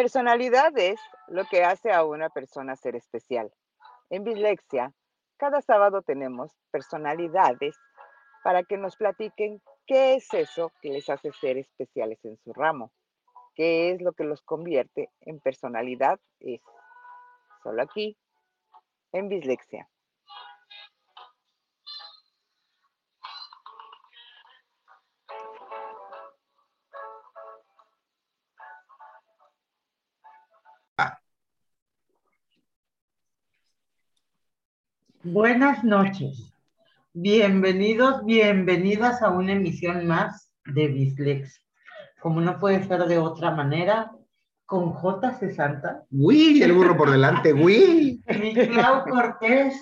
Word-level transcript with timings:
Personalidad 0.00 0.72
es 0.78 0.98
lo 1.28 1.44
que 1.44 1.62
hace 1.62 1.92
a 1.92 2.04
una 2.04 2.30
persona 2.30 2.74
ser 2.74 2.96
especial. 2.96 3.52
En 4.08 4.24
Bislexia, 4.24 4.94
cada 5.36 5.60
sábado 5.60 6.00
tenemos 6.00 6.56
personalidades 6.70 7.76
para 8.42 8.62
que 8.62 8.78
nos 8.78 8.96
platiquen 8.96 9.60
qué 9.86 10.14
es 10.14 10.32
eso 10.32 10.72
que 10.80 10.88
les 10.88 11.10
hace 11.10 11.32
ser 11.32 11.58
especiales 11.58 12.18
en 12.24 12.38
su 12.38 12.54
ramo, 12.54 12.92
qué 13.54 13.90
es 13.90 14.00
lo 14.00 14.14
que 14.14 14.24
los 14.24 14.40
convierte 14.40 15.10
en 15.20 15.38
personalidad 15.38 16.18
es. 16.38 16.62
Solo 17.62 17.82
aquí, 17.82 18.16
en 19.12 19.28
Bislexia. 19.28 19.86
Buenas 35.32 35.84
noches. 35.84 36.52
Bienvenidos, 37.12 38.24
bienvenidas 38.24 39.22
a 39.22 39.30
una 39.30 39.52
emisión 39.52 40.08
más 40.08 40.52
de 40.64 40.88
Bislex. 40.88 41.64
Como 42.20 42.40
no 42.40 42.58
puede 42.58 42.82
ser 42.82 43.04
de 43.04 43.18
otra 43.18 43.52
manera, 43.52 44.10
con 44.66 44.92
J60. 44.92 46.06
¡Uy! 46.10 46.60
El 46.60 46.72
burro 46.72 46.96
por 46.96 47.12
delante, 47.12 47.52
¡uy! 47.52 48.20
Mi 48.40 48.54
Clau 48.54 49.04
Cortés. 49.04 49.80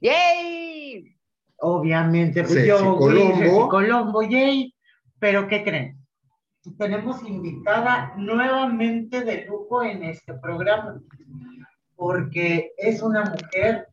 ¡Yay! 0.00 1.16
Obviamente, 1.56 2.42
pues 2.42 2.54
Ceci 2.54 2.68
yo, 2.68 2.96
Colombo. 2.96 3.36
Ceci 3.38 3.68
Colombo, 3.68 4.22
yay. 4.22 4.72
Pero, 5.18 5.48
¿qué 5.48 5.64
creen? 5.64 5.98
Tenemos 6.78 7.28
invitada 7.28 8.14
nuevamente 8.16 9.24
de 9.24 9.46
lujo 9.46 9.82
en 9.82 10.04
este 10.04 10.34
programa, 10.34 11.00
porque 11.96 12.70
es 12.78 13.02
una 13.02 13.24
mujer 13.24 13.88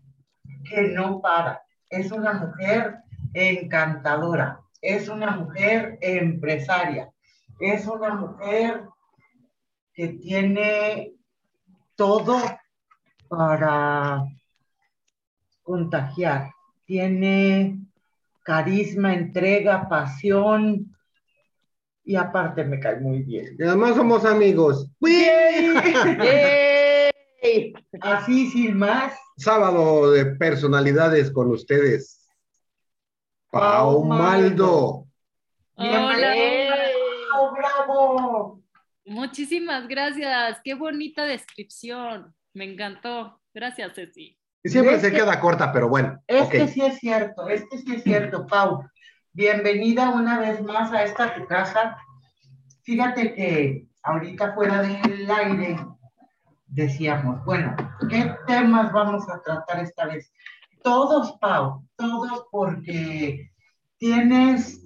que 0.69 0.89
no 0.89 1.21
para, 1.21 1.61
es 1.89 2.11
una 2.11 2.33
mujer 2.33 2.97
encantadora, 3.33 4.59
es 4.81 5.09
una 5.09 5.31
mujer 5.31 5.97
empresaria, 6.01 7.11
es 7.59 7.87
una 7.87 8.15
mujer 8.15 8.83
que 9.93 10.07
tiene 10.09 11.13
todo 11.95 12.39
para 13.27 14.23
contagiar, 15.61 16.51
tiene 16.85 17.79
carisma, 18.43 19.13
entrega, 19.13 19.87
pasión 19.87 20.95
y 22.03 22.15
aparte 22.15 22.65
me 22.65 22.79
cae 22.79 22.99
muy 22.99 23.23
bien. 23.23 23.55
Y 23.57 23.63
además 23.63 23.95
somos 23.95 24.25
amigos. 24.25 24.89
¡Uy! 24.99 25.25
Así 28.01 28.49
sin 28.51 28.77
más, 28.77 29.13
Sábado 29.35 30.11
de 30.11 30.25
personalidades 30.37 31.31
con 31.31 31.49
ustedes. 31.51 32.27
Pau 33.51 34.03
Maldo. 34.05 35.07
Hola, 35.75 36.15
¡Bravo, 36.15 37.53
bravo! 37.55 38.61
muchísimas 39.05 39.87
gracias. 39.87 40.61
Qué 40.63 40.75
bonita 40.75 41.25
descripción. 41.25 42.33
Me 42.53 42.65
encantó. 42.71 43.41
Gracias, 43.53 43.93
Ceci. 43.95 44.37
Siempre 44.63 44.95
Es 44.95 45.01
se 45.01 45.11
que- 45.11 45.17
queda 45.17 45.39
corta, 45.39 45.73
pero 45.73 45.89
bueno. 45.89 46.21
Este 46.27 46.63
ok. 46.63 46.69
sí 46.69 46.81
es 46.81 46.99
cierto, 46.99 47.49
este 47.49 47.77
sí 47.79 47.95
es 47.95 48.03
cierto, 48.03 48.45
Pau. 48.47 48.83
Bienvenida 49.33 50.11
una 50.11 50.39
vez 50.39 50.61
más 50.61 50.91
a 50.93 51.03
esta 51.03 51.35
tu 51.35 51.45
casa. 51.47 51.97
Fíjate 52.83 53.33
que 53.33 53.87
ahorita 54.03 54.53
fuera 54.53 54.81
del 54.83 55.29
aire 55.29 55.75
decíamos, 56.73 57.43
bueno, 57.45 57.75
¿qué 58.09 58.35
temas 58.47 58.91
vamos 58.91 59.29
a 59.29 59.39
tratar 59.41 59.79
esta 59.83 60.07
vez? 60.07 60.31
Todos, 60.83 61.37
Pau, 61.39 61.87
todos 61.95 62.45
porque 62.51 63.51
tienes... 63.97 64.81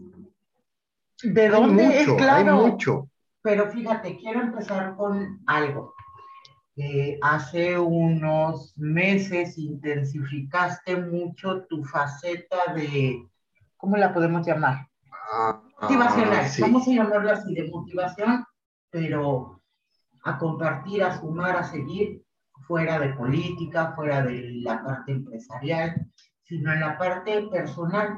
¿De 1.24 1.46
Hay 1.46 1.50
dónde 1.50 2.02
es 2.02 2.08
mucho, 2.08 2.12
hay 2.12 2.18
claro? 2.18 2.58
mucho. 2.68 3.10
Pero 3.42 3.70
fíjate, 3.72 4.18
quiero 4.18 4.42
empezar 4.42 4.96
con 4.96 5.40
algo. 5.48 5.94
Eh, 6.76 7.18
hace 7.24 7.80
unos 7.80 8.78
meses 8.78 9.58
intensificaste 9.58 10.96
mucho 10.98 11.66
tu 11.68 11.84
faceta 11.84 12.74
de, 12.76 13.26
¿cómo 13.78 13.98
la 13.98 14.14
podemos 14.14 14.46
llamar? 14.46 14.88
Ah, 15.32 15.60
Motivacional. 15.82 16.48
sí. 16.50 16.62
Vamos 16.62 16.88
a 16.88 16.92
llamarlo 16.92 17.32
así, 17.32 17.56
de 17.56 17.68
motivación, 17.72 18.46
pero 18.92 19.57
a 20.28 20.38
compartir, 20.38 21.04
a 21.04 21.18
sumar, 21.18 21.56
a 21.56 21.64
seguir, 21.64 22.22
fuera 22.68 23.00
de 23.00 23.14
política, 23.14 23.94
fuera 23.96 24.22
de 24.22 24.52
la 24.62 24.84
parte 24.84 25.14
empresarial, 25.14 26.06
sino 26.44 26.74
en 26.74 26.82
la 26.82 26.98
parte 26.98 27.44
personal. 27.44 28.18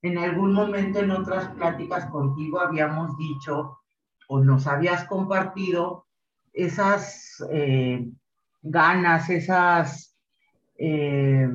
En 0.00 0.16
algún 0.16 0.54
momento 0.54 1.00
en 1.00 1.10
otras 1.10 1.48
pláticas 1.48 2.06
contigo 2.06 2.60
habíamos 2.60 3.14
dicho 3.18 3.78
o 4.28 4.40
nos 4.40 4.66
habías 4.66 5.04
compartido 5.04 6.06
esas 6.54 7.44
eh, 7.50 8.08
ganas, 8.62 9.28
esas, 9.28 10.16
eh, 10.78 11.46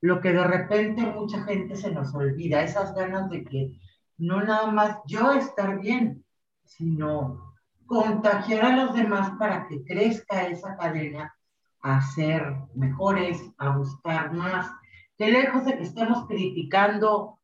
lo 0.00 0.20
que 0.22 0.32
de 0.32 0.44
repente 0.44 1.02
mucha 1.02 1.44
gente 1.44 1.76
se 1.76 1.92
nos 1.92 2.14
olvida, 2.14 2.62
esas 2.62 2.94
ganas 2.94 3.28
de 3.28 3.44
que 3.44 3.78
no 4.16 4.42
nada 4.42 4.70
más 4.70 4.96
yo 5.06 5.32
estar 5.32 5.78
bien, 5.78 6.24
sino 6.64 7.51
contagiar 7.92 8.64
a 8.64 8.76
los 8.76 8.94
demás 8.94 9.32
para 9.38 9.68
que 9.68 9.84
crezca 9.84 10.48
esa 10.48 10.74
cadena 10.78 11.36
a 11.82 12.00
ser 12.00 12.56
mejores, 12.74 13.52
a 13.58 13.76
buscar 13.76 14.32
más, 14.32 14.72
que 15.18 15.30
lejos 15.30 15.66
de 15.66 15.76
que 15.76 15.82
estemos 15.82 16.26
criticando 16.26 17.38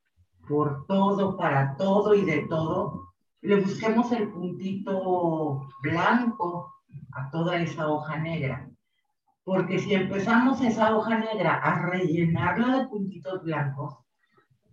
por 0.48 0.86
todo, 0.86 1.36
para 1.36 1.76
todo 1.76 2.14
y 2.14 2.24
de 2.24 2.46
todo, 2.48 3.12
le 3.42 3.60
busquemos 3.60 4.10
el 4.12 4.30
puntito 4.30 5.68
blanco 5.82 6.72
a 7.12 7.30
toda 7.30 7.58
esa 7.58 7.86
hoja 7.86 8.16
negra. 8.16 8.70
Porque 9.44 9.78
si 9.78 9.92
empezamos 9.92 10.62
esa 10.62 10.96
hoja 10.96 11.18
negra 11.18 11.56
a 11.56 11.90
rellenarla 11.90 12.78
de 12.78 12.86
puntitos 12.86 13.42
blancos, 13.42 13.98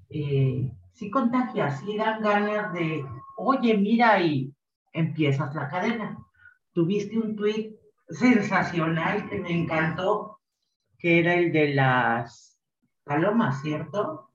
eh, 0.10 0.72
sí 0.94 1.12
contagia, 1.12 1.70
sí 1.72 1.98
dan 1.98 2.22
ganas 2.22 2.72
de, 2.72 3.06
oye, 3.36 3.78
mira, 3.78 4.22
y 4.22 4.55
empiezas 4.96 5.54
la 5.56 5.70
cadena. 5.70 6.18
Tuviste 6.74 7.18
un 7.18 7.36
tweet 7.36 7.74
sensacional 8.10 9.30
que 9.30 9.40
me 9.40 9.52
encantó, 9.52 10.40
que 10.98 11.20
era 11.20 11.34
el 11.36 11.52
de 11.52 11.74
las 11.74 12.60
palomas, 13.04 13.62
¿cierto? 13.62 14.30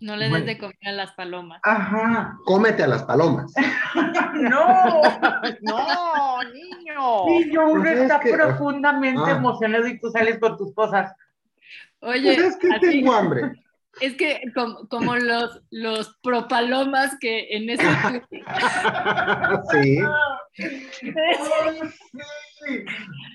No 0.00 0.16
le 0.16 0.30
Bueno. 0.30 0.46
des 0.46 0.54
de 0.54 0.58
comer 0.60 0.76
a 0.86 0.92
las 0.92 1.12
palomas. 1.12 1.60
Ajá. 1.62 2.36
Cómete 2.44 2.82
a 2.82 2.86
las 2.88 3.02
palomas. 3.04 3.52
No, 4.32 5.02
¡No, 5.60 6.42
niño! 6.44 7.26
niño, 7.26 7.68
uno 7.68 7.82
Pues 7.82 7.96
es 7.96 8.02
está 8.02 8.20
que- 8.20 8.32
profundamente 8.32 9.20
Ah. 9.26 9.32
emocionado 9.36 9.86
y 9.86 9.98
tú 10.00 10.08
sales 10.10 10.38
con 10.38 10.56
tus 10.56 10.72
cosas. 10.74 11.12
Oye, 12.00 12.34
Pues 12.36 12.38
es 12.46 12.56
que 12.56 12.68
tengo 12.80 13.12
hambre. 13.12 13.52
Es 14.00 14.14
que 14.16 14.40
como, 14.54 14.88
como 14.88 15.16
los, 15.16 15.62
los 15.70 16.16
propalomas 16.22 17.16
que 17.20 17.48
en 17.50 17.70
ese 17.70 17.84
sí. 19.72 20.00
Sí, 22.60 22.84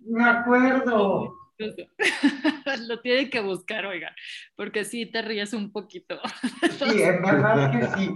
me 0.07 0.29
acuerdo. 0.29 1.33
lo 2.87 3.01
tienen 3.01 3.29
que 3.29 3.39
buscar, 3.39 3.85
oiga, 3.85 4.13
porque 4.55 4.83
sí 4.83 5.05
te 5.05 5.21
ríes 5.21 5.53
un 5.53 5.71
poquito. 5.71 6.19
Sí, 6.77 7.01
en 7.01 7.21
verdad 7.21 7.71
que 7.71 7.87
sí. 7.97 8.11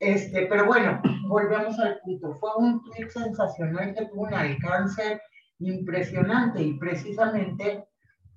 Este, 0.00 0.46
pero 0.46 0.66
bueno, 0.66 1.00
volvemos 1.26 1.78
al 1.80 1.98
punto. 2.04 2.34
Fue 2.34 2.50
un 2.56 2.82
tweet 2.84 3.08
sensacional 3.10 3.94
que 3.94 4.06
tuvo 4.06 4.22
un 4.22 4.34
alcance 4.34 5.20
impresionante 5.58 6.62
y 6.62 6.78
precisamente 6.78 7.84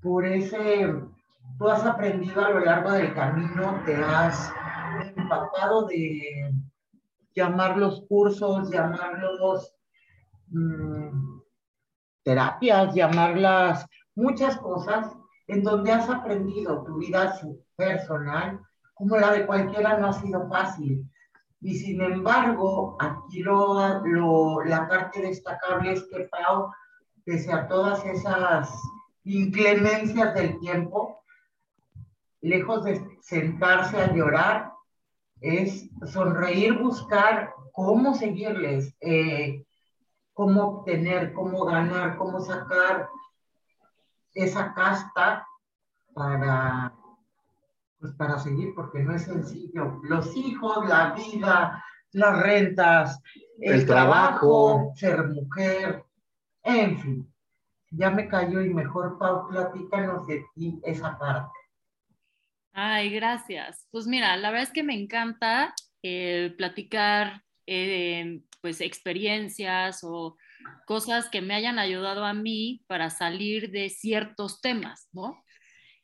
por 0.02 0.26
ese, 0.26 0.92
tú 1.62 1.70
has 1.70 1.86
aprendido 1.86 2.44
a 2.44 2.50
lo 2.50 2.60
largo 2.62 2.92
del 2.92 3.14
camino, 3.14 3.84
te 3.86 3.96
has 3.96 4.52
empapado 5.16 5.86
de 5.86 6.52
llamar 7.36 7.78
los 7.78 8.02
cursos, 8.10 8.72
llamarlos 8.72 9.72
mm, 10.48 11.40
terapias, 12.24 12.96
llamarlas 12.96 13.86
muchas 14.16 14.58
cosas 14.58 15.16
en 15.48 15.62
donde 15.62 15.92
has 15.92 16.10
aprendido 16.10 16.84
tu 16.84 16.98
vida 16.98 17.40
personal 17.76 18.60
como 18.96 19.18
la 19.18 19.32
de 19.32 19.46
cualquiera 19.46 20.00
no 20.00 20.08
ha 20.08 20.14
sido 20.14 20.50
fácil. 20.50 21.08
Y 21.62 21.76
sin 21.76 22.02
embargo, 22.02 22.98
aquí 23.00 23.44
lo, 23.44 24.04
lo- 24.04 24.64
la 24.64 24.88
parte 24.88 25.22
destacable 25.22 25.92
es 25.94 26.04
que 26.12 26.28
Pau, 26.32 26.72
pese 27.24 27.54
a 27.54 27.68
todas 27.68 28.04
esas 28.04 28.68
inclemencias 29.26 30.34
del 30.34 30.60
tiempo, 30.60 31.21
lejos 32.42 32.84
de 32.84 33.02
sentarse 33.22 33.98
a 33.98 34.14
llorar, 34.14 34.72
es 35.40 35.90
sonreír, 36.06 36.78
buscar 36.78 37.54
cómo 37.72 38.14
seguirles. 38.14 38.96
Eh, 39.02 39.66
cómo 40.34 40.64
obtener, 40.64 41.34
cómo 41.34 41.66
ganar, 41.66 42.18
cómo 42.18 42.40
sacar 42.40 43.10
esa 44.34 44.74
casta 44.74 45.46
para, 46.16 46.94
pues 48.00 48.14
para 48.14 48.40
seguir, 48.40 48.74
porque 48.76 49.04
no 49.04 49.14
es 49.14 49.24
sencillo. 49.24 50.00
Los 50.04 50.36
hijos, 50.36 50.88
la 50.88 51.14
vida, 51.14 51.84
las 52.14 52.42
rentas, 52.42 53.22
el, 53.60 53.86
trabajo, 53.86 54.94
ser 54.96 55.28
mujer, 55.28 56.06
en 56.64 56.98
fin. 56.98 57.34
Ya 57.92 58.10
me 58.10 58.28
cayó 58.28 58.62
y 58.62 58.74
mejor, 58.74 59.18
Pau, 59.18 59.48
platícanos 59.50 60.26
de 60.26 60.46
ti 60.56 60.80
esa 60.84 61.20
parte. 61.20 61.52
Ay, 62.74 63.10
gracias. 63.10 63.88
Pues 63.92 64.08
mira, 64.08 64.36
la 64.38 64.50
verdad 64.50 64.68
es 64.68 64.74
que 64.74 64.84
me 64.84 64.94
encanta 64.94 65.74
eh, 66.04 66.54
platicar 66.58 67.44
eh, 67.68 68.42
pues 68.62 68.82
experiencias 68.82 70.00
o 70.04 70.38
cosas 70.86 71.30
que 71.30 71.42
me 71.42 71.54
hayan 71.54 71.80
ayudado 71.80 72.24
a 72.26 72.34
mí 72.34 72.84
para 72.88 73.10
salir 73.10 73.72
de 73.72 73.90
ciertos 73.90 74.62
temas, 74.62 75.10
¿no? 75.12 75.44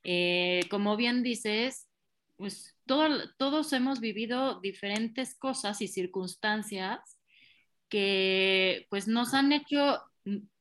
Eh, 0.04 0.62
como 0.70 0.98
bien 0.98 1.24
dices, 1.24 1.90
pues 2.38 2.78
todos 2.86 3.74
hemos 3.74 4.00
vivido 4.00 4.60
diferentes 4.62 5.38
cosas 5.38 5.82
y 5.82 5.88
circunstancias 5.88 7.20
que 7.90 8.88
pues 8.90 9.08
nos 9.08 9.34
han 9.34 9.52
hecho 9.52 10.02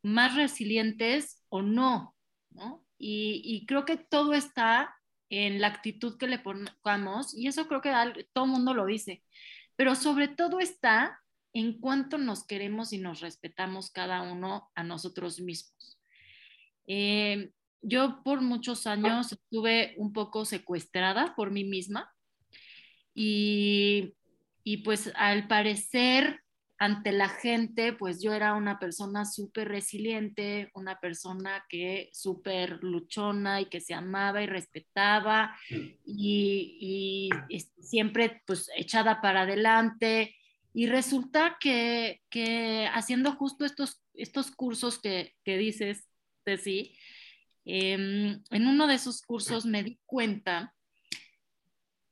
más 0.02 0.36
resilientes 0.36 1.42
o 1.48 1.62
no, 1.62 2.14
¿no? 2.50 2.84
Y 2.98 3.66
creo 3.66 3.84
que 3.84 3.96
todo 3.98 4.32
está 4.32 4.95
en 5.28 5.60
la 5.60 5.68
actitud 5.68 6.16
que 6.18 6.28
le 6.28 6.38
pongamos 6.38 7.34
y 7.34 7.48
eso 7.48 7.66
creo 7.66 7.80
que 7.80 7.92
todo 8.32 8.46
mundo 8.46 8.74
lo 8.74 8.86
dice, 8.86 9.22
pero 9.76 9.94
sobre 9.94 10.28
todo 10.28 10.60
está 10.60 11.20
en 11.52 11.80
cuánto 11.80 12.18
nos 12.18 12.46
queremos 12.46 12.92
y 12.92 12.98
nos 12.98 13.20
respetamos 13.20 13.90
cada 13.90 14.22
uno 14.22 14.70
a 14.74 14.84
nosotros 14.84 15.40
mismos. 15.40 15.98
Eh, 16.86 17.50
yo 17.82 18.22
por 18.22 18.40
muchos 18.40 18.86
años 18.86 19.32
estuve 19.32 19.94
un 19.96 20.12
poco 20.12 20.44
secuestrada 20.44 21.34
por 21.34 21.50
mí 21.50 21.64
misma 21.64 22.12
y, 23.14 24.14
y 24.64 24.78
pues 24.78 25.12
al 25.14 25.48
parecer 25.48 26.42
ante 26.78 27.12
la 27.12 27.28
gente, 27.28 27.92
pues 27.92 28.20
yo 28.22 28.34
era 28.34 28.54
una 28.54 28.78
persona 28.78 29.24
súper 29.24 29.68
resiliente, 29.68 30.70
una 30.74 31.00
persona 31.00 31.64
que 31.68 32.10
súper 32.12 32.82
luchona 32.82 33.60
y 33.60 33.66
que 33.66 33.80
se 33.80 33.94
amaba 33.94 34.42
y 34.42 34.46
respetaba 34.46 35.56
y, 35.70 37.30
y, 37.50 37.58
siempre 37.80 38.42
pues 38.46 38.70
echada 38.76 39.20
para 39.22 39.42
adelante. 39.42 40.36
Y 40.74 40.86
resulta 40.88 41.56
que, 41.58 42.20
que 42.28 42.88
haciendo 42.92 43.32
justo 43.32 43.64
estos, 43.64 44.02
estos 44.12 44.50
cursos 44.50 44.98
que, 44.98 45.34
que 45.44 45.56
dices, 45.56 46.06
sí, 46.62 46.94
eh, 47.64 48.38
en 48.50 48.66
uno 48.66 48.86
de 48.86 48.94
esos 48.94 49.22
cursos 49.22 49.64
me 49.64 49.82
di 49.82 49.98
cuenta 50.04 50.74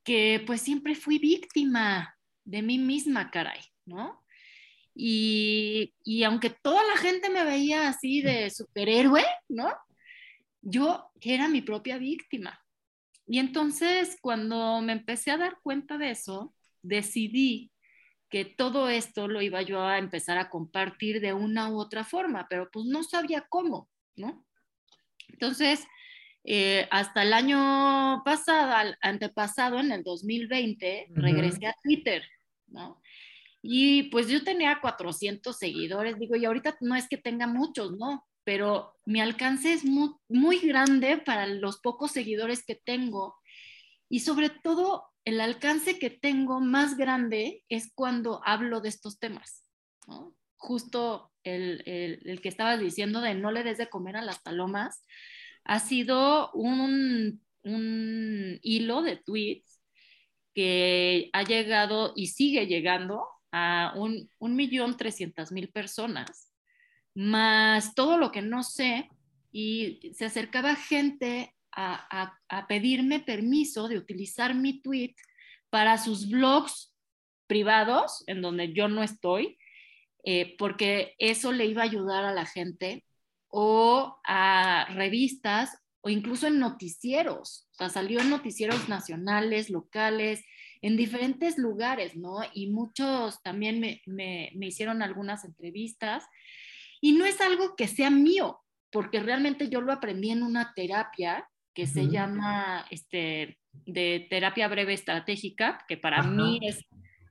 que 0.03 0.43
pues 0.47 0.63
siempre 0.63 0.95
fui 0.95 1.19
víctima 1.19 2.17
de 2.45 2.63
mí 2.63 2.79
misma, 2.79 3.31
caray, 3.31 3.61
¿no? 3.85 4.24
Y, 4.95 6.23
aunque 6.25 6.51
toda 6.51 6.83
la 6.85 6.97
gente 6.97 7.29
me 7.29 7.45
veía 7.45 7.89
así 7.89 8.23
de 8.23 8.51
superhéroe, 8.51 9.25
¿no? 9.49 9.73
Yo 10.63 11.11
era 11.21 11.49
mi 11.49 11.63
propia 11.63 11.99
víctima. 11.99 12.61
Y 13.27 13.39
entonces 13.39 14.17
cuando 14.21 14.81
me 14.81 14.93
empecé 14.93 15.31
a 15.31 15.39
dar 15.39 15.59
cuenta 15.63 15.99
de 15.99 16.11
eso, 16.11 16.55
decidí 16.83 17.73
que 18.29 18.45
todo 18.45 18.89
esto 18.89 19.29
lo 19.29 19.41
iba 19.43 19.63
yo 19.63 19.83
a 19.83 19.99
empezar 19.99 20.39
a 20.39 20.51
compartir 20.51 21.21
de 21.21 21.33
una 21.33 21.71
u 21.71 21.79
otra 21.79 22.05
forma, 22.05 22.47
pero 22.49 22.71
pues 22.71 22.87
no 22.87 23.03
sabía 23.03 23.47
cómo, 23.49 23.89
¿no? 24.17 24.45
Entonces, 25.29 25.87
eh, 26.45 26.87
hasta 26.91 27.23
el 27.23 27.33
año 27.33 28.23
pasado, 28.25 28.95
antepasado, 29.01 29.81
en 29.81 29.93
el 29.93 30.03
2020, 30.03 31.07
regresé 31.11 31.67
a 31.67 31.77
Twitter, 31.83 32.23
¿no? 32.67 33.01
Y 33.67 34.11
pues 34.11 34.29
yo 34.29 34.45
tenía 34.45 34.79
400 34.83 35.57
seguidores, 35.57 36.19
digo, 36.19 36.37
y 36.37 36.45
ahorita 36.45 36.77
no 36.83 36.97
es 36.97 37.09
que 37.09 37.17
tenga 37.17 37.47
muchos, 37.47 37.97
¿no? 37.97 38.27
Pero 38.45 38.93
mi 39.07 39.23
alcance 39.23 39.73
es 39.73 39.87
muy, 39.87 40.11
muy 40.29 40.59
grande 40.59 41.17
para 41.17 41.47
los 41.47 41.81
pocos 41.81 42.13
seguidores 42.13 42.63
que 42.67 42.75
tengo. 42.75 43.37
Y 44.11 44.21
sobre 44.21 44.51
todo, 44.51 45.05
el 45.25 45.41
alcance 45.41 45.99
que 45.99 46.11
tengo 46.11 46.61
más 46.61 46.99
grande 46.99 47.65
es 47.71 47.91
cuando 47.95 48.43
hablo 48.45 48.83
de 48.83 48.91
estos 48.91 49.19
temas. 49.19 49.65
Justo 50.57 51.33
el, 51.43 51.83
el, 51.87 52.21
el, 52.27 52.43
que 52.43 52.51
estabas 52.51 52.79
diciendo 52.79 53.23
de 53.23 53.35
no 53.35 53.51
le 53.51 53.63
des 53.63 53.79
de 53.79 53.89
comer 53.89 54.19
a 54.19 54.23
las 54.23 54.43
palomas, 54.43 55.07
ha 55.65 55.81
sido 55.81 56.53
un, 56.53 57.43
un 57.63 58.59
hilo 58.61 59.01
de 59.01 59.17
tweets 59.17 59.81
que 60.55 61.31
ha 61.33 61.45
llegado 61.45 62.13
y 62.15 62.27
sigue 62.27 62.67
llegando 62.67 63.27
a 63.57 63.93
un, 63.95 64.29
millón 64.41 64.97
trescientas 64.97 65.53
mil 65.53 65.69
personas, 65.69 66.53
más 67.15 67.95
todo 67.95 68.19
lo 68.19 68.33
que 68.33 68.43
no 68.43 68.65
sé, 68.65 69.09
y 69.53 70.13
se 70.13 70.25
acercaba 70.25 70.75
gente 70.75 71.55
a, 71.71 72.35
a, 72.49 72.67
pedirme 72.67 73.21
permiso 73.21 73.87
de 73.87 73.97
utilizar 73.97 74.57
mi 74.57 74.83
tweet 74.83 75.15
para 75.71 75.99
sus 75.99 76.29
blogs 76.29 76.93
privados, 77.47 78.25
en 78.27 78.43
donde 78.43 78.73
yo 78.73 78.89
no 78.89 79.05
estoy, 79.05 79.57
eh, 80.25 80.57
porque 80.59 81.15
eso 81.19 81.53
le 81.53 81.67
iba 81.67 81.83
a 81.83 81.87
ayudar 81.87 82.25
a 82.25 82.35
la 82.35 82.47
gente, 82.47 83.05
o 83.47 84.19
a 84.25 84.87
revistas, 84.95 85.79
o 86.01 86.11
incluso 86.11 86.49
en 86.49 86.59
noticieros. 86.59 87.69
O 87.71 87.75
sea, 87.77 87.89
salió 87.89 88.21
en 88.21 88.31
noticieros 88.31 88.89
nacionales, 88.89 89.71
locales, 89.71 90.45
en 90.85 90.99
diferentes 90.99 91.57
lugares, 91.57 92.15
¿no? 92.15 92.41
Y 92.53 92.67
muchos 92.67 93.43
también 93.43 93.81
me, 93.81 94.03
me, 94.05 94.51
me 94.55 94.67
hicieron 94.67 95.01
algunas 95.01 95.47
entrevistas. 95.47 96.25
Y 97.01 97.13
no 97.13 97.25
es 97.25 97.41
algo 97.41 97.75
que 97.75 97.89
sea 97.89 98.11
mío, 98.11 98.61
porque 98.91 99.21
realmente 99.21 99.71
yo 99.71 99.81
lo 99.81 99.93
aprendí 99.93 100.31
en 100.31 100.43
una 100.43 100.75
terapia 100.75 101.49
que 101.73 101.87
se 101.87 102.09
llama 102.09 102.85
este, 102.91 103.59
de 103.87 104.27
terapia 104.29 104.69
breve 104.69 104.93
estratégica, 104.93 105.83
que 105.89 105.97
para 105.97 106.23
mí 106.23 106.61
es 106.61 106.85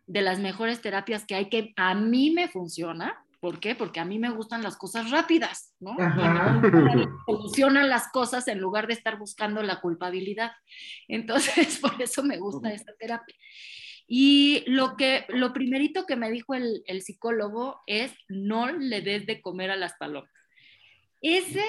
de 0.08 0.22
las 0.24 0.40
mejores 0.40 0.82
terapias 0.82 1.24
que 1.24 1.36
hay, 1.36 1.50
que 1.50 1.74
a 1.76 1.94
mí 1.94 2.32
me 2.32 2.48
funciona. 2.48 3.23
¿Por 3.44 3.60
qué? 3.60 3.76
Porque 3.76 4.00
a 4.00 4.06
mí 4.06 4.20
me 4.20 4.30
gustan 4.30 4.64
las 4.64 4.78
cosas 4.78 5.12
rápidas, 5.12 5.76
¿no? 5.82 5.98
Solucionan 7.26 7.90
las 7.90 8.10
cosas 8.10 8.48
en 8.48 8.62
lugar 8.62 8.88
de 8.88 8.94
estar 8.94 9.18
buscando 9.18 9.62
la 9.62 9.82
culpabilidad. 9.82 10.54
Entonces, 11.10 11.78
por 11.82 12.02
eso 12.02 12.24
me 12.24 12.38
gusta 12.38 12.72
esta 12.72 12.96
terapia. 12.96 13.36
Y 14.08 14.64
lo, 14.68 14.96
que, 14.96 15.26
lo 15.28 15.52
primerito 15.52 16.06
que 16.06 16.16
me 16.16 16.32
dijo 16.32 16.54
el, 16.54 16.84
el 16.86 17.02
psicólogo 17.02 17.82
es, 17.86 18.14
no 18.30 18.72
le 18.72 19.02
des 19.02 19.26
de 19.26 19.42
comer 19.42 19.72
a 19.72 19.76
las 19.76 19.96
palomas. 19.96 20.32
Ese, 21.20 21.66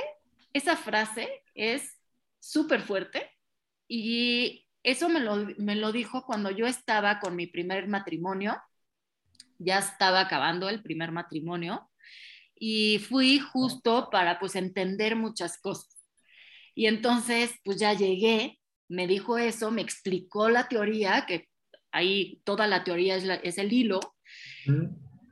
esa 0.53 0.77
frase 0.77 1.43
es 1.55 2.01
súper 2.39 2.83
fuerte 2.83 3.33
y 3.89 4.69
eso 4.85 5.09
me 5.09 5.19
lo, 5.19 5.45
me 5.59 5.75
lo 5.75 5.91
dijo 5.91 6.25
cuando 6.25 6.53
yo 6.53 6.69
estaba 6.69 7.19
con 7.19 7.35
mi 7.35 7.49
primer 7.49 7.89
matrimonio 7.89 8.63
ya 9.59 9.79
estaba 9.79 10.21
acabando 10.21 10.69
el 10.69 10.83
primer 10.83 11.13
matrimonio 11.13 11.91
y 12.55 12.99
fui 12.99 13.39
justo 13.39 14.09
para 14.11 14.39
pues 14.39 14.57
entender 14.57 15.17
muchas 15.17 15.59
cosas. 15.59 15.95
Y 16.75 16.87
entonces 16.87 17.53
pues 17.65 17.79
ya 17.79 17.93
llegué, 17.93 18.61
me 18.89 19.07
dijo 19.07 19.39
eso, 19.39 19.71
me 19.71 19.83
explicó 19.83 20.49
la 20.49 20.69
teoría, 20.69 21.25
que 21.27 21.49
ahí 21.93 22.41
toda 22.45 22.67
la 22.67 22.85
teoría 22.85 23.17
es, 23.17 23.59
el 23.59 23.73
hilo, 23.73 24.01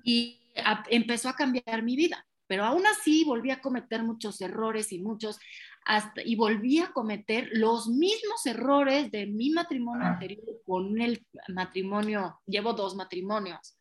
y 0.04 0.52
empezó 0.90 1.28
a 1.28 1.36
cambiar 1.36 1.82
mi 1.82 1.96
vida. 1.96 2.26
Pero 2.46 2.64
aún 2.64 2.86
así 2.86 3.24
volví 3.24 3.50
a 3.50 3.60
cometer 3.60 4.02
muchos 4.02 4.40
errores 4.40 4.92
y 4.92 5.00
muchos, 5.00 5.38
hasta, 5.84 6.22
y 6.22 6.36
volví 6.36 6.78
a 6.78 6.92
cometer 6.92 7.48
los 7.52 7.88
mismos 7.88 8.44
errores 8.46 9.10
de 9.10 9.26
mi 9.26 9.50
matrimonio 9.50 10.06
anterior 10.06 10.60
con 10.64 11.00
el 11.00 11.26
matrimonio, 11.48 12.40
llevo 12.46 12.74
dos 12.74 12.94
matrimonios 12.94 13.76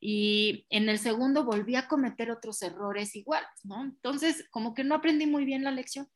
y 0.00 0.66
en 0.70 0.88
el 0.88 0.98
segundo 0.98 1.44
volví 1.44 1.74
a 1.74 1.88
cometer 1.88 2.30
otros 2.30 2.62
errores 2.62 3.16
iguales, 3.16 3.48
¿no? 3.64 3.82
Entonces, 3.84 4.46
como 4.50 4.74
que 4.74 4.84
no 4.84 4.94
aprendí 4.94 5.26
muy 5.26 5.44
bien 5.44 5.64
la 5.64 5.70
lección 5.70 6.08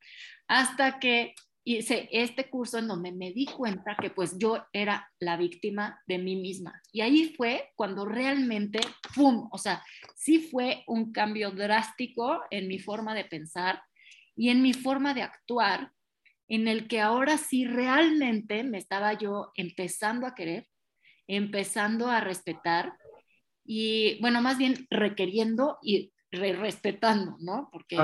hasta 0.47 1.01
que 1.01 1.35
hice 1.65 2.09
este 2.13 2.51
curso 2.51 2.79
en 2.79 2.89
donde 2.89 3.13
me 3.13 3.33
di 3.33 3.47
cuenta 3.47 3.97
que 4.01 4.11
pues 4.11 4.37
yo 4.39 4.65
era 4.73 5.09
la 5.21 5.37
víctima 5.37 6.01
de 6.07 6.19
mí 6.19 6.37
misma. 6.37 6.81
Y 6.93 7.01
ahí 7.01 7.35
fue 7.37 7.71
cuando 7.77 8.05
realmente, 8.05 8.81
¡pum! 9.15 9.49
O 9.53 9.59
sea, 9.59 9.83
sí 10.17 10.49
fue 10.51 10.83
un 10.87 11.13
cambio 11.13 11.51
drástico 11.51 12.43
en 12.51 12.69
mi 12.69 12.79
forma 12.79 13.15
de 13.15 13.25
pensar 13.25 13.83
y 14.37 14.49
en 14.49 14.63
mi 14.63 14.73
forma 14.73 15.15
de 15.15 15.23
actuar, 15.23 15.93
en 16.49 16.69
el 16.69 16.89
que 16.89 17.01
ahora 17.01 17.39
sí 17.39 17.65
realmente 17.65 18.65
me 18.65 18.79
estaba 18.79 19.13
yo 19.15 19.53
empezando 19.55 20.27
a 20.27 20.35
querer, 20.35 20.67
empezando 21.27 22.09
a 22.09 22.21
respetar 22.21 22.97
y 23.65 24.21
bueno, 24.21 24.41
más 24.41 24.59
bien 24.59 24.87
requiriendo 24.91 25.79
y 25.83 26.13
respetando, 26.31 27.37
¿no? 27.41 27.69
Porque 27.71 27.99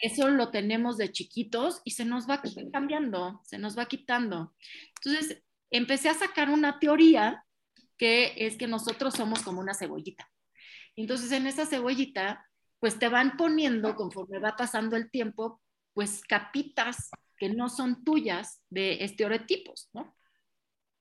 eso 0.00 0.28
lo 0.28 0.50
tenemos 0.50 0.96
de 0.96 1.12
chiquitos 1.12 1.80
y 1.84 1.92
se 1.92 2.04
nos 2.04 2.28
va 2.28 2.42
cambiando, 2.72 3.40
se 3.44 3.58
nos 3.58 3.78
va 3.78 3.86
quitando. 3.86 4.54
Entonces, 4.96 5.42
empecé 5.70 6.08
a 6.08 6.14
sacar 6.14 6.50
una 6.50 6.78
teoría 6.78 7.44
que 7.96 8.34
es 8.36 8.56
que 8.56 8.66
nosotros 8.66 9.14
somos 9.14 9.42
como 9.42 9.60
una 9.60 9.74
cebollita. 9.74 10.28
Entonces, 10.96 11.32
en 11.32 11.46
esa 11.46 11.66
cebollita, 11.66 12.46
pues 12.78 12.98
te 12.98 13.08
van 13.08 13.36
poniendo, 13.36 13.94
conforme 13.94 14.38
va 14.38 14.56
pasando 14.56 14.96
el 14.96 15.10
tiempo, 15.10 15.62
pues 15.94 16.22
capitas 16.22 17.10
que 17.38 17.48
no 17.48 17.68
son 17.68 18.04
tuyas 18.04 18.62
de 18.68 19.04
estereotipos, 19.04 19.88
¿no? 19.92 20.14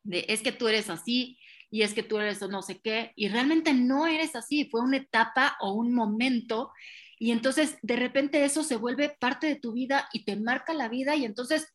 De 0.04 0.26
es 0.30 0.42
que 0.42 0.52
tú 0.52 0.68
eres 0.68 0.90
así 0.90 1.40
y 1.70 1.82
es 1.82 1.94
que 1.94 2.04
tú 2.04 2.18
eres 2.18 2.42
no 2.42 2.62
sé 2.62 2.80
qué, 2.80 3.12
y 3.16 3.28
realmente 3.30 3.74
no 3.74 4.08
eres 4.08 4.36
así, 4.36 4.66
fue 4.66 4.82
una 4.82 4.98
etapa 4.98 5.58
o 5.60 5.74
un 5.74 5.94
momento, 5.94 6.72
y 7.18 7.32
entonces 7.32 7.78
de 7.82 7.96
repente 7.96 8.44
eso 8.44 8.64
se 8.64 8.76
vuelve 8.76 9.10
parte 9.20 9.48
de 9.48 9.56
tu 9.56 9.74
vida 9.74 10.10
y 10.14 10.26
te 10.26 10.36
marca 10.36 10.74
la 10.74 10.90
vida, 10.90 11.16
y 11.16 11.26
entonces, 11.26 11.74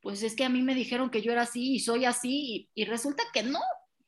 pues 0.00 0.22
es 0.22 0.34
que 0.36 0.44
a 0.44 0.48
mí 0.48 0.62
me 0.62 0.74
dijeron 0.74 1.10
que 1.10 1.22
yo 1.22 1.32
era 1.32 1.42
así 1.42 1.74
y 1.74 1.80
soy 1.80 2.04
así, 2.04 2.68
y, 2.74 2.84
resulta 2.84 3.22
que 3.32 3.42
no, 3.42 3.60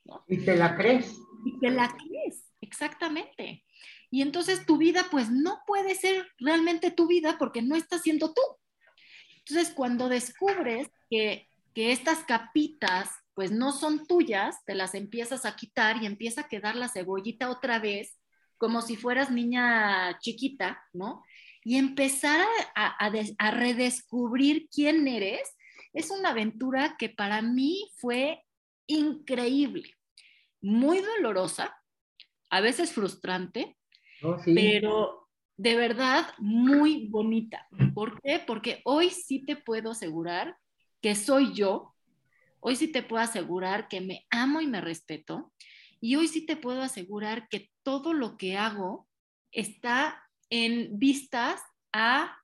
no. 0.05 0.25
Y 0.29 0.39
te 0.39 0.57
la 0.57 0.77
crees. 0.77 1.17
Y 1.45 1.59
te 1.59 1.71
la 1.71 1.89
crees, 1.97 2.53
exactamente. 2.61 3.65
Y 4.11 4.23
entonces 4.23 4.65
tu 4.67 4.79
vida 4.79 5.07
pues 5.11 5.31
no 5.31 5.61
puede 5.67 5.95
ser 5.95 6.27
realmente 6.39 6.91
tu 6.91 7.07
vida 7.07 7.37
porque 7.39 7.63
no 7.63 7.77
está 7.77 7.99
siendo 7.99 8.33
tú. 8.33 8.41
Entonces 9.39 9.73
cuando 9.75 10.09
descubres 10.09 10.89
que, 11.11 11.49
que 11.75 11.93
estas 11.93 12.25
capitas 12.25 13.11
pues 13.39 13.53
no 13.53 13.71
son 13.71 14.05
tuyas, 14.05 14.65
te 14.65 14.75
las 14.75 14.97
empiezas 14.97 15.47
a 15.47 15.55
quitar 15.55 16.03
y 16.03 16.07
empieza 16.07 16.41
a 16.41 16.49
quedar 16.49 16.75
la 16.75 16.89
cebollita 16.89 17.51
otra 17.51 17.79
vez, 17.79 18.19
como 18.57 18.83
si 18.83 18.97
fueras 18.97 19.31
niña 19.31 20.19
chiquita, 20.19 20.83
¿no? 20.93 21.23
Y 21.63 21.77
empezar 21.77 22.45
a, 22.75 22.97
a 23.39 23.51
redescubrir 23.53 24.69
quién 24.75 25.07
eres, 25.07 25.57
es 25.93 26.11
una 26.11 26.31
aventura 26.31 26.97
que 26.99 27.11
para 27.11 27.41
mí 27.41 27.89
fue 27.99 28.43
increíble, 28.89 29.95
muy 30.61 30.99
dolorosa, 30.99 31.81
a 32.51 32.61
veces 32.61 32.91
frustrante, 32.91 33.79
Oh, 34.21 34.37
pero 34.45 35.29
de 35.57 35.77
verdad 35.77 36.27
muy 36.39 37.07
bonita. 37.07 37.69
¿Por 37.95 38.21
qué? 38.21 38.43
Porque 38.45 38.81
hoy 38.85 39.11
sí 39.11 39.45
te 39.45 39.55
puedo 39.55 39.93
asegurar 39.93 40.57
que 41.01 41.15
soy 41.15 41.55
yo, 41.55 41.95
hoy 42.61 42.77
sí 42.77 42.89
te 42.89 43.03
puedo 43.03 43.23
asegurar 43.23 43.89
que 43.89 44.01
me 44.01 44.27
amo 44.31 44.61
y 44.61 44.67
me 44.67 44.81
respeto, 44.81 45.53
y 46.01 46.17
hoy 46.17 46.29
sí 46.29 46.47
te 46.47 46.57
puedo 46.57 46.83
asegurar 46.83 47.49
que 47.49 47.71
todo 47.83 48.13
lo 48.13 48.37
que 48.37 48.57
hago 48.57 49.09
está 49.51 50.23
en 50.51 50.99
vistas 50.99 51.61
a 51.93 52.37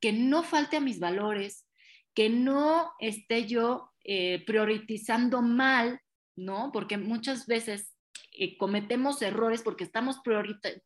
que 0.00 0.12
no 0.12 0.42
falte 0.42 0.76
a 0.76 0.80
mis 0.80 1.00
valores, 1.00 1.66
que 2.14 2.28
no 2.28 2.92
esté 2.98 3.46
yo 3.46 3.90
eh, 4.04 4.44
priorizando 4.46 5.42
mal, 5.42 6.00
¿no? 6.36 6.70
Porque 6.72 6.98
muchas 6.98 7.46
veces 7.46 7.94
eh, 8.32 8.56
cometemos 8.58 9.22
errores 9.22 9.62
porque 9.62 9.84
estamos 9.84 10.18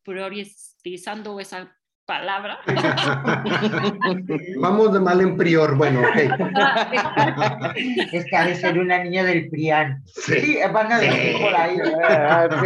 priorizando 0.03 1.39
esa 1.39 1.75
palabra. 2.09 2.59
Vamos 4.59 4.93
de 4.93 4.99
mal 4.99 5.21
en 5.21 5.37
prior, 5.37 5.75
bueno, 5.75 6.01
ok. 6.01 6.15
es 8.11 8.25
que 8.25 8.35
ha 8.35 8.45
de 8.45 8.55
ser 8.55 8.79
una 8.79 9.03
niña 9.03 9.23
del 9.23 9.47
Prián. 9.51 10.03
Sí, 10.07 10.57
van 10.73 10.91
a 10.91 10.99
decir 10.99 11.39
por 11.39 11.55
ahí. 11.55 11.77
Ah, 12.03 12.47
no, 12.49 12.59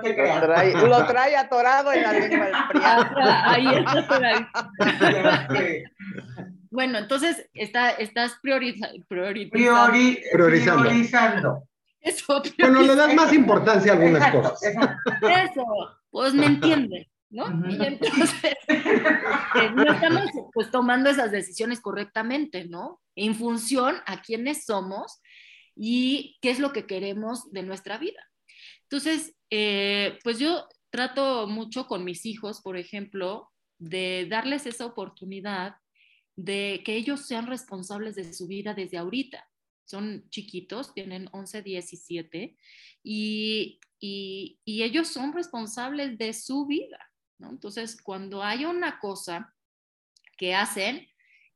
te 0.00 0.14
creas. 0.14 0.42
Lo 0.42 0.46
trae, 0.46 0.72
lo 0.74 1.06
trae, 1.06 1.36
atorado 1.36 1.90
en 1.94 2.02
la 2.02 2.12
lengua 2.12 2.44
del 2.44 2.54
Prián. 2.70 3.14
ahí 3.46 3.66
está 3.78 4.06
por 4.06 4.22
ahí. 4.22 5.82
Bueno, 6.70 6.98
entonces 6.98 7.48
está, 7.54 7.92
estás 7.92 8.36
prioriza, 8.42 8.90
priorizando. 9.08 9.94
Eso. 11.98 12.42
Bueno, 12.58 12.82
le 12.82 12.94
das 12.94 13.14
más 13.14 13.32
importancia 13.32 13.92
a 13.92 13.94
algunas 13.96 14.30
cosas. 14.30 14.62
Eso, 14.62 15.64
pues 16.10 16.34
me 16.34 16.44
entiende, 16.44 17.08
¿no? 17.34 17.46
Y 17.68 17.84
entonces 17.84 18.56
eh, 18.68 19.70
no 19.74 19.92
estamos 19.92 20.30
pues 20.52 20.70
tomando 20.70 21.10
esas 21.10 21.30
decisiones 21.30 21.80
correctamente, 21.80 22.66
¿no? 22.66 23.02
En 23.16 23.34
función 23.34 23.96
a 24.06 24.22
quiénes 24.22 24.64
somos 24.64 25.20
y 25.76 26.38
qué 26.40 26.50
es 26.50 26.58
lo 26.58 26.72
que 26.72 26.86
queremos 26.86 27.50
de 27.52 27.62
nuestra 27.62 27.98
vida. 27.98 28.22
Entonces, 28.82 29.36
eh, 29.50 30.18
pues 30.22 30.38
yo 30.38 30.66
trato 30.90 31.46
mucho 31.46 31.86
con 31.86 32.04
mis 32.04 32.24
hijos, 32.24 32.62
por 32.62 32.76
ejemplo, 32.76 33.50
de 33.78 34.26
darles 34.30 34.66
esa 34.66 34.86
oportunidad 34.86 35.76
de 36.36 36.82
que 36.84 36.94
ellos 36.96 37.26
sean 37.26 37.46
responsables 37.46 38.14
de 38.14 38.32
su 38.32 38.46
vida 38.46 38.74
desde 38.74 38.98
ahorita 38.98 39.44
son 39.84 40.28
chiquitos, 40.30 40.94
tienen 40.94 41.28
11, 41.32 41.62
17, 41.62 42.56
y, 43.02 43.80
y, 44.00 44.58
y 44.64 44.82
ellos 44.82 45.08
son 45.08 45.32
responsables 45.32 46.16
de 46.18 46.32
su 46.32 46.66
vida. 46.66 46.98
¿No? 47.44 47.50
Entonces, 47.50 48.00
cuando 48.02 48.42
hay 48.42 48.64
una 48.64 48.98
cosa 48.98 49.54
que 50.36 50.54
hacen 50.54 51.06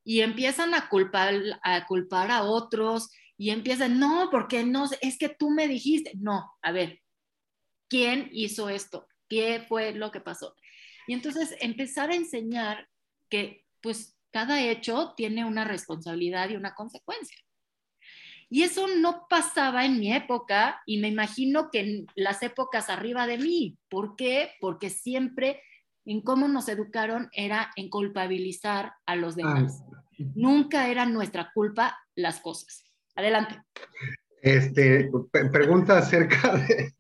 y 0.05 0.21
empiezan 0.21 0.75
a 0.75 0.89
culpar, 0.89 1.35
a 1.63 1.87
culpar 1.87 2.31
a 2.31 2.45
otros 2.45 3.11
y 3.37 3.51
empiezan, 3.51 3.99
no, 3.99 4.29
porque 4.31 4.65
no, 4.65 4.89
es 5.01 5.19
que 5.19 5.29
tú 5.29 5.51
me 5.51 5.69
dijiste, 5.69 6.13
no, 6.17 6.53
a 6.63 6.73
ver, 6.73 7.01
¿quién 7.89 8.29
hizo 8.33 8.69
esto? 8.69 9.07
¿Qué 9.29 9.65
fue 9.69 9.93
lo 9.93 10.11
que 10.11 10.21
pasó? 10.21 10.55
Y 11.07 11.15
entonces 11.15 11.57
empezar 11.61 12.11
a 12.11 12.17
enseñar 12.17 12.89
que 13.29 13.65
pues 13.81 14.17
cada 14.31 14.61
hecho 14.61 15.15
tiene 15.17 15.45
una 15.45 15.65
responsabilidad 15.65 16.51
y 16.51 16.57
una 16.57 16.75
consecuencia. 16.75 17.37
Y 18.51 18.63
eso 18.63 18.89
no 18.89 19.27
pasaba 19.29 19.85
en 19.85 20.01
mi 20.01 20.13
época 20.13 20.83
y 20.87 20.99
me 20.99 21.09
imagino 21.09 21.71
que 21.71 21.81
en 21.81 22.07
las 22.15 22.43
épocas 22.43 22.89
arriba 22.89 23.27
de 23.27 23.39
mí. 23.39 23.79
¿Por 23.91 24.17
qué? 24.17 24.53
Porque 24.61 24.89
siempre 24.89 25.63
en 26.09 26.23
cómo 26.23 26.49
nos 26.49 26.69
educaron 26.71 27.29
era 27.33 27.71
en 27.77 27.91
culpabilizar 27.91 28.95
a 29.05 29.15
los 29.15 29.37
demás. 29.37 29.85
Nunca 30.35 30.89
era 30.89 31.05
nuestra 31.05 31.51
culpa 31.53 31.99
las 32.17 32.41
cosas. 32.41 32.83
Adelante. 33.15 33.61
Este, 34.41 35.11
pregunta 35.53 35.99
acerca 35.99 36.57
de, 36.69 36.95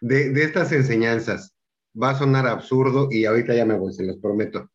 de, 0.00 0.30
de, 0.30 0.44
estas 0.44 0.70
enseñanzas. 0.70 1.56
Va 2.00 2.10
a 2.10 2.18
sonar 2.18 2.46
absurdo 2.46 3.08
y 3.10 3.24
ahorita 3.24 3.52
ya 3.52 3.64
me 3.64 3.76
voy, 3.76 3.92
se 3.92 4.04
los 4.04 4.18
prometo. 4.18 4.70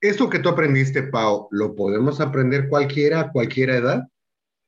¿Esto 0.00 0.30
que 0.30 0.38
tú 0.38 0.48
aprendiste, 0.48 1.02
Pau, 1.02 1.48
lo 1.50 1.74
podemos 1.74 2.20
aprender 2.22 2.70
cualquiera 2.70 3.20
a 3.20 3.32
cualquier 3.32 3.68
edad? 3.68 4.02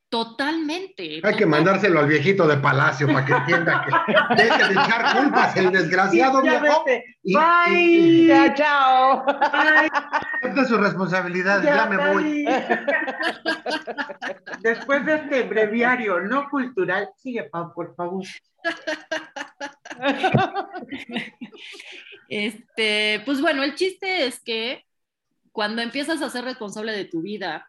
Totalmente. 0.08 1.20
Hay 1.22 1.36
que 1.36 1.44
mandárselo 1.44 2.00
al 2.00 2.06
viejito 2.06 2.48
de 2.48 2.56
Palacio 2.56 3.06
para 3.08 3.26
que 3.26 3.32
entienda 3.34 3.84
que 3.84 4.42
deje 4.42 4.64
de 4.64 4.72
echar 4.72 5.18
culpas 5.18 5.54
el 5.56 5.70
desgraciado 5.70 6.40
viejo. 6.40 6.84
Bye. 7.24 8.54
chao. 8.54 9.26
Esta 10.42 10.62
es 10.62 10.68
su 10.68 10.78
responsabilidad, 10.78 11.62
ya, 11.62 11.84
me 11.86 11.96
voy. 11.98 12.46
Después 14.60 15.04
de 15.04 15.16
este 15.16 15.42
breviario 15.42 16.20
no 16.20 16.48
cultural, 16.48 17.10
sigue 17.18 17.44
Pau, 17.44 17.74
por 17.74 17.94
favor. 17.94 18.24
Este, 22.30 23.22
pues 23.24 23.40
bueno, 23.40 23.62
el 23.62 23.74
chiste 23.74 24.26
es 24.26 24.40
que 24.40 24.84
cuando 25.52 25.80
empiezas 25.82 26.20
a 26.22 26.30
ser 26.30 26.44
responsable 26.44 26.92
de 26.92 27.06
tu 27.06 27.22
vida, 27.22 27.66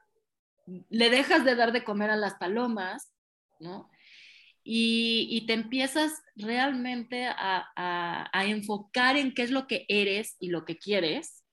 le 0.89 1.09
dejas 1.09 1.45
de 1.45 1.55
dar 1.55 1.71
de 1.71 1.83
comer 1.83 2.09
a 2.09 2.17
las 2.17 2.35
palomas, 2.35 3.13
¿no? 3.59 3.89
Y, 4.63 5.45
te 5.47 5.53
empiezas 5.53 6.21
realmente 6.35 7.27
a, 7.27 8.31
enfocar 8.45 9.17
en 9.17 9.33
qué 9.33 9.43
es 9.43 9.51
lo 9.51 9.67
que 9.67 9.85
eres 9.87 10.35
y 10.39 10.49
lo 10.49 10.65
que 10.65 10.77
quieres, 10.77 11.43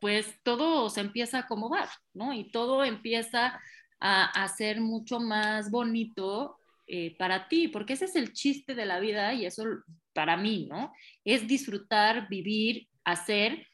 pues 0.00 0.38
todo 0.44 0.90
se 0.90 1.00
empieza 1.00 1.38
a 1.38 1.40
acomodar, 1.42 1.88
¿no? 2.14 2.32
Y 2.32 2.50
todo 2.50 2.84
empieza 2.84 3.60
a, 4.00 4.48
ser 4.48 4.80
mucho 4.80 5.18
más 5.18 5.70
bonito 5.70 6.56
eh, 6.86 7.16
para 7.18 7.48
ti, 7.48 7.68
porque 7.68 7.94
ese 7.94 8.04
es 8.04 8.16
el 8.16 8.32
chiste 8.32 8.74
de 8.74 8.86
la 8.86 9.00
vida 9.00 9.34
y 9.34 9.46
eso 9.46 9.64
para 10.12 10.36
mí, 10.36 10.66
¿no? 10.70 10.92
Es 11.24 11.48
disfrutar, 11.48 12.28
vivir, 12.28 12.88
hacer. 13.04 13.66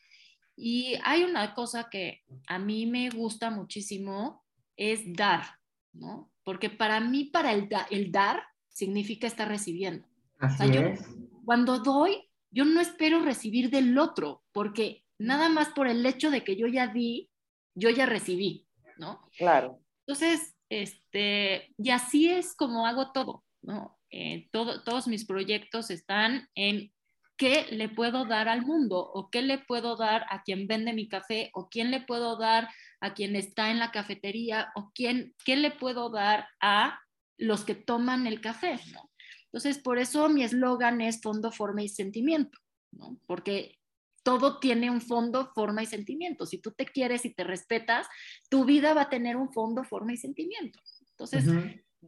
Y 0.57 0.95
hay 1.05 1.25
una 1.25 1.55
cosa 1.55 1.89
que 1.91 2.23
a 2.49 2.59
mí 2.59 2.87
me 2.87 3.11
gusta 3.11 3.51
muchísimo 3.51 4.46
es 4.77 5.13
dar, 5.15 5.59
¿no? 5.93 6.31
Porque 6.45 6.71
para 6.71 7.01
mí, 7.01 7.25
para 7.25 7.53
el, 7.53 7.69
el 7.91 8.13
dar 8.13 8.43
significa 8.69 9.27
estar 9.27 9.49
recibiendo. 9.49 10.07
Así 10.39 10.77
es. 10.77 11.01
Cuando 11.45 11.79
doy, 11.79 12.29
yo 12.51 12.65
no 12.65 12.81
espero 12.81 13.21
recibir 13.21 13.71
del 13.71 13.99
otro, 13.99 14.43
porque 14.53 15.05
nada 15.19 15.49
más 15.49 15.69
por 15.71 15.89
el 15.89 16.05
hecho 16.05 16.31
de 16.31 16.45
que 16.45 16.57
yo 16.57 16.67
ya 16.67 16.89
di, 16.89 17.31
yo 17.75 17.91
ya 17.91 18.07
recibí, 18.07 18.67
¿no? 18.99 19.29
Claro. 19.37 19.81
Entonces, 20.07 20.55
este, 20.69 21.75
y 21.79 21.91
así 21.91 22.29
es 22.29 22.55
como 22.55 22.87
hago 22.87 23.13
todo, 23.13 23.45
¿no? 23.63 23.99
Eh, 24.11 24.49
todo, 24.53 24.83
todos 24.83 25.09
mis 25.09 25.27
proyectos 25.27 25.91
están 25.91 26.49
en 26.55 26.93
qué 27.37 27.67
le 27.71 27.89
puedo 27.89 28.25
dar 28.25 28.49
al 28.49 28.63
mundo 28.63 28.99
o 28.99 29.31
qué 29.31 29.43
le 29.43 29.59
puedo 29.59 29.97
dar 29.97 30.25
a 30.31 30.43
quien 30.43 30.67
vende 30.67 30.93
mi 30.93 31.09
café 31.09 31.51
o 31.55 31.69
quién 31.69 31.91
le 31.91 32.01
puedo 32.01 32.37
dar 32.37 32.69
a 33.01 33.15
quien 33.15 33.37
está 33.37 33.71
en 33.71 33.79
la 33.79 33.91
cafetería 33.91 34.73
o 34.75 34.91
quién, 34.95 35.35
qué 35.45 35.57
le 35.57 35.71
puedo 35.71 36.11
dar 36.11 36.47
a 36.61 37.01
los 37.39 37.65
que 37.65 37.75
toman 37.75 38.27
el 38.27 38.41
café. 38.41 38.79
Entonces, 39.47 39.79
por 39.79 39.99
eso 39.99 40.29
mi 40.29 40.43
eslogan 40.43 41.01
es 41.01 41.21
fondo, 41.21 41.53
forma 41.53 41.83
y 41.83 41.89
sentimiento, 41.89 42.59
¿no? 42.93 43.19
porque 43.27 43.79
todo 44.23 44.59
tiene 44.59 44.91
un 44.91 45.01
fondo, 45.01 45.53
forma 45.55 45.85
y 45.85 45.87
sentimiento. 45.87 46.47
Si 46.47 46.59
tú 46.59 46.73
te 46.73 46.85
quieres 46.85 47.25
y 47.25 47.33
te 47.33 47.45
respetas, 47.45 48.09
tu 48.51 48.65
vida 48.65 48.93
va 48.93 49.03
a 49.03 49.09
tener 49.09 49.37
un 49.37 49.53
fondo, 49.53 49.85
forma 49.85 50.13
y 50.13 50.17
sentimiento. 50.17 50.81
Entonces, 51.11 51.47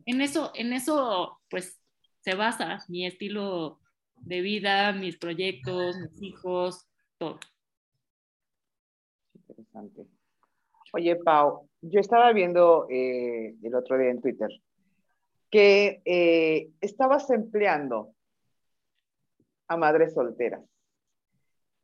en 0.04 0.20
eso, 0.20 0.50
en 0.56 0.72
eso, 0.72 1.40
pues, 1.48 1.80
se 2.20 2.34
basa 2.34 2.84
mi 2.88 3.06
estilo 3.06 3.80
de 4.16 4.40
vida, 4.40 4.92
mis 4.92 5.16
proyectos, 5.16 5.96
mis 5.96 6.22
hijos, 6.22 6.88
todo. 7.18 7.38
Interesante. 9.34 10.17
Oye, 10.94 11.16
Pau, 11.16 11.68
yo 11.82 12.00
estaba 12.00 12.32
viendo 12.32 12.86
eh, 12.88 13.54
el 13.62 13.74
otro 13.74 13.98
día 13.98 14.10
en 14.10 14.20
Twitter 14.22 14.48
que 15.50 16.02
eh, 16.04 16.70
estabas 16.80 17.28
empleando 17.30 18.14
a 19.66 19.76
madres 19.76 20.14
solteras. 20.14 20.62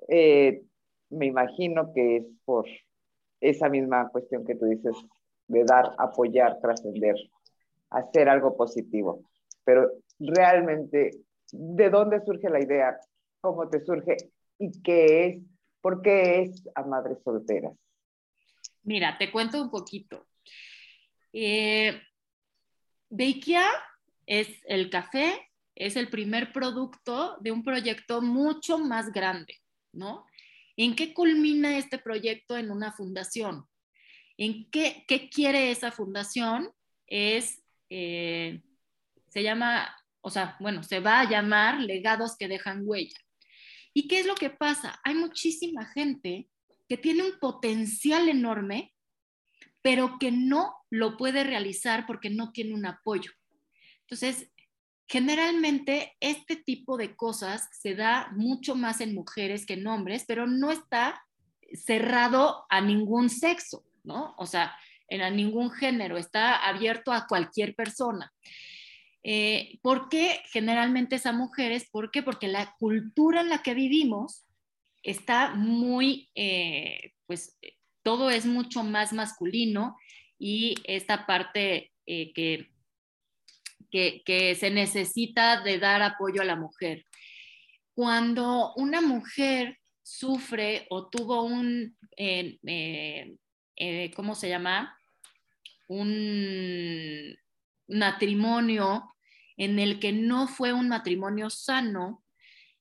Eh, 0.08 0.62
me 1.11 1.26
imagino 1.26 1.92
que 1.92 2.16
es 2.16 2.25
por 2.44 2.66
esa 3.40 3.68
misma 3.68 4.08
cuestión 4.08 4.44
que 4.44 4.54
tú 4.54 4.66
dices 4.66 4.96
de 5.49 5.64
dar, 5.64 5.94
apoyar, 5.99 6.58
trascender, 6.61 7.16
hacer 7.90 8.28
algo 8.28 8.56
positivo. 8.56 9.23
Pero 9.64 9.90
realmente 10.18 11.11
de 11.52 11.90
dónde 11.90 12.25
surge 12.25 12.49
la 12.49 12.62
idea, 12.62 12.99
cómo 13.42 13.68
te 13.68 13.84
surge 13.84 14.16
y 14.58 14.82
qué 14.82 15.26
es, 15.26 15.42
por 15.82 16.00
qué 16.00 16.42
es 16.42 16.68
a 16.75 16.82
madres 16.84 17.18
solteras. 17.23 17.75
Mira, 18.84 19.18
te 19.18 19.30
cuento 19.30 19.60
un 19.60 19.70
poquito. 19.70 20.26
Eh, 21.32 22.00
Beikia 23.10 23.66
es 24.26 24.48
el 24.66 24.90
café, 24.90 25.50
es 25.74 25.96
el 25.96 26.08
primer 26.08 26.52
producto 26.52 27.36
de 27.40 27.50
un 27.50 27.62
proyecto 27.62 28.22
mucho 28.22 28.78
más 28.78 29.12
grande, 29.12 29.60
¿no? 29.92 30.26
¿En 30.76 30.94
qué 30.94 31.12
culmina 31.12 31.76
este 31.76 31.98
proyecto 31.98 32.56
en 32.56 32.70
una 32.70 32.92
fundación? 32.92 33.66
¿En 34.36 34.70
qué, 34.70 35.04
qué 35.08 35.28
quiere 35.28 35.70
esa 35.70 35.90
fundación? 35.90 36.70
Es, 37.06 37.62
eh, 37.90 38.62
se 39.28 39.42
llama 39.42 39.94
o 40.26 40.30
sea, 40.30 40.56
bueno, 40.58 40.82
se 40.82 41.00
va 41.00 41.20
a 41.20 41.28
llamar 41.28 41.80
legados 41.80 42.36
que 42.38 42.48
dejan 42.48 42.80
huella. 42.84 43.18
¿Y 43.92 44.08
qué 44.08 44.20
es 44.20 44.26
lo 44.26 44.34
que 44.34 44.48
pasa? 44.48 44.98
Hay 45.04 45.14
muchísima 45.14 45.84
gente 45.84 46.48
que 46.88 46.96
tiene 46.96 47.22
un 47.22 47.38
potencial 47.38 48.28
enorme, 48.28 48.94
pero 49.82 50.18
que 50.18 50.30
no 50.30 50.74
lo 50.90 51.16
puede 51.16 51.44
realizar 51.44 52.06
porque 52.06 52.30
no 52.30 52.52
tiene 52.52 52.74
un 52.74 52.86
apoyo. 52.86 53.30
Entonces, 54.00 54.50
generalmente 55.06 56.16
este 56.20 56.56
tipo 56.56 56.96
de 56.96 57.14
cosas 57.16 57.68
se 57.72 57.94
da 57.94 58.30
mucho 58.32 58.74
más 58.74 59.00
en 59.00 59.14
mujeres 59.14 59.66
que 59.66 59.74
en 59.74 59.86
hombres, 59.86 60.24
pero 60.26 60.46
no 60.46 60.70
está 60.70 61.22
cerrado 61.74 62.64
a 62.68 62.80
ningún 62.80 63.30
sexo, 63.30 63.84
¿no? 64.02 64.34
O 64.38 64.46
sea, 64.46 64.74
en 65.08 65.22
a 65.22 65.30
ningún 65.30 65.70
género, 65.70 66.16
está 66.16 66.56
abierto 66.66 67.12
a 67.12 67.26
cualquier 67.26 67.74
persona. 67.74 68.32
Eh, 69.22 69.78
¿Por 69.82 70.08
qué 70.08 70.40
generalmente 70.52 71.16
es 71.16 71.26
a 71.26 71.32
mujeres? 71.32 71.88
¿Por 71.90 72.11
qué? 72.11 72.22
Porque 72.22 72.48
la 72.48 72.74
cultura 72.78 73.40
en 73.40 73.48
la 73.48 73.62
que 73.62 73.74
vivimos 73.74 74.43
está 75.04 75.54
muy, 75.54 76.30
eh, 76.34 77.12
pues 77.26 77.56
todo 78.02 78.30
es 78.30 78.46
mucho 78.46 78.82
más 78.82 79.12
masculino 79.12 79.96
y 80.38 80.74
esta 80.84 81.26
parte 81.26 81.92
eh, 82.06 82.32
que, 82.32 82.70
que, 83.90 84.56
se 84.56 84.70
necesita 84.70 85.62
de 85.62 85.78
dar 85.78 86.02
apoyo 86.02 86.42
a 86.42 86.44
la 86.44 86.56
mujer. 86.56 87.04
Cuando 87.94 88.74
una 88.74 89.00
mujer 89.00 89.78
sufre 90.02 90.86
o 90.90 91.08
tuvo 91.08 91.44
un, 91.44 91.96
¿cómo 94.16 94.34
se 94.34 94.48
llama? 94.48 94.98
Un 95.86 97.36
matrimonio 97.86 99.14
en 99.56 99.78
el 99.78 100.00
que 100.00 100.12
no 100.12 100.48
fue 100.48 100.72
un 100.72 100.88
matrimonio 100.88 101.50
sano, 101.50 102.24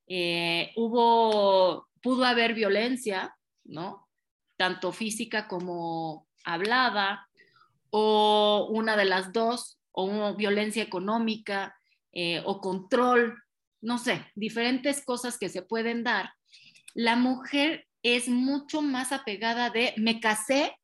eh, 0.08 0.72
hubo, 0.76 1.88
pudo 2.04 2.26
haber 2.26 2.54
violencia, 2.54 3.36
¿no? 3.64 4.08
Tanto 4.58 4.92
física 4.92 5.48
como 5.48 6.28
hablada, 6.46 7.28
o 7.90 8.68
una 8.70 8.96
de 8.96 9.06
las 9.06 9.32
dos, 9.32 9.80
o 9.92 10.36
violencia 10.36 10.84
económica, 10.84 11.76
eh, 12.12 12.42
o 12.46 12.60
control, 12.60 13.42
no 13.82 13.98
sé, 13.98 14.26
diferentes 14.36 15.04
cosas 15.04 15.38
que 15.38 15.50
se 15.50 15.62
pueden 15.62 16.04
dar. 16.04 16.34
La 16.94 17.16
mujer 17.16 17.88
es 18.04 18.28
mucho 18.28 18.82
más 18.82 19.12
apegada 19.12 19.70
de 19.70 19.94
me 19.98 20.20
casé 20.20 20.78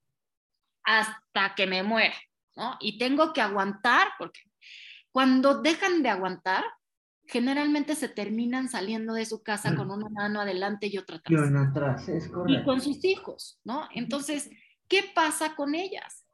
hasta 0.83 1.53
que 1.55 1.67
me 1.67 1.83
muera, 1.83 2.15
¿no? 2.55 2.77
Y 2.79 2.97
tengo 2.97 3.33
que 3.33 3.41
aguantar 3.41 4.09
porque 4.17 4.41
cuando 5.11 5.61
dejan 5.61 6.01
de 6.01 6.09
aguantar, 6.09 6.63
generalmente 7.29 7.95
se 7.95 8.09
terminan 8.09 8.69
saliendo 8.69 9.13
de 9.13 9.25
su 9.25 9.43
casa 9.43 9.75
con 9.75 9.91
una 9.91 10.09
mano 10.09 10.41
adelante 10.41 10.87
y 10.87 10.97
otra 10.97 11.17
atrás. 11.17 11.51
Y 11.51 11.57
atrás, 11.57 12.09
es 12.09 12.27
correcto. 12.27 12.61
Y 12.61 12.65
con 12.65 12.81
sus 12.81 13.05
hijos, 13.05 13.59
¿no? 13.63 13.87
Entonces, 13.93 14.49
¿qué 14.87 15.03
pasa 15.13 15.55
con 15.55 15.75
ellas? 15.75 16.25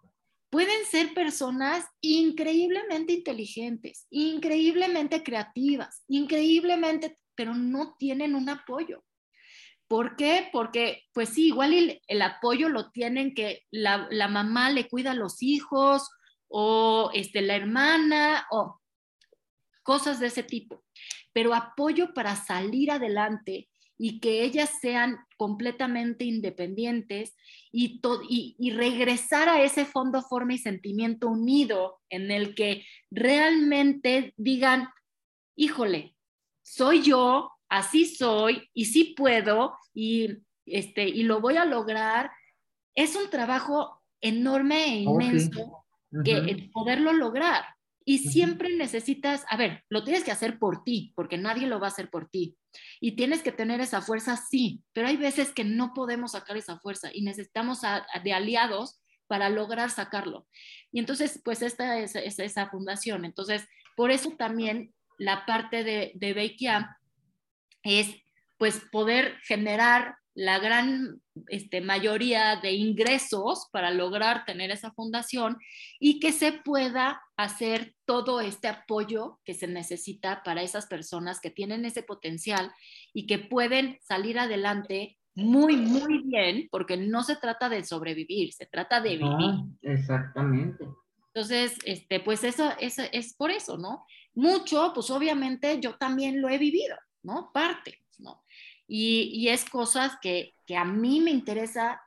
Pueden 0.50 0.86
ser 0.86 1.14
personas 1.14 1.86
increíblemente 2.00 3.12
inteligentes, 3.12 4.08
increíblemente 4.10 5.22
creativas, 5.22 6.06
increíblemente, 6.08 7.18
pero 7.36 7.56
no 7.56 7.96
tienen 8.00 8.34
un 8.34 8.48
apoyo. 8.48 9.04
¿Por 9.90 10.16
qué? 10.16 10.48
Porque, 10.54 11.04
pues 11.14 11.28
sí, 11.28 11.48
igual 11.48 12.00
el, 12.08 12.22
apoyo 12.22 12.70
lo 12.70 12.92
tienen 12.92 13.36
que 13.36 13.64
la, 13.70 14.08
la 14.12 14.30
mamá 14.30 14.70
le 14.70 14.88
cuida 14.88 15.12
a 15.12 15.16
los 15.16 15.44
hijos 15.44 16.10
o 16.48 17.12
este, 17.14 17.42
la 17.42 17.58
hermana 17.58 18.48
o 18.50 18.80
cosas 19.86 20.20
de 20.20 20.28
ese 20.28 20.44
tipo. 20.44 20.84
Pero 21.32 21.54
apoyo 21.54 22.14
para 22.14 22.36
salir 22.36 22.92
adelante 22.92 23.70
y 23.98 24.20
que 24.20 24.44
ellas 24.44 24.72
sean 24.82 25.18
completamente 25.38 26.26
independientes 26.26 27.34
y, 27.72 28.02
y, 28.60 28.72
regresar 28.72 29.48
a 29.48 29.62
ese 29.62 29.86
fondo, 29.86 30.22
forma 30.22 30.54
y 30.54 30.58
sentimiento 30.58 31.30
unido 31.30 32.02
en 32.10 32.32
el 32.32 32.56
que 32.56 32.86
realmente 33.10 34.34
digan, 34.36 34.90
híjole, 35.56 36.16
soy 36.62 37.04
yo, 37.04 37.52
así 37.70 38.06
soy 38.06 38.70
y 38.74 38.86
sí 38.86 39.14
puedo 39.16 39.78
y, 39.94 40.40
este, 40.66 41.08
y 41.08 41.24
lo 41.24 41.40
voy 41.40 41.56
a 41.56 41.66
lograr. 41.66 42.32
Es 42.96 43.16
un 43.16 43.30
trabajo 43.30 44.02
enorme 44.20 44.86
e 44.86 44.98
inmenso 45.02 45.86
que 46.24 46.70
poderlo 46.74 47.14
lograr. 47.14 47.75
Y 48.08 48.20
siempre 48.20 48.70
necesitas, 48.76 49.44
a 49.50 49.58
ver, 49.58 49.84
lo 49.90 50.04
tienes 50.04 50.24
que 50.24 50.32
hacer 50.32 50.60
por 50.60 50.84
ti, 50.84 51.12
porque 51.16 51.40
nadie 51.40 51.66
lo 51.66 51.80
va 51.80 51.88
a 51.88 51.90
hacer 51.90 52.10
por 52.12 52.30
ti. 52.30 52.56
Y 53.02 53.14
tienes 53.16 53.42
que 53.42 53.52
tener 53.52 53.82
esa 53.82 54.02
fuerza, 54.02 54.38
sí, 54.38 54.84
pero 54.94 55.08
hay 55.08 55.18
veces 55.18 55.52
que 55.52 55.64
no 55.64 55.94
podemos 55.94 56.34
sacar 56.34 56.56
esa 56.56 56.80
fuerza 56.80 57.10
y 57.12 57.24
necesitamos 57.24 57.80
de 58.24 58.34
aliados 58.34 59.02
para 59.28 59.50
lograr 59.50 59.90
sacarlo. 59.90 60.48
Y 60.92 61.00
entonces, 61.00 61.42
pues 61.44 61.64
esta 61.64 61.98
es, 61.98 62.16
esa 62.16 62.70
fundación. 62.70 63.26
Entonces, 63.26 63.68
por 63.96 64.12
eso 64.12 64.32
también 64.38 64.94
la 65.18 65.46
parte 65.48 65.84
de, 65.84 66.12
de 66.14 66.34
Beikia 66.34 67.00
es 67.82 68.16
pues 68.58 68.82
poder 68.92 69.38
generar 69.44 70.18
la 70.36 70.60
gran 70.60 71.22
este, 71.48 71.80
mayoría 71.80 72.58
de 72.58 72.74
ingresos 72.74 73.70
para 73.72 73.90
lograr 73.90 74.46
tener 74.46 74.70
esa 74.70 74.92
fundación 74.92 75.58
y 76.00 76.20
que 76.20 76.34
se 76.34 76.52
pueda 76.52 77.22
hacer 77.38 77.96
todo 78.06 78.42
este 78.42 78.68
apoyo 78.68 79.40
que 79.46 79.54
se 79.54 79.68
necesita 79.68 80.44
para 80.44 80.62
esas 80.62 80.88
personas 80.88 81.40
que 81.40 81.50
tienen 81.50 81.86
ese 81.86 82.04
potencial 82.04 82.72
y 83.14 83.28
que 83.28 83.40
pueden 83.40 83.98
salir 84.02 84.38
adelante 84.38 85.18
muy, 85.36 85.76
muy 85.76 86.24
bien, 86.24 86.68
porque 86.72 86.96
no 86.96 87.24
se 87.24 87.36
trata 87.36 87.68
de 87.68 87.84
sobrevivir, 87.84 88.54
se 88.54 88.66
trata 88.66 89.02
de 89.02 89.18
vivir. 89.18 89.56
exactamente. 89.82 90.86
Entonces, 91.34 91.78
este, 91.84 92.22
pues 92.22 92.46
eso, 92.46 92.72
eso 92.80 93.04
es 93.12 93.34
por 93.36 93.52
eso, 93.52 93.78
¿no? 93.78 94.06
Mucho, 94.34 94.92
pues 94.94 95.10
obviamente 95.12 95.82
yo 95.82 95.96
también 95.98 96.42
lo 96.42 96.48
he 96.48 96.58
vivido, 96.58 96.96
¿no? 97.24 97.52
Parte, 97.54 98.00
¿no? 98.20 98.45
Y, 98.88 99.48
es 99.50 99.70
cosas 99.70 100.18
que, 100.22 100.54
a 100.76 100.86
mí 100.86 101.22
me 101.22 101.32
interesa 101.32 102.02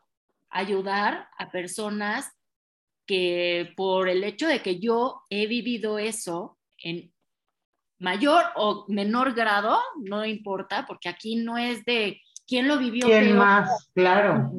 ayudar 0.51 1.29
a 1.39 1.51
personas 1.51 2.31
que 3.07 3.73
por 3.77 4.09
el 4.09 4.23
hecho 4.25 4.47
de 4.47 4.61
que 4.63 4.79
yo 4.79 5.23
he 5.31 5.47
vivido 5.47 5.99
eso 5.99 6.59
en 6.79 7.13
mayor 7.99 8.45
o 8.55 8.85
menor 8.89 9.35
grado, 9.35 9.79
no 9.97 10.25
importa, 10.25 10.87
porque 10.87 11.09
aquí 11.09 11.37
no 11.37 11.59
es 11.59 11.85
de 11.85 12.21
quién 12.47 12.69
lo 12.69 12.79
vivió. 12.79 13.07
¿Quién 13.07 13.37
más? 13.37 13.89
Claro. 13.95 14.51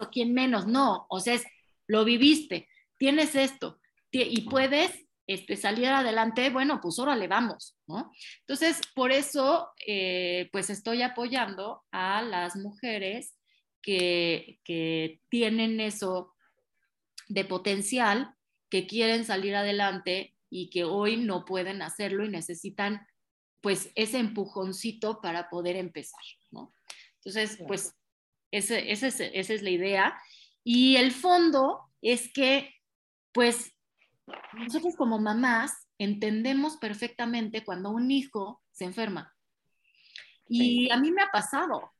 o 0.00 0.08
quién 0.10 0.32
menos, 0.32 0.66
no, 0.66 1.06
o 1.08 1.20
sea, 1.20 1.34
es, 1.34 1.44
lo 1.86 2.04
viviste, 2.04 2.68
tienes 2.96 3.34
esto 3.34 3.78
y 4.24 4.42
puedes 4.42 5.05
este, 5.26 5.56
salir 5.56 5.86
adelante, 5.86 6.50
bueno, 6.50 6.80
pues 6.80 6.98
órale, 6.98 7.28
vamos, 7.28 7.76
¿no? 7.86 8.12
Entonces, 8.40 8.80
por 8.94 9.12
eso, 9.12 9.70
eh, 9.86 10.48
pues 10.52 10.70
estoy 10.70 11.02
apoyando 11.02 11.84
a 11.90 12.22
las 12.22 12.56
mujeres 12.56 13.36
que, 13.82 14.60
que 14.64 15.20
tienen 15.28 15.80
eso 15.80 16.34
de 17.28 17.44
potencial, 17.44 18.34
que 18.70 18.86
quieren 18.86 19.24
salir 19.24 19.54
adelante 19.56 20.36
y 20.50 20.70
que 20.70 20.84
hoy 20.84 21.16
no 21.16 21.44
pueden 21.44 21.82
hacerlo 21.82 22.24
y 22.24 22.28
necesitan 22.28 23.06
pues 23.60 23.90
ese 23.96 24.18
empujoncito 24.18 25.20
para 25.20 25.48
poder 25.48 25.76
empezar, 25.76 26.22
¿no? 26.52 26.72
Entonces, 27.16 27.58
pues 27.66 27.96
ese, 28.52 28.92
ese, 28.92 29.08
esa 29.08 29.54
es 29.54 29.62
la 29.62 29.70
idea. 29.70 30.16
Y 30.62 30.96
el 30.96 31.10
fondo 31.10 31.80
es 32.00 32.32
que, 32.32 32.74
pues, 33.32 33.75
nosotros 34.54 34.96
como 34.96 35.18
mamás 35.18 35.86
entendemos 35.98 36.76
perfectamente 36.76 37.64
cuando 37.64 37.90
un 37.90 38.10
hijo 38.10 38.62
se 38.70 38.84
enferma. 38.84 39.32
Y 40.48 40.90
a 40.90 40.98
mí 40.98 41.10
me 41.10 41.22
ha 41.22 41.30
pasado. 41.32 41.92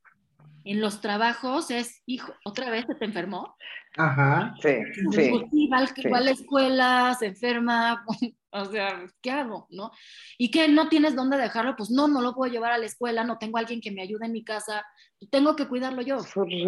En 0.63 0.81
los 0.81 0.99
trabajos 0.99 1.71
es, 1.71 2.01
hijo, 2.05 2.33
otra 2.43 2.69
vez 2.69 2.85
se 2.85 2.95
te 2.95 3.05
enfermó. 3.05 3.55
Ajá. 3.95 4.53
Sí, 4.61 4.75
sí. 5.11 5.69
va, 5.69 5.77
a 6.17 6.21
la 6.21 6.31
escuela, 6.31 7.15
se 7.17 7.27
enferma, 7.27 8.05
o 8.51 8.65
sea, 8.65 9.05
¿qué 9.21 9.31
hago? 9.31 9.67
¿No? 9.69 9.91
Y 10.37 10.51
que 10.51 10.67
no 10.67 10.89
tienes 10.89 11.15
dónde 11.15 11.37
dejarlo, 11.37 11.75
pues 11.77 11.89
no, 11.89 12.07
no 12.07 12.21
lo 12.21 12.33
puedo 12.35 12.51
llevar 12.51 12.73
a 12.73 12.77
la 12.77 12.85
escuela, 12.85 13.23
no 13.23 13.37
tengo 13.37 13.57
alguien 13.57 13.79
que 13.79 13.91
me 13.91 14.01
ayude 14.01 14.25
en 14.25 14.33
mi 14.33 14.43
casa, 14.43 14.85
tengo 15.31 15.55
que 15.55 15.67
cuidarlo 15.67 16.01
yo. 16.01 16.19
Sí, 16.19 16.65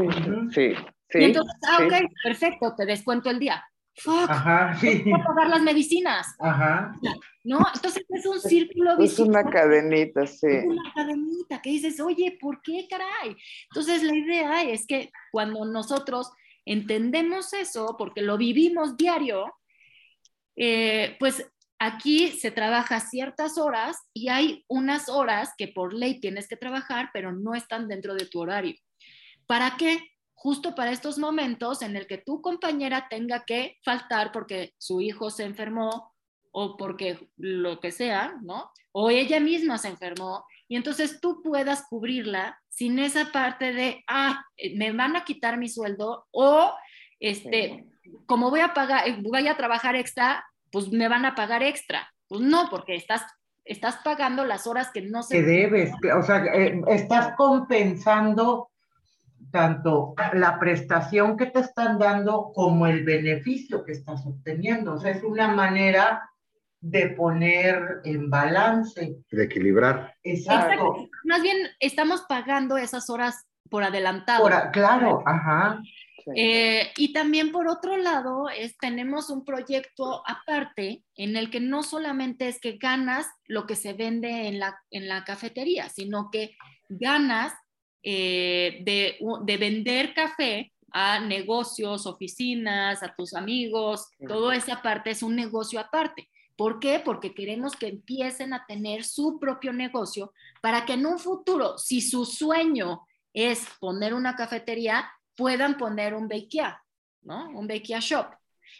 sí. 0.51 1.19
Y 1.19 1.23
entonces, 1.23 1.53
ah, 1.69 1.79
ok, 1.83 1.93
perfecto, 2.23 2.73
te 2.77 2.85
descuento 2.85 3.29
el 3.29 3.39
día. 3.39 3.63
Fuck, 3.99 4.29
Ajá, 4.29 4.75
sí. 4.79 5.03
Pagar 5.25 5.49
las 5.49 5.61
medicinas. 5.61 6.35
Ajá. 6.39 6.93
¿No? 7.43 7.59
Entonces 7.73 8.05
es 8.07 8.25
un 8.25 8.39
círculo 8.39 8.97
Es 8.99 9.19
una 9.19 9.43
cadenita, 9.43 10.25
sí. 10.25 10.47
Es 10.47 10.65
una 10.65 10.93
cadenita 10.93 11.61
que 11.61 11.69
dices, 11.71 11.99
oye, 11.99 12.37
¿por 12.39 12.61
qué, 12.61 12.87
caray? 12.89 13.35
Entonces 13.69 14.03
la 14.03 14.15
idea 14.15 14.63
es 14.63 14.85
que 14.87 15.11
cuando 15.31 15.65
nosotros 15.65 16.31
entendemos 16.65 17.53
eso, 17.53 17.95
porque 17.97 18.21
lo 18.21 18.37
vivimos 18.37 18.95
diario, 18.95 19.53
eh, 20.55 21.15
pues 21.19 21.45
aquí 21.79 22.29
se 22.29 22.51
trabaja 22.51 22.99
ciertas 22.99 23.57
horas 23.57 23.97
y 24.13 24.27
hay 24.29 24.65
unas 24.67 25.09
horas 25.09 25.53
que 25.57 25.69
por 25.69 25.93
ley 25.93 26.19
tienes 26.19 26.47
que 26.47 26.57
trabajar, 26.57 27.09
pero 27.13 27.31
no 27.31 27.55
están 27.55 27.87
dentro 27.87 28.13
de 28.13 28.25
tu 28.25 28.41
horario. 28.41 28.75
¿Para 29.47 29.77
qué? 29.77 29.99
Justo 30.41 30.73
para 30.73 30.91
estos 30.91 31.17
momentos 31.17 31.81
en 31.81 31.97
el 31.97 32.07
que 32.07 32.17
tu 32.17 32.41
compañera 32.41 33.07
tenga 33.09 33.43
que 33.43 33.77
faltar 33.83 34.31
porque 34.31 34.73
su 34.77 35.01
hijo 35.01 35.31
se 35.31 35.43
enfermó 35.43 36.13
o 36.51 36.77
porque 36.77 37.27
lo 37.35 37.81
que 37.81 37.91
sea, 37.91 38.37
¿no? 38.41 38.71
O 38.93 39.09
ella 39.09 39.41
misma 39.41 39.77
se 39.77 39.89
enfermó 39.89 40.45
y 40.69 40.77
entonces 40.77 41.19
tú 41.19 41.41
puedas 41.43 41.85
cubrirla 41.89 42.57
sin 42.69 42.99
esa 42.99 43.33
parte 43.33 43.73
de, 43.73 44.01
ah, 44.07 44.45
eh, 44.55 44.77
me 44.77 44.93
van 44.93 45.17
a 45.17 45.25
quitar 45.25 45.57
mi 45.57 45.67
sueldo 45.67 46.25
o, 46.31 46.73
este, 47.19 47.85
como 48.25 48.49
voy 48.49 48.61
a 48.61 48.73
pagar, 48.73 49.09
eh, 49.09 49.17
voy 49.21 49.45
a 49.49 49.57
trabajar 49.57 49.97
extra, 49.97 50.45
pues 50.71 50.89
me 50.89 51.09
van 51.09 51.25
a 51.25 51.35
pagar 51.35 51.63
extra. 51.63 52.09
Pues 52.29 52.39
no, 52.39 52.69
porque 52.69 52.95
estás, 52.95 53.23
estás 53.65 53.97
pagando 54.05 54.45
las 54.45 54.67
horas 54.67 54.89
que 54.93 55.01
no 55.01 55.21
se... 55.21 55.35
Que 55.35 55.43
debes, 55.43 55.91
o 56.15 56.23
sea, 56.23 56.45
eh, 56.45 56.81
estás 56.87 57.35
compensando 57.35 58.69
tanto 59.51 60.13
la 60.33 60.59
prestación 60.59 61.37
que 61.37 61.47
te 61.47 61.59
están 61.59 61.97
dando 61.97 62.51
como 62.53 62.87
el 62.87 63.03
beneficio 63.03 63.83
que 63.83 63.93
estás 63.93 64.25
obteniendo. 64.25 64.93
O 64.93 64.99
sea, 64.99 65.11
es 65.11 65.23
una 65.23 65.47
manera 65.47 66.29
de 66.81 67.09
poner 67.09 68.01
en 68.03 68.29
balance. 68.29 69.17
De 69.29 69.43
equilibrar. 69.43 70.15
Exacto. 70.23 71.09
Más 71.23 71.41
bien 71.41 71.57
estamos 71.79 72.23
pagando 72.27 72.77
esas 72.77 73.09
horas 73.09 73.45
por 73.69 73.83
adelantado. 73.83 74.49
claro, 74.71 75.23
ajá. 75.25 75.81
Eh, 76.35 76.91
y 76.97 77.13
también 77.13 77.51
por 77.51 77.67
otro 77.67 77.97
lado, 77.97 78.49
es, 78.49 78.77
tenemos 78.77 79.29
un 79.29 79.45
proyecto 79.45 80.23
aparte 80.27 81.03
en 81.15 81.35
el 81.35 81.49
que 81.49 81.59
no 81.59 81.81
solamente 81.81 82.47
es 82.47 82.59
que 82.59 82.77
ganas 82.77 83.27
lo 83.45 83.65
que 83.65 83.75
se 83.75 83.93
vende 83.93 84.47
en 84.47 84.59
la, 84.59 84.79
en 84.91 85.07
la 85.07 85.23
cafetería, 85.23 85.89
sino 85.89 86.29
que 86.31 86.55
ganas 86.89 87.53
eh, 88.03 88.81
de, 88.83 89.17
de 89.43 89.57
vender 89.57 90.13
café 90.13 90.71
a 90.91 91.19
negocios, 91.19 92.05
oficinas, 92.05 93.03
a 93.03 93.13
tus 93.15 93.33
amigos, 93.33 94.07
toda 94.27 94.55
esa 94.55 94.81
parte 94.81 95.11
es 95.11 95.23
un 95.23 95.35
negocio 95.35 95.79
aparte. 95.79 96.29
¿Por 96.55 96.79
qué? 96.79 96.99
Porque 96.99 97.33
queremos 97.33 97.75
que 97.75 97.87
empiecen 97.87 98.53
a 98.53 98.65
tener 98.65 99.03
su 99.03 99.39
propio 99.39 99.71
negocio 99.71 100.33
para 100.61 100.85
que 100.85 100.93
en 100.93 101.05
un 101.05 101.17
futuro, 101.17 101.77
si 101.77 102.01
su 102.01 102.25
sueño 102.25 103.01
es 103.33 103.65
poner 103.79 104.13
una 104.13 104.35
cafetería, 104.35 105.09
puedan 105.35 105.77
poner 105.77 106.13
un 106.13 106.27
Beikia, 106.27 106.83
¿no? 107.21 107.49
Un 107.51 107.65
Beikia 107.65 107.99
Shop. 107.99 108.27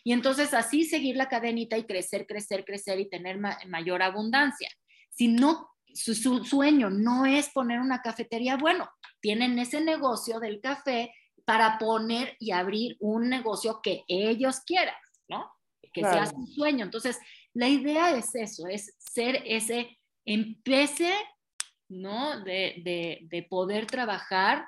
Y 0.04 0.12
entonces 0.12 0.54
así 0.54 0.84
seguir 0.84 1.16
la 1.16 1.30
cadenita 1.30 1.78
y 1.78 1.86
crecer, 1.86 2.28
crecer, 2.28 2.66
crecer 2.66 3.00
y 3.00 3.10
tener 3.10 3.40
mayor 3.68 4.02
abundancia. 4.02 4.70
Si 5.10 5.30
no, 5.30 5.70
su, 5.94 6.16
su, 6.16 6.44
sueño 6.44 6.90
no 6.90 7.26
es 7.26 7.50
poner 7.50 7.80
una 7.80 8.02
cafetería, 8.02 8.58
bueno, 8.58 8.90
tienen 9.22 9.60
ese 9.60 9.82
negocio 9.82 10.40
del 10.40 10.62
café 10.62 11.14
para 11.46 11.78
poner 11.78 12.36
y 12.40 12.52
abrir 12.52 12.96
un 13.00 13.30
negocio 13.30 13.80
que 13.82 14.04
ellos 14.08 14.62
quieran, 14.62 14.96
¿no? 15.28 15.52
Que 15.92 16.02
sea 16.02 16.28
su 16.28 16.46
sueño. 16.46 16.86
Entonces, 16.86 17.18
la 17.54 17.68
idea 17.68 18.16
es 18.16 18.36
eso, 18.36 18.68
es 18.68 18.96
ser 19.00 19.42
ese 19.46 19.98
empece, 20.26 21.12
¿no? 21.88 22.44
De, 22.44 23.28
de, 23.30 23.48
poder 23.50 23.88
trabajar, 23.88 24.68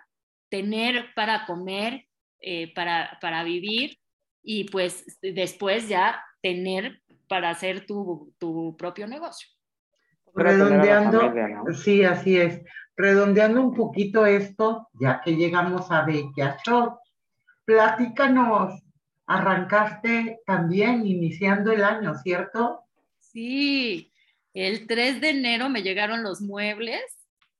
tener 0.49 1.13
para 1.15 1.45
comer, 1.45 2.07
eh, 2.39 2.73
para, 2.73 3.17
para 3.21 3.43
vivir 3.43 3.99
y 4.43 4.63
pues 4.65 5.05
después 5.21 5.87
ya 5.87 6.23
tener 6.41 7.01
para 7.27 7.51
hacer 7.51 7.85
tu, 7.85 8.33
tu 8.39 8.75
propio 8.75 9.07
negocio. 9.07 9.47
Redondeando, 10.33 11.73
sí, 11.73 12.03
así 12.03 12.37
es. 12.37 12.61
Redondeando 13.01 13.59
un 13.61 13.73
poquito 13.73 14.27
esto, 14.27 14.87
ya 14.93 15.21
que 15.21 15.35
llegamos 15.35 15.89
a 15.89 16.03
Bequia 16.03 16.57
Shop, 16.63 16.99
platícanos 17.65 18.79
arrancaste 19.25 20.39
también 20.45 21.07
iniciando 21.07 21.71
el 21.71 21.83
año, 21.83 22.13
¿cierto? 22.21 22.81
Sí, 23.19 24.11
el 24.53 24.85
3 24.85 25.19
de 25.19 25.29
enero 25.31 25.67
me 25.69 25.81
llegaron 25.81 26.21
los 26.21 26.41
muebles 26.41 27.01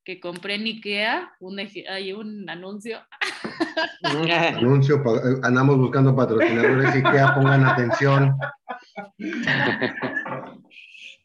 que 0.04 0.20
compré 0.20 0.54
en 0.54 0.64
Ikea, 0.64 1.32
un, 1.40 1.58
hay 1.58 2.12
un 2.12 2.48
anuncio. 2.48 3.00
anuncio, 4.04 4.96
eh, 4.96 5.40
andamos 5.42 5.76
buscando 5.76 6.14
patrocinadores 6.14 6.94
Ikea, 6.94 7.34
pongan 7.34 7.66
atención. 7.66 8.36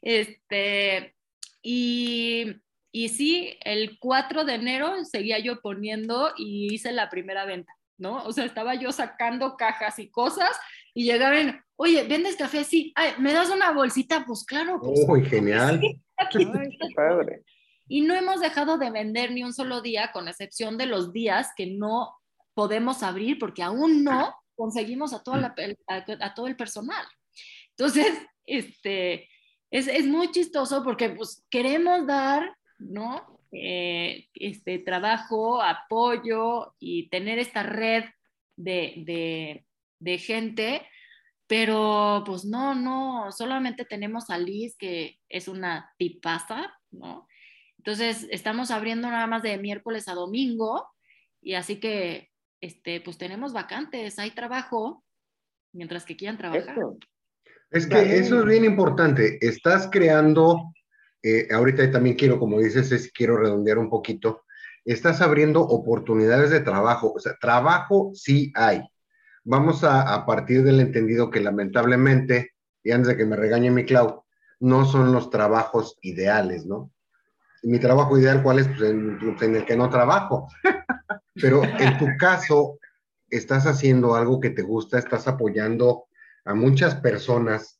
Este, 0.01 1.15
y, 1.62 2.56
y 2.97 3.10
sí, 3.10 3.57
el 3.62 3.99
4 3.99 4.43
de 4.43 4.55
enero 4.55 5.05
seguía 5.05 5.38
yo 5.38 5.62
poniendo 5.62 6.33
y 6.36 6.73
hice 6.73 6.91
la 6.91 7.10
primera 7.12 7.45
venta. 7.45 7.77
¿no? 7.99 8.23
O 8.23 8.31
sea, 8.31 8.43
estaba 8.43 8.73
yo 8.73 8.91
sacando 8.91 9.55
cajas 9.55 9.99
y 9.99 10.10
cosas 10.10 10.49
y 10.95 11.03
llegaban, 11.03 11.63
oye, 11.75 12.03
¿vendes 12.07 12.36
café? 12.36 12.63
Sí, 12.63 12.95
¿me 13.19 13.33
das 13.33 13.51
una 13.51 13.71
bolsita? 13.71 14.25
Pues 14.25 14.43
claro. 14.45 14.79
Pues, 14.81 15.05
Uy, 15.07 15.25
genial. 15.25 15.79
padre. 16.95 17.43
Y 17.88 18.01
no 18.01 18.15
hemos 18.15 18.41
dejado 18.41 18.79
de 18.79 18.89
vender 18.89 19.31
ni 19.31 19.43
un 19.43 19.53
solo 19.53 19.81
día, 19.81 20.12
con 20.12 20.27
excepción 20.27 20.75
de 20.75 20.88
los 20.88 21.13
días 21.13 21.51
que 21.55 21.67
no 21.67 22.15
podemos 22.55 23.03
abrir 23.03 23.38
porque 23.38 23.62
aún 23.62 24.03
no 24.03 24.36
conseguimos 24.55 25.13
a, 25.13 25.21
toda 25.21 25.53
a, 25.88 26.33
todo 26.33 26.47
el 26.47 26.55
personal. 26.55 27.05
Entonces, 27.77 28.07
este, 28.47 29.29
es, 29.69 29.88
es 29.88 30.07
muy 30.07 30.31
chistoso 30.31 30.83
porque 30.83 31.10
pues 31.10 31.45
queremos 31.51 32.07
dar, 32.07 32.57
¿no? 32.80 33.40
Eh, 33.52 34.28
este, 34.34 34.80
trabajo, 34.80 35.62
apoyo 35.62 36.76
y 36.80 37.10
tener 37.10 37.40
esta 37.40 37.63
red 37.63 38.04
de, 38.56 39.63
gente, 40.20 40.82
pero 41.48 42.24
pues 42.26 42.44
no, 42.44 42.76
no, 42.76 43.32
solamente 43.32 43.86
tenemos 43.86 44.30
a 44.30 44.38
Liz, 44.38 44.76
que 44.78 45.20
es 45.30 45.48
una 45.48 45.94
tipaza, 45.98 46.74
¿no? 46.92 47.28
Entonces, 47.78 48.28
estamos 48.32 48.70
abriendo 48.70 49.10
nada 49.10 49.28
más 49.28 49.44
de 49.44 49.58
miércoles 49.58 50.10
a 50.10 50.13
domingo 50.13 50.86
y 51.42 51.54
así 51.54 51.80
que, 51.80 52.30
este, 52.60 53.00
pues 53.00 53.18
tenemos 53.18 53.54
vacantes, 53.54 54.20
hay 54.20 54.32
trabajo, 54.32 55.06
mientras 55.72 56.04
que 56.04 56.18
quieran 56.18 56.38
trabajar. 56.38 56.76
Es 57.70 57.88
que 57.88 58.18
eso 58.18 58.40
es 58.40 58.46
bien 58.46 58.66
importante, 58.66 59.38
estás 59.42 59.90
creando 59.90 60.74
eh, 61.30 61.48
ahorita 61.52 61.90
también 61.92 62.16
quiero, 62.16 62.40
como 62.40 62.60
dices, 62.60 62.92
es, 62.92 63.12
quiero 63.12 63.38
redondear 63.38 63.78
un 63.78 63.90
poquito, 63.90 64.44
estás 64.86 65.22
abriendo 65.22 65.62
oportunidades 65.62 66.50
de 66.50 66.62
trabajo, 66.62 67.13
o 67.13 67.20
sea, 67.20 67.36
trabajo 67.40 68.12
sí 68.13 68.52
hay. 68.56 68.82
Vamos 69.44 69.84
a, 69.84 70.13
a 70.13 70.26
partir 70.26 70.63
del 70.63 70.80
entendido 70.80 71.30
que 71.30 71.42
lamentablemente, 71.42 72.52
y 72.84 72.92
antes 72.92 73.10
de 73.10 73.18
que 73.18 73.26
me 73.26 73.36
regañe 73.36 73.72
mi 73.72 73.86
Clau, 73.86 74.24
no 74.60 74.86
son 74.86 75.12
los 75.12 75.30
trabajos 75.30 75.98
ideales, 76.02 76.66
¿no? 76.66 76.92
Mi 77.63 77.80
trabajo 77.80 78.18
ideal, 78.18 78.44
¿cuál 78.44 78.60
es? 78.60 78.68
Pues 78.68 78.82
en, 78.82 79.20
pues 79.20 79.42
en 79.42 79.56
el 79.56 79.66
que 79.66 79.76
no 79.76 79.90
trabajo. 79.90 80.48
Pero 81.36 81.63
en 81.63 81.98
tu 81.98 82.06
caso, 82.18 82.80
estás 83.30 83.66
haciendo 83.66 84.16
algo 84.16 84.40
que 84.40 84.52
te 84.52 84.62
gusta, 84.62 84.98
estás 84.98 85.28
apoyando 85.28 86.06
a 86.46 86.54
muchas 86.54 86.96
personas. 86.96 87.77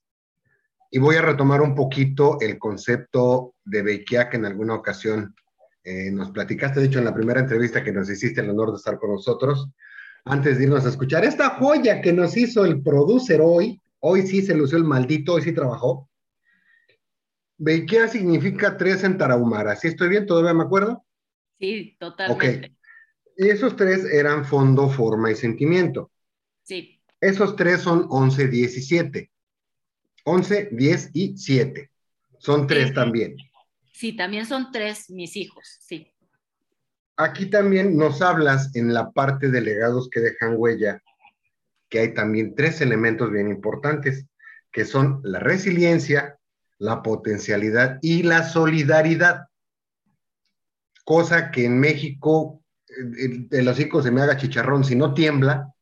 Y 0.90 1.00
voy 1.00 1.16
a 1.16 1.22
retomar 1.22 1.62
un 1.62 1.76
poquito 1.76 2.38
el 2.40 2.58
concepto 2.58 3.56
de 3.66 3.82
Beikia 3.82 4.30
que 4.30 4.38
en 4.38 4.46
alguna 4.46 4.76
ocasión 4.76 5.36
eh, 5.84 6.12
nos 6.12 6.32
platicaste, 6.32 6.80
de 6.80 6.88
hecho 6.88 7.00
en 7.00 7.06
la 7.06 7.14
primera 7.14 7.40
entrevista 7.40 7.84
que 7.84 7.92
nos 7.92 8.10
hiciste 8.10 8.42
el 8.42 8.50
honor 8.50 8.72
de 8.72 8.78
estar 8.78 8.98
con 8.98 9.12
nosotros, 9.12 9.70
antes 10.26 10.58
de 10.58 10.66
irnos 10.66 10.86
a 10.86 10.90
escuchar 10.90 11.24
esta 11.24 11.52
joya 11.52 12.02
que 12.02 12.14
nos 12.14 12.36
hizo 12.36 12.66
el 12.66 12.82
producer 12.82 13.40
hoy, 13.42 13.82
hoy 14.00 14.24
sí 14.24 14.42
se 14.42 14.56
lució 14.56 14.78
el 14.78 14.84
maldito, 14.84 15.34
hoy 15.34 15.42
sí 15.42 15.54
trabajó. 15.54 16.10
Beikia 17.58 18.08
significa 18.08 18.78
tres 18.78 19.04
en 19.04 19.18
Tarahumara, 19.18 19.76
¿sí 19.76 19.88
estoy 19.88 20.10
bien? 20.10 20.26
¿Todavía 20.26 20.54
me 20.54 20.64
acuerdo? 20.64 21.06
Sí, 21.60 21.96
totalmente. 22.00 22.68
Ok. 22.68 22.78
Y 23.38 23.50
esos 23.50 23.76
tres 23.76 24.04
eran 24.06 24.46
fondo, 24.46 24.90
forma 24.90 25.32
y 25.32 25.36
sentimiento. 25.36 26.12
Sí, 26.64 27.02
Esos 27.22 27.56
tres 27.56 27.82
son 27.82 28.08
11, 28.10 28.48
10 28.48 28.78
y 28.78 28.82
7. 28.82 29.32
11, 30.30 30.70
10 30.74 31.12
y 31.14 31.38
7. 31.38 31.90
Son 32.38 32.68
tres 32.68 32.90
Sí. 32.90 32.94
también. 32.94 33.36
sí, 33.94 34.14
también 34.16 34.46
son 34.46 34.72
tres 34.72 35.10
mis 35.10 35.36
hijos, 35.38 35.78
sí. 35.80 36.14
Aquí 37.16 37.50
también 37.50 37.98
nos 37.98 38.22
hablas 38.22 38.76
en 38.76 38.94
la 38.94 39.12
parte 39.12 39.50
de 39.50 39.62
legados 39.62 40.10
que 40.10 40.20
dejan 40.20 40.56
huella, 40.58 41.02
que 41.90 42.00
hay 42.00 42.14
también 42.14 42.54
tres 42.56 42.82
elementos 42.82 43.32
bien 43.32 43.48
importantes, 43.48 44.26
que 44.72 44.84
son 44.84 45.22
la 45.24 45.40
resiliencia, 45.40 46.38
la 46.78 47.02
potencialidad 47.02 47.98
y 48.02 48.22
la 48.24 48.44
solidaridad. 48.44 49.48
Cosa 51.06 51.52
que 51.52 51.66
en 51.66 51.80
México, 51.80 52.62
el, 52.88 53.48
el 53.50 53.68
hocico 53.68 54.04
se 54.04 54.12
me 54.12 54.22
haga 54.22 54.38
chicharrón, 54.38 54.84
si 54.84 54.96
no 54.96 55.14
tiembla, 55.14 55.74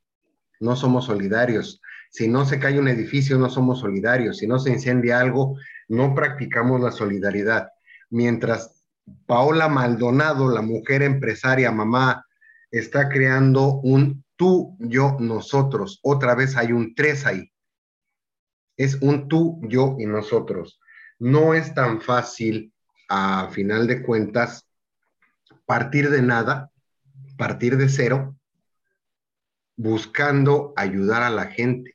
no 0.59 0.75
somos 0.75 1.05
solidarios. 1.05 1.81
Si 2.15 2.29
no 2.29 2.45
se 2.45 2.59
cae 2.59 2.79
un 2.79 2.87
edificio, 2.87 3.37
no 3.37 3.49
somos 3.49 3.81
solidarios. 3.81 4.37
Si 4.37 4.47
no 4.47 4.57
se 4.57 4.69
incendia 4.69 5.19
algo, 5.19 5.57
no 5.89 6.15
practicamos 6.15 6.79
la 6.79 6.93
solidaridad. 6.93 7.67
Mientras 8.09 8.85
Paola 9.25 9.67
Maldonado, 9.67 10.47
la 10.49 10.61
mujer 10.61 11.01
empresaria, 11.01 11.73
mamá, 11.73 12.25
está 12.71 13.09
creando 13.09 13.81
un 13.81 14.23
tú, 14.37 14.77
yo, 14.79 15.17
nosotros. 15.19 15.99
Otra 16.03 16.35
vez 16.35 16.55
hay 16.55 16.71
un 16.71 16.95
tres 16.95 17.25
ahí. 17.25 17.51
Es 18.77 18.95
un 19.01 19.27
tú, 19.27 19.59
yo 19.63 19.97
y 19.99 20.05
nosotros. 20.05 20.79
No 21.19 21.53
es 21.53 21.73
tan 21.73 21.99
fácil, 21.99 22.71
a 23.09 23.49
final 23.51 23.87
de 23.87 24.03
cuentas, 24.03 24.65
partir 25.65 26.09
de 26.09 26.21
nada, 26.21 26.71
partir 27.37 27.75
de 27.75 27.89
cero, 27.89 28.37
buscando 29.75 30.71
ayudar 30.77 31.21
a 31.21 31.29
la 31.29 31.47
gente. 31.47 31.94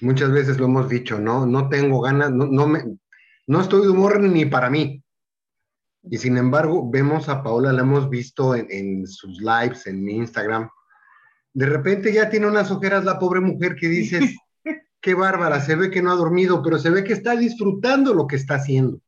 Muchas 0.00 0.30
veces 0.30 0.58
lo 0.58 0.66
hemos 0.66 0.88
dicho, 0.88 1.18
no, 1.18 1.46
no 1.46 1.68
tengo 1.68 2.00
ganas, 2.00 2.30
no, 2.30 2.46
no, 2.46 2.66
me, 2.66 2.84
no 3.46 3.60
estoy 3.60 3.82
de 3.82 3.88
humor 3.88 4.20
ni 4.20 4.44
para 4.44 4.70
mí. 4.70 5.02
Y 6.02 6.18
sin 6.18 6.36
embargo, 6.36 6.88
vemos 6.88 7.28
a 7.28 7.42
Paola, 7.42 7.72
la 7.72 7.82
hemos 7.82 8.08
visto 8.08 8.54
en, 8.54 8.66
en 8.70 9.06
sus 9.06 9.40
lives, 9.40 9.86
en 9.86 10.02
mi 10.04 10.16
Instagram. 10.16 10.68
De 11.52 11.66
repente 11.66 12.12
ya 12.12 12.30
tiene 12.30 12.46
unas 12.46 12.70
ojeras 12.70 13.04
la 13.04 13.18
pobre 13.18 13.40
mujer 13.40 13.74
que 13.74 13.88
dices, 13.88 14.36
qué 15.00 15.14
bárbara, 15.14 15.60
se 15.60 15.74
ve 15.74 15.90
que 15.90 16.02
no 16.02 16.12
ha 16.12 16.16
dormido, 16.16 16.62
pero 16.62 16.78
se 16.78 16.90
ve 16.90 17.04
que 17.04 17.12
está 17.12 17.36
disfrutando 17.36 18.14
lo 18.14 18.26
que 18.26 18.36
está 18.36 18.54
haciendo. 18.54 19.00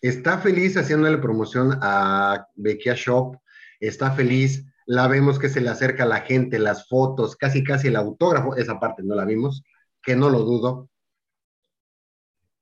Está 0.00 0.38
feliz 0.38 0.76
haciéndole 0.76 1.18
promoción 1.18 1.78
a 1.82 2.46
Bekia 2.54 2.94
Shop, 2.96 3.36
está 3.80 4.12
feliz, 4.12 4.64
la 4.90 5.06
vemos 5.06 5.38
que 5.38 5.48
se 5.48 5.60
le 5.60 5.68
acerca 5.68 6.02
a 6.02 6.06
la 6.06 6.22
gente, 6.22 6.58
las 6.58 6.88
fotos, 6.88 7.36
casi 7.36 7.62
casi 7.62 7.86
el 7.86 7.94
autógrafo, 7.94 8.56
esa 8.56 8.80
parte 8.80 9.04
no 9.04 9.14
la 9.14 9.24
vimos, 9.24 9.62
que 10.02 10.16
no 10.16 10.28
lo 10.28 10.40
dudo. 10.40 10.90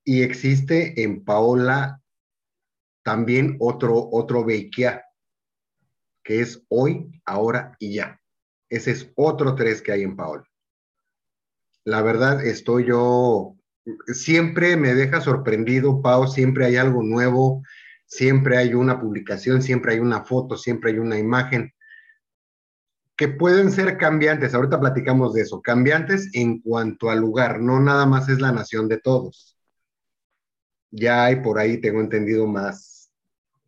Y 0.04 0.20
existe 0.20 1.02
en 1.02 1.24
Paola 1.24 2.02
también 3.02 3.56
otro, 3.60 4.10
otro 4.12 4.44
Beikia, 4.44 5.06
que 6.22 6.42
es 6.42 6.62
hoy, 6.68 7.18
ahora 7.24 7.74
y 7.78 7.94
ya. 7.94 8.20
Ese 8.68 8.90
es 8.90 9.10
otro 9.16 9.54
tres 9.54 9.80
que 9.80 9.92
hay 9.92 10.02
en 10.02 10.14
Paola. 10.14 10.44
La 11.84 12.02
verdad, 12.02 12.44
estoy 12.44 12.88
yo, 12.88 13.56
siempre 14.08 14.76
me 14.76 14.92
deja 14.92 15.22
sorprendido, 15.22 16.02
Pau, 16.02 16.28
siempre 16.28 16.66
hay 16.66 16.76
algo 16.76 17.02
nuevo, 17.02 17.62
siempre 18.04 18.58
hay 18.58 18.74
una 18.74 19.00
publicación, 19.00 19.62
siempre 19.62 19.94
hay 19.94 20.00
una 20.00 20.24
foto, 20.24 20.58
siempre 20.58 20.90
hay 20.90 20.98
una 20.98 21.18
imagen 21.18 21.72
que 23.18 23.26
pueden 23.26 23.72
ser 23.72 23.98
cambiantes, 23.98 24.54
ahorita 24.54 24.78
platicamos 24.78 25.34
de 25.34 25.42
eso, 25.42 25.60
cambiantes 25.60 26.30
en 26.34 26.60
cuanto 26.60 27.10
al 27.10 27.18
lugar, 27.18 27.60
no 27.60 27.80
nada 27.80 28.06
más 28.06 28.28
es 28.28 28.40
la 28.40 28.52
nación 28.52 28.88
de 28.88 28.98
todos. 28.98 29.58
Ya 30.92 31.24
hay 31.24 31.42
por 31.42 31.58
ahí, 31.58 31.80
tengo 31.80 32.00
entendido, 32.00 32.46
más 32.46 33.10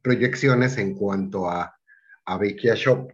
proyecciones 0.03 0.79
en 0.79 0.95
cuanto 0.95 1.51
a, 1.51 1.77
a 2.25 2.39
Shop, 2.77 3.11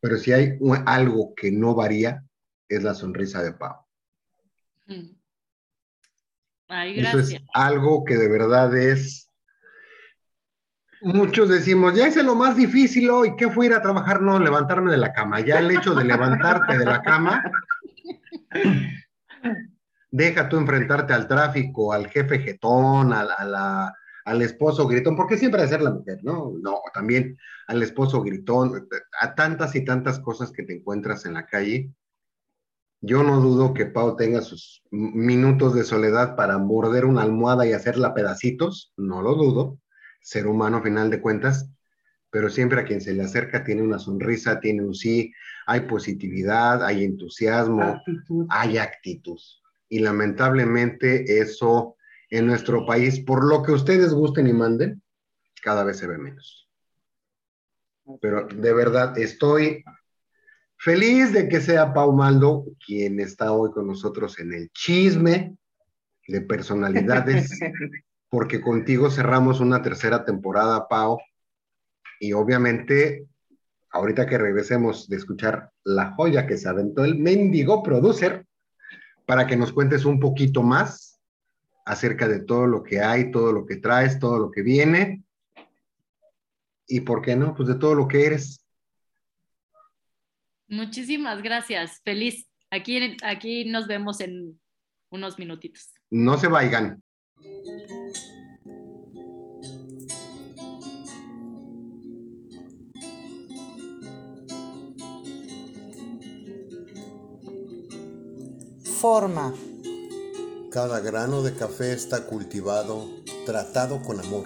pero 0.00 0.16
si 0.18 0.32
hay 0.32 0.56
un- 0.60 0.84
algo 0.86 1.34
que 1.34 1.50
no 1.50 1.74
varía, 1.74 2.24
es 2.68 2.84
la 2.84 2.94
sonrisa 2.94 3.42
de 3.42 3.52
Pau. 3.52 3.84
Mm. 4.86 5.16
Ay, 6.68 7.00
Eso 7.00 7.18
es 7.18 7.30
gracias. 7.30 7.42
algo 7.52 8.04
que 8.04 8.16
de 8.16 8.28
verdad 8.28 8.76
es. 8.76 9.29
Muchos 11.02 11.48
decimos, 11.48 11.94
ya 11.94 12.08
hice 12.08 12.22
lo 12.22 12.34
más 12.34 12.56
difícil 12.56 13.08
hoy, 13.10 13.34
¿qué 13.36 13.48
fue 13.48 13.66
ir 13.66 13.74
a 13.74 13.80
trabajar? 13.80 14.20
No, 14.20 14.38
levantarme 14.38 14.90
de 14.90 14.98
la 14.98 15.12
cama. 15.12 15.40
Ya 15.40 15.58
el 15.58 15.70
hecho 15.70 15.94
de 15.94 16.04
levantarte 16.04 16.76
de 16.76 16.84
la 16.84 17.00
cama, 17.00 17.42
deja 20.10 20.48
tú 20.48 20.58
enfrentarte 20.58 21.14
al 21.14 21.26
tráfico, 21.26 21.92
al 21.92 22.08
jefe 22.08 22.40
jetón, 22.40 23.12
al 23.12 24.42
esposo 24.42 24.86
gritón, 24.86 25.16
porque 25.16 25.38
siempre 25.38 25.60
ha 25.60 25.64
de 25.64 25.70
ser 25.70 25.82
la 25.82 25.92
mujer, 25.92 26.18
¿no? 26.22 26.52
No, 26.60 26.80
también 26.92 27.38
al 27.66 27.82
esposo 27.82 28.22
gritón, 28.22 28.86
a 29.20 29.34
tantas 29.34 29.74
y 29.74 29.84
tantas 29.84 30.20
cosas 30.20 30.52
que 30.52 30.64
te 30.64 30.74
encuentras 30.74 31.24
en 31.24 31.34
la 31.34 31.46
calle. 31.46 31.90
Yo 33.00 33.22
no 33.22 33.40
dudo 33.40 33.72
que 33.72 33.86
Pau 33.86 34.16
tenga 34.16 34.42
sus 34.42 34.82
minutos 34.90 35.74
de 35.74 35.84
soledad 35.84 36.36
para 36.36 36.58
morder 36.58 37.06
una 37.06 37.22
almohada 37.22 37.66
y 37.66 37.72
hacerla 37.72 38.12
pedacitos, 38.12 38.92
no 38.98 39.22
lo 39.22 39.34
dudo, 39.34 39.78
ser 40.20 40.46
humano 40.46 40.78
a 40.78 40.82
final 40.82 41.10
de 41.10 41.20
cuentas, 41.20 41.70
pero 42.30 42.48
siempre 42.48 42.80
a 42.80 42.84
quien 42.84 43.00
se 43.00 43.12
le 43.12 43.22
acerca 43.22 43.64
tiene 43.64 43.82
una 43.82 43.98
sonrisa, 43.98 44.60
tiene 44.60 44.82
un 44.82 44.94
sí, 44.94 45.32
hay 45.66 45.80
positividad, 45.80 46.84
hay 46.84 47.04
entusiasmo, 47.04 47.82
Actitud. 47.82 48.46
hay 48.48 48.78
actitud. 48.78 49.38
Y 49.88 49.98
lamentablemente 49.98 51.40
eso 51.40 51.96
en 52.30 52.46
nuestro 52.46 52.86
país, 52.86 53.20
por 53.20 53.44
lo 53.44 53.62
que 53.62 53.72
ustedes 53.72 54.12
gusten 54.12 54.46
y 54.46 54.52
manden, 54.52 55.02
cada 55.62 55.82
vez 55.84 55.98
se 55.98 56.06
ve 56.06 56.16
menos. 56.16 56.68
Pero 58.20 58.46
de 58.46 58.72
verdad 58.72 59.18
estoy 59.18 59.84
feliz 60.76 61.32
de 61.32 61.48
que 61.48 61.60
sea 61.60 61.92
Pau 61.92 62.12
Maldo 62.12 62.64
quien 62.84 63.20
está 63.20 63.52
hoy 63.52 63.70
con 63.70 63.86
nosotros 63.86 64.38
en 64.38 64.52
el 64.52 64.70
chisme 64.70 65.56
de 66.26 66.40
personalidades, 66.40 67.50
porque 68.30 68.60
contigo 68.60 69.10
cerramos 69.10 69.60
una 69.60 69.82
tercera 69.82 70.24
temporada, 70.24 70.88
Pau, 70.88 71.18
y 72.18 72.32
obviamente 72.32 73.26
ahorita 73.90 74.26
que 74.26 74.38
regresemos 74.38 75.08
de 75.08 75.16
escuchar 75.16 75.72
la 75.84 76.12
joya 76.12 76.46
que 76.46 76.56
se 76.56 76.68
aventó 76.68 77.04
el 77.04 77.16
mendigo 77.16 77.82
producer, 77.82 78.46
para 79.26 79.46
que 79.46 79.56
nos 79.56 79.72
cuentes 79.72 80.04
un 80.04 80.18
poquito 80.18 80.62
más 80.62 81.20
acerca 81.84 82.26
de 82.28 82.40
todo 82.40 82.66
lo 82.66 82.82
que 82.82 83.00
hay, 83.00 83.30
todo 83.30 83.52
lo 83.52 83.66
que 83.66 83.76
traes, 83.76 84.18
todo 84.18 84.38
lo 84.38 84.50
que 84.50 84.62
viene, 84.62 85.24
y 86.86 87.00
por 87.00 87.22
qué 87.22 87.36
no, 87.36 87.54
pues 87.54 87.68
de 87.68 87.76
todo 87.76 87.94
lo 87.94 88.08
que 88.08 88.26
eres. 88.26 88.64
Muchísimas 90.68 91.42
gracias. 91.42 92.00
Feliz. 92.04 92.48
Aquí, 92.70 93.16
aquí 93.22 93.64
nos 93.64 93.86
vemos 93.88 94.20
en 94.20 94.60
unos 95.10 95.38
minutitos. 95.38 95.92
No 96.10 96.36
se 96.38 96.46
vayan. 96.46 97.02
Forma. 109.00 109.54
Cada 110.70 111.00
grano 111.00 111.42
de 111.42 111.54
café 111.54 111.94
está 111.94 112.26
cultivado, 112.26 113.08
tratado 113.46 114.02
con 114.02 114.20
amor. 114.20 114.44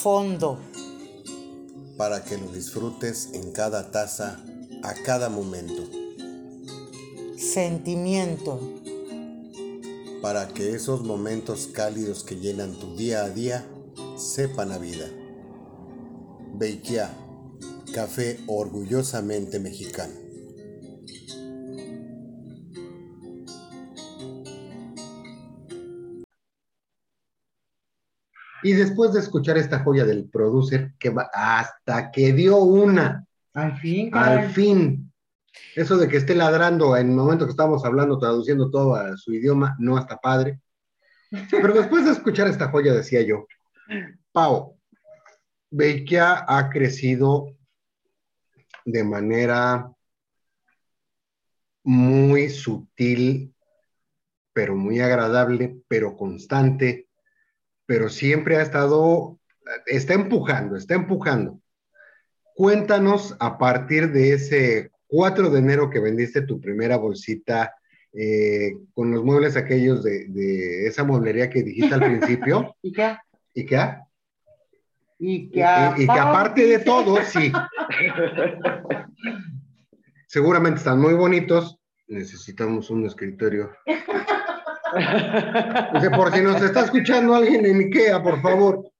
Fondo. 0.00 0.60
Para 1.96 2.22
que 2.22 2.38
lo 2.38 2.52
disfrutes 2.52 3.30
en 3.32 3.50
cada 3.50 3.90
taza, 3.90 4.44
a 4.84 4.94
cada 4.94 5.28
momento. 5.28 5.82
Sentimiento. 7.36 8.60
Para 10.20 10.46
que 10.46 10.76
esos 10.76 11.02
momentos 11.02 11.66
cálidos 11.66 12.22
que 12.22 12.36
llenan 12.36 12.78
tu 12.78 12.94
día 12.94 13.24
a 13.24 13.28
día 13.30 13.66
sepan 14.16 14.70
a 14.70 14.78
vida. 14.78 15.10
Beikia, 16.54 17.12
café 17.92 18.38
orgullosamente 18.46 19.58
mexicano. 19.58 20.31
Y 28.62 28.72
después 28.72 29.12
de 29.12 29.20
escuchar 29.20 29.58
esta 29.58 29.80
joya 29.80 30.04
del 30.04 30.28
producer, 30.28 30.92
que 30.98 31.10
va 31.10 31.28
hasta 31.32 32.10
que 32.10 32.32
dio 32.32 32.58
una. 32.58 33.26
Al 33.54 33.76
fin. 33.78 34.14
Al 34.14 34.50
fin. 34.50 35.12
Eso 35.74 35.96
de 35.96 36.08
que 36.08 36.16
esté 36.18 36.34
ladrando 36.34 36.96
en 36.96 37.10
el 37.10 37.16
momento 37.16 37.44
que 37.44 37.50
estamos 37.50 37.84
hablando, 37.84 38.18
traduciendo 38.18 38.70
todo 38.70 38.94
a 38.94 39.16
su 39.16 39.32
idioma, 39.32 39.76
no 39.78 39.98
está 39.98 40.16
padre. 40.16 40.60
Pero 41.50 41.72
después 41.72 42.04
de 42.04 42.12
escuchar 42.12 42.46
esta 42.46 42.68
joya, 42.68 42.92
decía 42.92 43.22
yo, 43.22 43.46
Pau, 44.32 44.78
Beikia 45.70 46.44
ha 46.46 46.68
crecido 46.68 47.56
de 48.84 49.04
manera 49.04 49.90
muy 51.84 52.50
sutil, 52.50 53.54
pero 54.52 54.76
muy 54.76 55.00
agradable, 55.00 55.82
pero 55.88 56.16
constante, 56.16 57.08
pero 57.92 58.08
siempre 58.08 58.56
ha 58.56 58.62
estado, 58.62 59.38
está 59.84 60.14
empujando, 60.14 60.76
está 60.76 60.94
empujando. 60.94 61.60
Cuéntanos 62.54 63.36
a 63.38 63.58
partir 63.58 64.12
de 64.12 64.32
ese 64.32 64.90
4 65.08 65.50
de 65.50 65.58
enero 65.58 65.90
que 65.90 66.00
vendiste 66.00 66.40
tu 66.40 66.58
primera 66.58 66.96
bolsita 66.96 67.74
eh, 68.14 68.78
con 68.94 69.10
los 69.10 69.22
muebles 69.22 69.58
aquellos 69.58 70.02
de, 70.02 70.86
esa 70.86 71.04
mueblería 71.04 71.50
que 71.50 71.62
dijiste 71.62 71.92
al 71.92 72.00
principio. 72.00 72.74
¿Y 72.82 72.92
qué? 72.92 73.18
¿Y 73.52 73.66
qué? 73.66 73.96
Y 75.18 75.50
que, 75.50 75.66
y 75.98 76.06
que 76.06 76.18
aparte 76.18 76.66
de 76.66 76.78
todo, 76.78 77.18
sí. 77.22 77.52
Seguramente 80.28 80.78
están 80.78 80.98
muy 80.98 81.12
bonitos. 81.12 81.78
Necesitamos 82.08 82.88
un 82.88 83.04
escritorio 83.04 83.70
por 86.16 86.32
si 86.32 86.40
nos 86.40 86.62
está 86.62 86.84
escuchando 86.84 87.34
alguien 87.34 87.66
en 87.66 87.80
IKEA, 87.80 88.22
por 88.22 88.40
favor. 88.40 88.90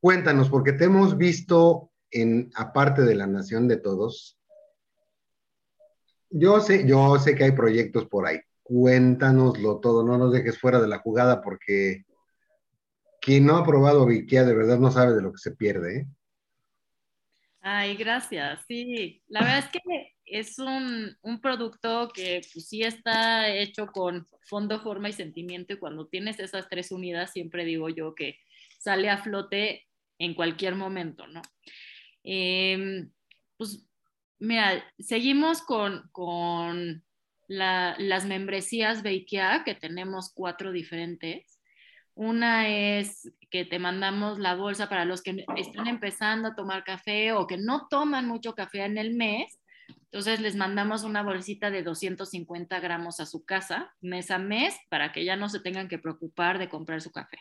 Cuéntanos, 0.00 0.48
porque 0.48 0.72
te 0.72 0.84
hemos 0.84 1.16
visto 1.16 1.90
en, 2.10 2.50
aparte 2.54 3.02
de 3.02 3.14
la 3.14 3.26
nación 3.26 3.68
de 3.68 3.76
todos. 3.76 4.38
Yo 6.30 6.60
sé, 6.60 6.86
yo 6.86 7.18
sé 7.18 7.34
que 7.34 7.44
hay 7.44 7.52
proyectos 7.52 8.06
por 8.06 8.26
ahí. 8.26 8.40
Cuéntanoslo 8.62 9.78
todo, 9.78 10.04
no 10.04 10.18
nos 10.18 10.32
dejes 10.32 10.58
fuera 10.58 10.80
de 10.80 10.88
la 10.88 10.98
jugada 10.98 11.40
porque 11.40 12.04
quien 13.20 13.46
no 13.46 13.56
ha 13.56 13.64
probado 13.64 14.08
IKEA 14.08 14.44
de 14.44 14.54
verdad 14.54 14.78
no 14.78 14.90
sabe 14.90 15.14
de 15.14 15.22
lo 15.22 15.32
que 15.32 15.38
se 15.38 15.52
pierde. 15.52 15.98
¿eh? 15.98 16.06
Ay, 17.60 17.96
gracias. 17.96 18.60
Sí, 18.68 19.22
la 19.28 19.40
verdad 19.40 19.58
es 19.58 19.68
que 19.68 20.15
es 20.26 20.58
un, 20.58 21.16
producto 21.40 22.10
que 22.12 22.42
pues, 22.52 22.68
sí 22.68 22.82
está 22.82 23.48
hecho 23.48 23.86
con 23.86 24.26
fondo, 24.48 24.80
forma 24.80 25.08
y 25.08 25.12
sentimiento 25.12 25.72
y 25.72 25.78
cuando 25.78 26.08
tienes 26.08 26.38
esas 26.40 26.68
tres 26.68 26.90
unidas, 26.90 27.32
siempre 27.32 27.64
digo 27.64 27.88
yo 27.88 28.14
que 28.14 28.38
sale 28.78 29.08
a 29.08 29.18
flote 29.18 29.86
en 30.18 30.34
cualquier 30.34 30.74
momento, 30.74 31.26
¿no? 31.26 31.42
Em, 32.24 33.10
pues 33.56 33.86
mira, 34.38 34.84
seguimos 34.98 35.62
con, 35.62 37.02
las 37.48 38.26
membresías 38.26 39.04
Beikia, 39.04 39.62
que 39.64 39.76
tenemos 39.76 40.32
cuatro 40.34 40.72
diferentes. 40.72 41.60
Una 42.14 42.68
es 42.68 43.32
que 43.50 43.64
te 43.64 43.78
mandamos 43.78 44.40
la 44.40 44.56
bolsa 44.56 44.88
para 44.88 45.04
los 45.04 45.22
que 45.22 45.44
están 45.56 45.86
empezando 45.86 46.48
a 46.48 46.54
tomar 46.56 46.82
café 46.82 47.32
o 47.32 47.46
que 47.46 47.56
no 47.56 47.86
toman 47.88 48.26
mucho 48.26 48.56
café 48.56 48.84
en 48.84 48.98
el 48.98 49.14
mes 49.14 49.60
entonces 50.16 50.40
les 50.40 50.56
mandamos 50.56 51.04
una 51.04 51.22
bolsita 51.22 51.70
de 51.70 51.82
250 51.82 52.80
gramos 52.80 53.20
a 53.20 53.26
su 53.26 53.44
casa 53.44 53.94
mes 54.00 54.30
a 54.30 54.38
mes 54.38 54.74
para 54.88 55.12
que 55.12 55.26
ya 55.26 55.36
no 55.36 55.50
se 55.50 55.60
tengan 55.60 55.88
que 55.88 55.98
preocupar 55.98 56.58
de 56.58 56.70
comprar 56.70 57.02
su 57.02 57.12
café. 57.12 57.36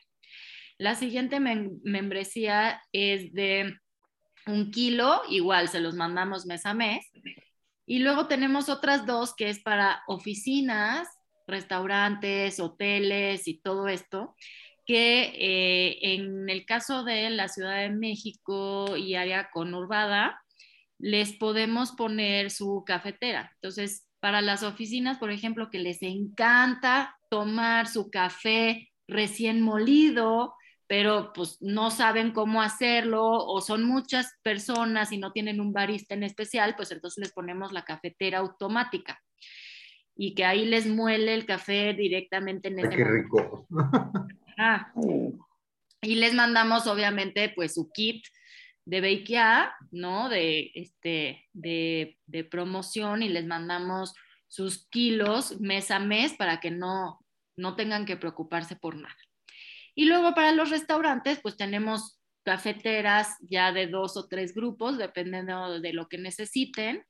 La 0.78 0.96
siguiente 0.96 1.40
membresía 1.40 2.82
es 2.92 3.32
de 3.32 3.80
un 4.46 4.72
kilo, 4.72 5.22
igual 5.30 5.70
se 5.70 5.80
los 5.80 5.96
mandamos 5.96 6.46
mes 6.48 6.66
a 6.66 6.74
mes. 6.74 7.10
Y 7.86 8.00
luego 8.00 8.28
tenemos 8.28 8.68
otras 8.68 9.06
dos 9.06 9.34
que 9.38 9.48
es 9.48 9.62
para 9.62 10.04
oficinas, 10.06 11.08
restaurantes, 11.48 12.60
hoteles 12.60 13.48
y 13.48 13.58
todo 13.62 13.88
esto, 13.88 14.36
que 14.86 15.32
eh, 15.34 16.14
en 16.14 16.50
el 16.50 16.66
caso 16.66 17.06
de 17.06 17.30
la 17.30 17.48
Ciudad 17.48 17.80
de 17.80 17.92
México 17.92 18.98
y 18.98 19.16
área 19.16 19.50
conurbada, 19.50 20.42
les 20.98 21.34
podemos 21.34 21.92
poner 21.92 22.52
su 22.52 22.84
cafetera. 22.86 23.52
Entonces, 23.56 24.08
para 24.20 24.42
las 24.42 24.64
oficinas, 24.64 25.18
por 25.18 25.32
ejemplo, 25.32 25.70
que 25.70 25.80
les 25.80 26.02
encanta 26.02 27.16
tomar 27.30 27.88
su 27.88 28.10
café 28.10 28.90
recién 29.08 29.62
molido, 29.62 30.56
pero 30.88 31.32
pues 31.34 31.58
no 31.62 31.92
saben 31.92 32.32
cómo 32.32 32.62
hacerlo 32.62 33.24
o 33.24 33.62
son 33.62 33.84
muchas 33.84 34.34
personas 34.44 35.12
y 35.12 35.18
no 35.18 35.32
tienen 35.32 35.60
un 35.60 35.74
barista 35.74 36.14
en 36.14 36.24
especial, 36.24 36.76
pues 36.76 36.92
entonces 36.92 37.22
les 37.22 37.34
ponemos 37.34 37.72
la 37.72 37.86
cafetera 37.86 38.40
automática 38.40 39.20
y 40.16 40.34
que 40.34 40.46
ahí 40.46 40.66
les 40.66 40.88
muele 40.88 41.34
el 41.34 41.46
café 41.46 41.94
directamente 41.94 42.70
en 42.70 42.80
el 42.80 42.90
Qué 42.90 43.04
rico. 43.04 43.68
Ah. 44.58 44.94
Y 46.02 46.16
les 46.16 46.34
mandamos 46.34 46.88
obviamente 46.88 47.52
pues 47.54 47.74
su 47.74 47.92
kit 47.92 48.24
de 48.86 49.02
Beikia, 49.02 49.74
¿no? 49.92 50.30
De, 50.30 50.72
este, 50.76 51.46
de, 51.54 52.18
de, 52.28 52.44
promoción 52.44 53.24
y 53.24 53.30
les 53.30 53.46
mandamos 53.46 54.14
sus 54.48 54.88
kilos 54.88 55.60
mes 55.60 55.92
a 55.92 56.00
mes 56.00 56.34
para 56.34 56.60
que 56.60 56.72
no, 56.72 57.20
no 57.58 57.76
tengan 57.76 58.06
que 58.06 58.18
preocuparse 58.18 58.76
por 58.76 58.96
nada. 58.96 59.18
Y 59.96 60.06
luego 60.06 60.34
para 60.36 60.52
los 60.52 60.70
restaurantes, 60.70 61.40
pues 61.42 61.58
tenemos 61.58 62.22
cafeteras 62.44 63.36
ya 63.42 63.72
de 63.72 63.88
dos 63.88 64.18
o 64.18 64.28
tres 64.28 64.54
grupos, 64.54 64.98
dependiendo 64.98 65.80
de 65.80 65.94
lo 65.94 66.08
que 66.08 66.18
necesiten. 66.20 67.04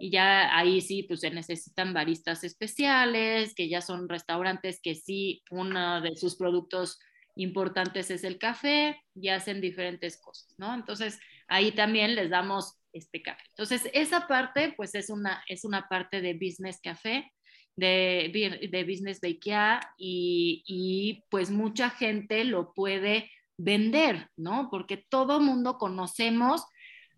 Y 0.00 0.10
ya 0.10 0.56
ahí 0.56 0.80
sí, 0.80 1.04
pues 1.04 1.20
se 1.20 1.30
necesitan 1.30 1.94
baristas 1.94 2.42
especiales, 2.42 3.54
que 3.54 3.68
ya 3.68 3.80
son 3.80 4.08
restaurantes 4.08 4.80
que 4.82 4.96
sí, 4.96 5.44
uno 5.50 6.00
de 6.00 6.16
sus 6.16 6.36
productos 6.36 6.98
importantes 7.36 8.10
es 8.10 8.24
el 8.24 8.38
café 8.38 9.00
y 9.14 9.28
hacen 9.28 9.60
diferentes 9.60 10.20
cosas, 10.20 10.54
¿no? 10.58 10.74
Entonces, 10.74 11.18
ahí 11.48 11.72
también 11.72 12.14
les 12.14 12.30
damos 12.30 12.78
este 12.92 13.22
café. 13.22 13.42
Entonces, 13.50 13.88
esa 13.94 14.26
parte, 14.26 14.74
pues 14.76 14.94
es 14.94 15.10
una, 15.10 15.42
es 15.48 15.64
una 15.64 15.88
parte 15.88 16.20
de 16.20 16.34
Business 16.34 16.80
Café, 16.82 17.32
de, 17.74 18.68
de 18.70 18.84
Business 18.84 19.20
Beikia 19.20 19.80
y, 19.96 20.62
y 20.66 21.24
pues 21.30 21.50
mucha 21.50 21.88
gente 21.88 22.44
lo 22.44 22.74
puede 22.74 23.30
vender, 23.56 24.28
¿no? 24.36 24.68
Porque 24.70 24.96
todo 24.96 25.40
mundo 25.40 25.78
conocemos 25.78 26.66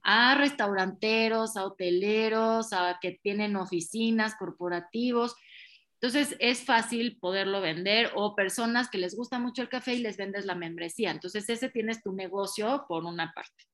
a 0.05 0.35
restauranteros, 0.35 1.57
a 1.57 1.65
hoteleros, 1.65 2.73
a 2.73 2.99
que 3.01 3.19
tienen 3.23 3.57
oficinas, 3.57 4.37
corporativos, 4.37 5.35
entonces 6.05 6.37
es 6.39 6.67
fácil 6.67 7.17
poderlo 7.17 7.63
vender 7.63 8.11
o 8.15 8.35
personas 8.35 8.91
que 8.91 8.99
les 8.99 9.17
gusta 9.17 9.39
mucho 9.39 9.63
el 9.63 9.71
café 9.71 9.95
y 9.95 10.01
les 10.01 10.19
vendes 10.19 10.45
la 10.45 10.55
membresía. 10.55 11.11
Entonces 11.11 11.49
ese 11.49 11.71
tienes 11.71 12.03
tu 12.03 12.13
negocio 12.13 12.85
por 12.87 13.07
una 13.07 13.33
parte. 13.33 13.65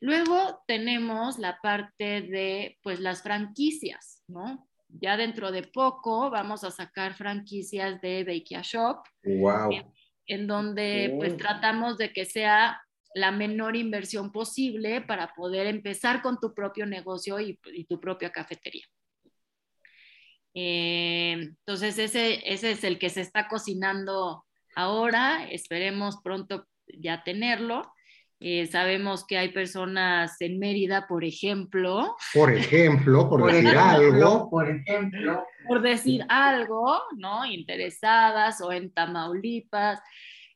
Luego 0.00 0.64
tenemos 0.66 1.38
la 1.38 1.60
parte 1.62 2.22
de 2.22 2.76
pues 2.82 2.98
las 2.98 3.22
franquicias, 3.22 4.24
¿no? 4.26 4.68
Ya 4.88 5.16
dentro 5.16 5.52
de 5.52 5.62
poco 5.62 6.28
vamos 6.28 6.64
a 6.64 6.72
sacar 6.72 7.14
franquicias 7.14 8.00
de 8.00 8.24
Beikia 8.24 8.62
Shop. 8.64 9.04
Wow. 9.22 9.70
En, 10.26 10.48
donde 10.48 11.14
pues 11.18 11.36
tratamos 11.36 11.98
de 11.98 12.12
que 12.12 12.24
sea 12.24 12.82
la 13.14 13.30
menor 13.30 13.76
inversión 13.76 14.32
posible 14.32 15.02
para 15.02 15.32
poder 15.34 15.68
empezar 15.68 16.20
con 16.20 16.40
tu 16.40 16.52
propio 16.52 16.84
negocio 16.84 17.38
y 17.38 17.54
tu 17.88 18.00
propia 18.00 18.32
cafetería. 18.32 18.86
Eh, 20.54 21.32
entonces, 21.32 21.98
ese, 21.98 22.42
ese 22.52 22.72
es 22.72 22.84
el 22.84 22.98
que 22.98 23.10
se 23.10 23.20
está 23.20 23.48
cocinando 23.48 24.44
ahora, 24.74 25.46
esperemos 25.50 26.20
pronto 26.22 26.66
ya 26.98 27.22
tenerlo. 27.22 27.92
Eh, 28.42 28.66
sabemos 28.68 29.26
que 29.26 29.36
hay 29.36 29.50
personas 29.50 30.40
en 30.40 30.58
Mérida, 30.58 31.06
por 31.06 31.24
ejemplo. 31.24 32.16
Por 32.32 32.52
ejemplo, 32.54 33.28
por, 33.28 33.52
decir 33.52 33.76
algo. 33.76 34.48
Por 34.48 34.70
ejemplo. 34.70 35.44
Por 35.68 35.82
decir 35.82 36.24
algo, 36.28 37.02
¿no? 37.18 37.44
Interesadas 37.44 38.62
o 38.62 38.72
en 38.72 38.92
Tamaulipas, 38.92 40.00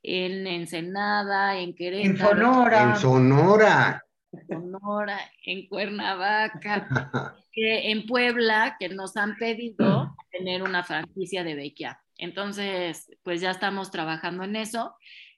en 0.03 0.47
Ensenada, 0.47 1.59
en 1.59 1.75
Querétaro. 1.75 2.11
En 2.11 2.17
Sonora. 2.17 2.83
En 2.83 2.97
Sonora. 2.97 4.04
En 4.35 4.47
Sonora, 4.47 5.19
en 5.45 5.67
Cuernavaca, 5.69 6.89
que 7.53 7.91
en 7.91 8.07
Puebla, 8.07 8.77
que 8.79 8.89
nos 8.89 9.17
han 9.17 9.37
pedido 9.37 10.15
tener 10.31 10.63
una 10.63 10.83
franquicia 10.83 11.45
de 11.45 11.55
Beikia. 11.55 12.01
Entonces, 12.17 13.11
pues 13.23 13.41
ya 13.41 13.51
estamos 13.51 13.91
trabajando 13.91 14.45
en 14.45 14.57
eso. 14.57 14.95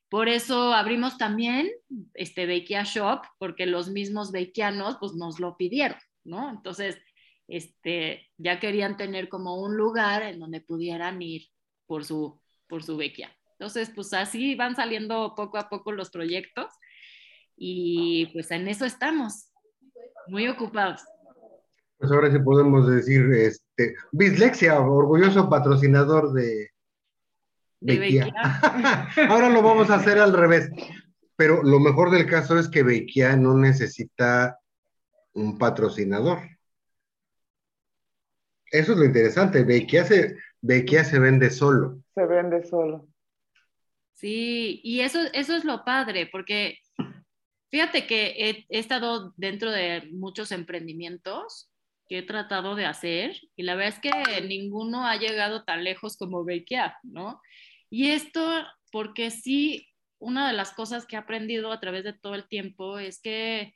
Por 0.09 0.29
eso 0.29 0.73
abrimos 0.73 1.19
también 1.19 1.71
este 2.15 2.47
Beikia 2.47 2.85
Shop, 2.85 3.23
porque 3.39 3.67
los 3.67 3.91
mismos 3.91 4.31
beikianos 4.31 4.97
pues 4.99 5.15
nos 5.15 5.41
lo 5.41 5.57
pidieron, 5.57 5.99
¿no? 6.25 6.51
Entonces, 6.51 6.99
este, 7.49 8.29
ya 8.37 8.61
querían 8.61 8.97
tener 8.97 9.29
como 9.29 9.61
un 9.61 9.77
lugar 9.77 10.23
en 10.23 10.39
donde 10.39 10.61
pudieran 10.61 11.21
ir 11.23 11.49
por 11.87 12.05
su, 12.05 12.41
por 12.69 12.83
su 12.83 12.97
Beikia. 12.97 13.37
Entonces, 13.53 13.91
pues 13.95 14.13
así 14.13 14.55
van 14.55 14.77
saliendo 14.77 15.35
poco 15.35 15.59
a 15.59 15.69
poco 15.69 15.93
los 15.93 16.11
proyectos 16.11 16.73
y 17.57 18.27
pues 18.33 18.51
en 18.51 18.69
eso 18.69 18.85
estamos, 18.85 19.51
muy 20.29 20.47
ocupados. 20.49 21.03
Pues 21.99 22.13
ahora 22.13 22.31
sí 22.31 22.39
podemos 22.39 22.89
decir, 22.89 23.33
este, 23.33 23.95
Bislexia, 24.13 24.79
orgulloso 24.79 25.49
patrocinador 25.49 26.33
de, 26.33 26.71
De 27.81 27.99
Beikia. 27.99 28.25
Beikia. 28.25 29.09
ahora 29.31 29.49
lo 29.49 29.63
vamos 29.63 29.89
a 29.91 29.95
hacer 29.95 30.19
al 30.19 30.35
revés. 30.35 30.71
Pero 31.37 31.63
lo 31.63 31.81
mejor 31.81 32.11
del 32.11 32.27
caso 32.27 32.59
es 32.59 32.69
que 32.69 32.83
Beikia 32.83 33.37
no 33.37 33.57
necesita 33.57 34.59
un 35.35 35.59
patrocinador. 35.59 36.41
Eso 38.71 38.93
es 38.93 38.99
lo 38.99 39.05
interesante. 39.05 39.65
Beikia 39.65 40.05
se, 40.05 40.37
Beikia 40.61 41.05
se 41.05 41.19
vende 41.19 41.51
solo. 41.51 42.01
Se 42.15 42.27
vende 42.27 42.63
solo. 42.65 43.07
Sí, 44.15 44.81
y 44.83 45.01
eso, 45.01 45.21
eso 45.35 45.55
es 45.55 45.65
lo 45.65 45.85
padre, 45.85 46.29
porque 46.33 46.79
fíjate 47.77 48.07
que 48.07 48.67
he, 48.71 48.79
estado 48.79 49.35
dentro 49.37 49.71
de 49.71 50.09
muchos 50.11 50.51
emprendimientos 50.51 51.71
que 52.09 52.19
he 52.19 52.23
tratado 52.23 52.75
de 52.75 52.87
hacer 52.87 53.39
y 53.55 53.65
la 53.65 53.75
verdad 53.75 53.93
es 53.93 54.01
que 54.01 54.41
ninguno 54.49 55.07
ha 55.07 55.17
llegado 55.17 55.63
tan 55.63 55.85
lejos 55.85 56.17
como 56.17 56.43
Beikia, 56.43 56.97
¿no? 57.03 57.39
Y 57.91 58.13
esto 58.13 58.65
porque 58.91 59.31
sí, 59.31 59.89
una 60.19 60.49
de 60.49 60.55
las 60.55 60.73
cosas 60.73 61.05
que 61.05 61.17
he 61.17 61.19
aprendido 61.19 61.71
a 61.71 61.79
través 61.79 62.05
de 62.05 62.15
todo 62.15 62.35
el 62.35 62.49
tiempo 62.49 62.99
es 62.99 63.21
que 63.21 63.75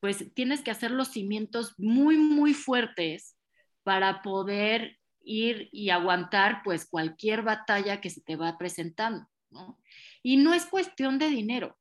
pues 0.00 0.30
tienes 0.34 0.60
que 0.60 0.70
hacer 0.70 0.90
los 0.90 1.08
cimientos 1.08 1.72
muy, 1.78 2.18
muy 2.18 2.52
fuertes 2.52 3.34
para 3.82 4.20
poder 4.20 4.98
ir 5.22 5.70
y 5.72 5.88
aguantar 5.88 6.60
pues 6.64 6.86
cualquier 6.86 7.40
batalla 7.40 8.02
que 8.02 8.10
se 8.10 8.20
te 8.20 8.36
va 8.36 8.58
presentando, 8.58 9.26
¿no? 9.48 9.78
Y 10.22 10.36
no 10.36 10.52
es 10.52 10.66
cuestión 10.66 11.18
de 11.18 11.30
dinero, 11.30 11.78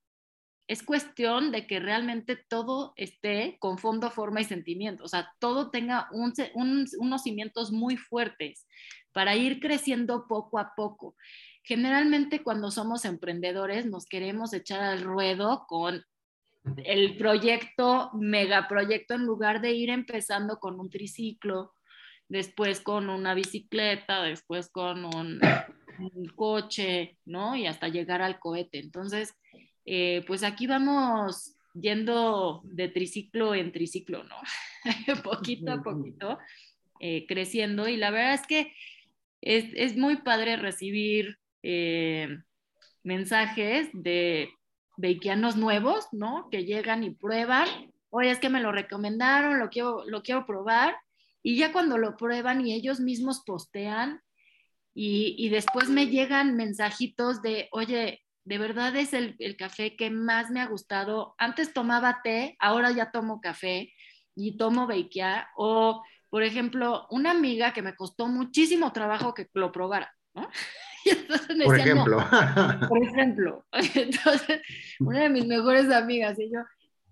es 0.67 0.83
cuestión 0.83 1.51
de 1.51 1.65
que 1.65 1.79
realmente 1.79 2.35
todo 2.35 2.93
esté 2.97 3.57
con 3.59 3.77
fondo, 3.77 4.11
forma 4.11 4.41
y 4.41 4.43
sentimiento, 4.43 5.03
o 5.03 5.07
sea, 5.07 5.33
todo 5.39 5.71
tenga 5.71 6.07
un, 6.11 6.33
un, 6.55 6.85
unos 6.99 7.23
cimientos 7.23 7.71
muy 7.71 7.95
fuertes 7.95 8.67
para 9.13 9.35
ir 9.35 9.59
creciendo 9.59 10.27
poco 10.27 10.59
a 10.59 10.73
poco. 10.75 11.15
Generalmente 11.63 12.43
cuando 12.43 12.69
somos 12.69 13.05
emprendedores 13.05 13.85
nos 13.85 14.05
queremos 14.05 14.53
echar 14.53 14.81
al 14.81 15.01
ruedo 15.01 15.65
con 15.67 16.03
el 16.83 17.17
proyecto, 17.17 18.11
megaproyecto, 18.13 19.13
en 19.13 19.25
lugar 19.25 19.61
de 19.61 19.71
ir 19.71 19.89
empezando 19.89 20.59
con 20.59 20.79
un 20.79 20.89
triciclo, 20.89 21.73
después 22.27 22.81
con 22.81 23.09
una 23.09 23.33
bicicleta, 23.33 24.21
después 24.23 24.69
con 24.69 25.05
un, 25.05 25.39
un 25.99 26.25
coche, 26.35 27.17
¿no? 27.25 27.55
Y 27.55 27.67
hasta 27.67 27.87
llegar 27.87 28.21
al 28.21 28.39
cohete. 28.39 28.79
Entonces, 28.79 29.33
eh, 29.89 30.25
pues 30.27 30.43
aquí 30.43 30.67
vamos 30.67 31.55
yendo 31.73 32.61
de 32.65 32.89
triciclo 32.89 33.55
en 33.55 33.71
triciclo, 33.71 34.25
¿no? 34.25 34.35
poquito 35.23 35.71
a 35.71 35.81
poquito, 35.81 36.37
eh, 36.99 37.25
creciendo. 37.25 37.87
Y 37.87 37.95
la 37.95 38.11
verdad 38.11 38.33
es 38.33 38.45
que 38.45 38.73
es, 39.39 39.65
es 39.75 39.95
muy 39.95 40.17
padre 40.17 40.57
recibir 40.57 41.39
eh, 41.63 42.37
mensajes 43.03 43.87
de 43.93 44.49
beikianos 44.97 45.55
nuevos, 45.55 46.07
¿no? 46.11 46.49
Que 46.51 46.65
llegan 46.65 47.05
y 47.05 47.11
prueban. 47.11 47.69
Oye, 48.09 48.31
es 48.31 48.39
que 48.39 48.49
me 48.49 48.59
lo 48.59 48.73
recomendaron, 48.73 49.57
lo 49.57 49.69
quiero, 49.69 50.03
lo 50.05 50.21
quiero 50.21 50.45
probar. 50.45 50.97
Y 51.43 51.55
ya 51.55 51.71
cuando 51.71 51.97
lo 51.97 52.17
prueban 52.17 52.67
y 52.67 52.73
ellos 52.73 52.99
mismos 52.99 53.41
postean, 53.45 54.21
y, 54.93 55.35
y 55.37 55.47
después 55.47 55.89
me 55.89 56.07
llegan 56.07 56.57
mensajitos 56.57 57.41
de, 57.41 57.69
oye, 57.71 58.21
de 58.47 58.57
verdad 58.57 58.95
es 58.95 59.13
el, 59.13 59.35
el, 59.39 59.57
café 59.57 59.97
que 59.97 60.09
más 60.09 60.49
me 60.51 60.61
ha 60.61 60.67
gustado. 60.67 61.35
Antes 61.37 61.73
tomaba 61.73 62.21
té, 62.23 62.55
ahora 62.59 62.91
ya 62.91 63.11
tomo 63.11 63.41
café 63.41 63.91
y 64.35 64.55
tomo 64.55 64.87
beikia. 64.87 65.49
O, 65.57 66.01
por 66.29 66.43
ejemplo, 66.43 67.07
una 67.09 67.31
amiga 67.31 67.73
que 67.73 67.81
me 67.81 67.93
costó 67.93 68.27
muchísimo 68.27 68.93
trabajo 68.93 69.33
que 69.33 69.49
lo 69.53 69.71
probara, 69.73 70.09
¿no? 70.33 70.49
Y 71.05 71.09
entonces 71.09 71.55
me 71.57 71.65
Por 71.65 71.75
decía, 71.77 71.93
ejemplo. 71.93 72.17
"No". 72.19 72.87
por 72.89 73.03
ejemplo. 73.03 73.65
Entonces, 73.95 74.61
una 74.99 75.21
de 75.21 75.29
mis 75.29 75.45
mejores 75.45 75.89
amigas 75.89 76.37
y 76.37 76.51
yo, 76.51 76.59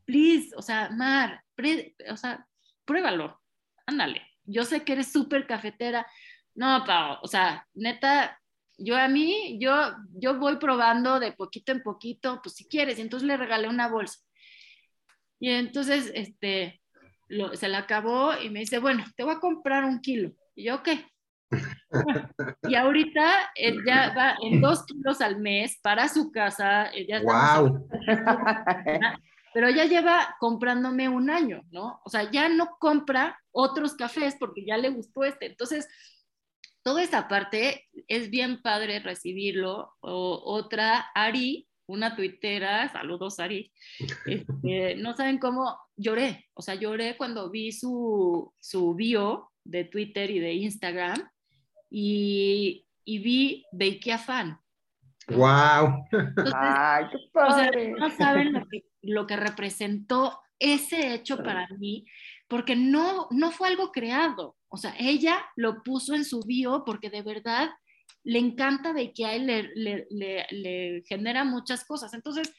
please, 0.06 0.50
o 0.58 0.62
sea, 0.62 0.90
Mar, 0.90 1.42
pre- 1.56 1.96
o 2.10 2.18
sea, 2.18 2.46
pruébalo, 2.84 3.42
ándale. 3.86 4.22
Yo 4.44 4.66
sé 4.66 4.84
que 4.84 4.94
eres 4.94 5.12
súper 5.14 5.48
cafetera. 5.48 6.06
No, 6.56 6.84
Pau, 6.86 7.20
o 7.22 7.28
sea, 7.28 7.66
neta, 7.74 8.38
yo 8.78 8.98
a 8.98 9.08
mí, 9.08 9.58
yo, 9.60 9.74
yo 10.14 10.38
voy 10.40 10.58
probando 10.58 11.20
de 11.20 11.32
poquito 11.32 11.72
en 11.72 11.82
poquito, 11.84 12.40
pues 12.44 12.56
si 12.56 12.68
quieres, 12.68 12.98
y 13.00 13.02
entonces 13.02 13.28
le 13.28 13.38
regalé 13.38 13.68
una 13.68 13.88
bolsa. 13.88 14.20
Y 15.40 15.50
entonces, 15.50 16.12
este, 16.14 16.82
lo- 17.28 17.56
se 17.56 17.68
la 17.68 17.80
acabó 17.80 18.34
y 18.42 18.50
me 18.50 18.60
dice, 18.60 18.80
bueno, 18.80 19.06
te 19.16 19.24
voy 19.24 19.36
a 19.36 19.40
comprar 19.40 19.84
un 19.86 20.00
kilo. 20.02 20.32
Y 20.56 20.66
yo, 20.66 20.76
ok. 20.76 20.90
Y 22.68 22.76
ahorita 22.76 23.52
eh, 23.56 23.76
ya 23.86 24.14
va 24.16 24.36
en 24.42 24.60
dos 24.60 24.86
kilos 24.86 25.22
al 25.22 25.40
mes 25.40 25.80
para 25.82 26.10
su 26.10 26.32
casa. 26.32 26.92
ya 27.08 27.22
¡Wow! 27.22 27.88
pero 29.54 29.70
ya 29.70 29.86
lleva 29.86 30.36
comprándome 30.40 31.08
un 31.08 31.30
año, 31.30 31.62
¿no? 31.72 32.02
O 32.04 32.10
sea, 32.10 32.30
ya 32.30 32.50
no 32.50 32.76
compra 32.80 33.40
otros 33.52 33.96
cafés 33.96 34.36
porque 34.40 34.66
ya 34.66 34.78
le 34.78 34.90
gustó 34.90 35.24
este. 35.24 35.46
Entonces, 35.46 35.88
toda 36.86 37.02
esa 37.02 37.28
parte 37.28 37.88
es 38.08 38.30
bien 38.30 38.62
padre 38.62 39.00
recibirlo. 39.00 39.96
O, 40.02 40.40
otra, 40.46 41.08
Ari, 41.16 41.68
una 41.88 42.16
tuitera, 42.16 42.92
saludos 42.92 43.40
Ari, 43.40 43.74
este, 44.28 44.96
no 44.98 45.16
saben 45.16 45.40
cómo 45.40 45.80
lloré. 45.98 46.48
O 46.54 46.62
sea, 46.62 46.76
lloré 46.76 47.18
cuando 47.18 47.50
vi 47.50 47.72
su, 47.72 48.54
su 48.60 48.94
bio 48.94 49.52
de 49.64 49.86
Twitter 49.86 50.30
y 50.30 50.38
de 50.38 50.54
Instagram 50.54 51.28
y, 51.90 52.86
y 53.04 53.18
vi 53.18 53.66
Beikia 53.72 54.20
Fan. 54.20 54.60
¡Wow! 55.30 56.06
Entonces, 56.12 56.54
Ay, 56.56 57.06
qué 57.10 57.18
o 57.18 57.52
sea, 57.52 57.66
padre. 57.66 57.94
no 57.98 58.12
saben 58.12 58.54
lo 58.54 58.64
que, 58.68 58.86
lo 59.02 59.26
que 59.26 59.36
representó 59.38 60.40
ese 60.60 61.16
hecho 61.16 61.42
para 61.42 61.68
mí, 61.80 62.06
porque 62.48 62.76
no, 62.76 63.28
no 63.32 63.50
fue 63.50 63.70
algo 63.70 63.92
creado. 63.92 64.56
O 64.76 64.78
sea, 64.78 64.96
ella 65.00 65.44
lo 65.56 65.82
puso 65.84 66.14
en 66.14 66.26
su 66.26 66.42
bio 66.42 66.84
porque 66.86 67.10
de 67.10 67.22
verdad 67.24 67.70
le 68.24 68.40
encanta 68.40 68.94
de 68.94 69.14
que 69.14 69.26
a 69.26 69.34
él 69.34 69.48
le, 69.48 69.64
le, 69.76 70.08
le, 70.10 70.46
le 70.52 71.04
genera 71.08 71.44
muchas 71.44 71.86
cosas. 71.86 72.14
Entonces, 72.14 72.54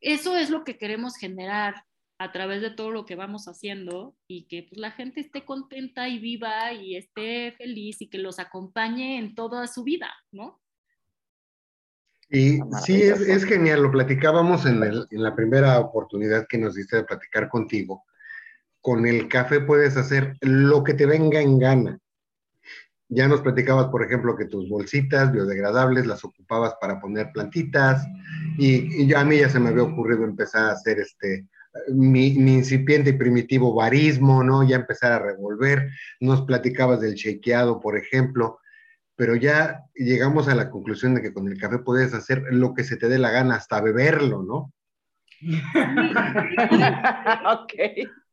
eso 0.00 0.36
es 0.36 0.50
lo 0.50 0.62
que 0.64 0.76
queremos 0.78 1.16
generar 1.16 1.74
a 2.18 2.30
través 2.30 2.62
de 2.62 2.70
todo 2.70 2.90
lo 2.90 3.04
que 3.06 3.16
vamos 3.16 3.46
haciendo 3.48 4.14
y 4.28 4.46
que 4.46 4.64
pues, 4.68 4.78
la 4.80 4.92
gente 4.92 5.20
esté 5.20 5.44
contenta 5.44 6.08
y 6.08 6.18
viva 6.20 6.72
y 6.72 6.96
esté 6.96 7.52
feliz 7.58 8.00
y 8.02 8.08
que 8.08 8.18
los 8.18 8.38
acompañe 8.38 9.18
en 9.18 9.34
toda 9.34 9.66
su 9.66 9.82
vida, 9.82 10.12
¿no? 10.30 10.60
Y 12.30 12.60
Está 12.60 12.78
sí, 12.80 13.02
es, 13.02 13.20
es 13.20 13.44
genial, 13.44 13.82
lo 13.82 13.90
platicábamos 13.90 14.64
en, 14.66 14.82
el- 14.82 15.06
en 15.10 15.22
la 15.22 15.34
primera 15.34 15.78
oportunidad 15.80 16.46
que 16.48 16.58
nos 16.58 16.74
diste 16.74 16.96
de 16.96 17.04
platicar 17.04 17.48
contigo. 17.48 18.04
Con 18.84 19.06
el 19.06 19.28
café 19.28 19.60
puedes 19.60 19.96
hacer 19.96 20.36
lo 20.42 20.84
que 20.84 20.92
te 20.92 21.06
venga 21.06 21.40
en 21.40 21.58
gana. 21.58 21.98
Ya 23.08 23.28
nos 23.28 23.40
platicabas, 23.40 23.86
por 23.86 24.04
ejemplo, 24.04 24.36
que 24.36 24.44
tus 24.44 24.68
bolsitas 24.68 25.32
biodegradables 25.32 26.04
las 26.04 26.22
ocupabas 26.22 26.74
para 26.78 27.00
poner 27.00 27.30
plantitas 27.32 28.06
y, 28.58 29.10
a 29.14 29.24
mí 29.24 29.38
ya 29.38 29.48
se 29.48 29.58
me 29.58 29.70
había 29.70 29.84
ocurrido 29.84 30.24
empezar 30.24 30.66
a 30.66 30.72
hacer 30.72 30.98
este, 30.98 31.46
mi, 31.88 32.32
mi 32.32 32.56
incipiente 32.56 33.08
y 33.08 33.14
primitivo 33.14 33.74
barismo, 33.74 34.44
¿no? 34.44 34.68
Ya 34.68 34.76
empezar 34.76 35.12
a 35.12 35.18
revolver. 35.18 35.88
Nos 36.20 36.42
platicabas 36.42 37.00
del 37.00 37.14
shakeado, 37.14 37.80
por 37.80 37.96
ejemplo 37.96 38.58
pero 39.16 39.36
ya 39.36 39.84
llegamos 39.94 40.48
a 40.48 40.56
la 40.56 40.70
conclusión 40.70 41.14
de 41.14 41.22
que 41.22 41.32
con 41.32 41.46
el 41.46 41.56
café 41.56 41.78
puedes 41.78 42.14
hacer 42.14 42.42
lo 42.50 42.74
que 42.74 42.84
se 42.84 42.96
te 42.96 43.08
dé 43.08 43.18
la 43.18 43.30
gana, 43.30 43.54
hasta 43.54 43.80
beberlo, 43.80 44.42
¿no? 44.42 44.73
ok. 47.46 47.72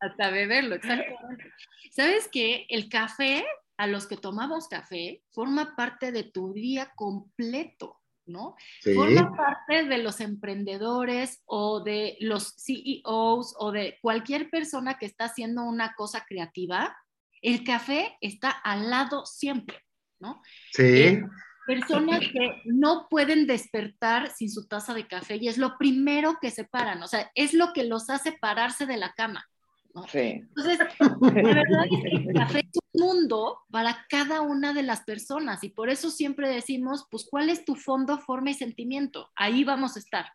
Hasta 0.00 0.30
beberlo, 0.30 0.76
exactamente. 0.76 1.52
¿Sabes 1.90 2.28
qué? 2.32 2.66
El 2.68 2.88
café, 2.88 3.44
a 3.76 3.86
los 3.86 4.06
que 4.06 4.16
tomamos 4.16 4.68
café, 4.68 5.22
forma 5.30 5.76
parte 5.76 6.12
de 6.12 6.24
tu 6.24 6.52
día 6.52 6.92
completo. 6.94 7.98
¿no? 8.24 8.54
Sí. 8.80 8.94
Forma 8.94 9.36
parte 9.36 9.84
de 9.84 9.98
los 9.98 10.20
emprendedores 10.20 11.42
o 11.44 11.82
de 11.82 12.16
los 12.20 12.54
CEOs 12.56 13.56
o 13.58 13.72
de 13.72 13.98
cualquier 14.00 14.48
persona 14.48 14.96
que 14.96 15.06
está 15.06 15.24
haciendo 15.24 15.64
una 15.64 15.94
cosa 15.94 16.24
creativa. 16.26 16.96
El 17.40 17.64
café 17.64 18.16
está 18.20 18.50
al 18.50 18.90
lado 18.90 19.26
siempre, 19.26 19.80
¿no? 20.20 20.40
Sí. 20.70 20.82
Eh, 20.82 21.22
personas 21.66 22.20
que 22.20 22.62
no 22.64 23.06
pueden 23.08 23.46
despertar 23.46 24.30
sin 24.30 24.50
su 24.50 24.66
taza 24.66 24.94
de 24.94 25.06
café 25.06 25.36
y 25.36 25.48
es 25.48 25.58
lo 25.58 25.78
primero 25.78 26.38
que 26.40 26.50
se 26.50 26.64
paran, 26.64 27.02
o 27.02 27.08
sea, 27.08 27.30
es 27.34 27.54
lo 27.54 27.72
que 27.72 27.84
los 27.84 28.10
hace 28.10 28.32
pararse 28.32 28.86
de 28.86 28.96
la 28.96 29.12
cama. 29.12 29.46
¿no? 29.94 30.04
Sí. 30.08 30.18
Entonces, 30.18 30.78
la 31.00 31.30
verdad 31.30 31.84
es 31.90 32.02
que 32.02 32.16
el 32.16 32.34
café 32.34 32.60
es 32.60 32.80
un 32.94 33.00
mundo 33.00 33.60
para 33.70 34.06
cada 34.08 34.40
una 34.40 34.72
de 34.72 34.82
las 34.82 35.02
personas 35.02 35.62
y 35.64 35.68
por 35.68 35.90
eso 35.90 36.10
siempre 36.10 36.48
decimos, 36.48 37.06
pues, 37.10 37.26
¿cuál 37.30 37.50
es 37.50 37.64
tu 37.64 37.74
fondo, 37.74 38.18
forma 38.18 38.50
y 38.50 38.54
sentimiento? 38.54 39.30
Ahí 39.36 39.64
vamos 39.64 39.96
a 39.96 39.98
estar, 39.98 40.26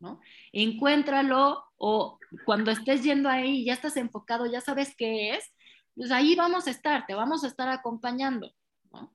¿no? 0.00 0.20
Encuéntralo 0.52 1.64
o 1.76 2.18
cuando 2.44 2.70
estés 2.70 3.02
yendo 3.02 3.28
ahí, 3.28 3.64
ya 3.64 3.74
estás 3.74 3.96
enfocado, 3.96 4.46
ya 4.46 4.60
sabes 4.60 4.94
qué 4.96 5.34
es, 5.34 5.52
pues 5.94 6.10
ahí 6.10 6.34
vamos 6.34 6.66
a 6.66 6.70
estar, 6.70 7.06
te 7.06 7.14
vamos 7.14 7.44
a 7.44 7.48
estar 7.48 7.68
acompañando, 7.68 8.50
¿no? 8.90 9.12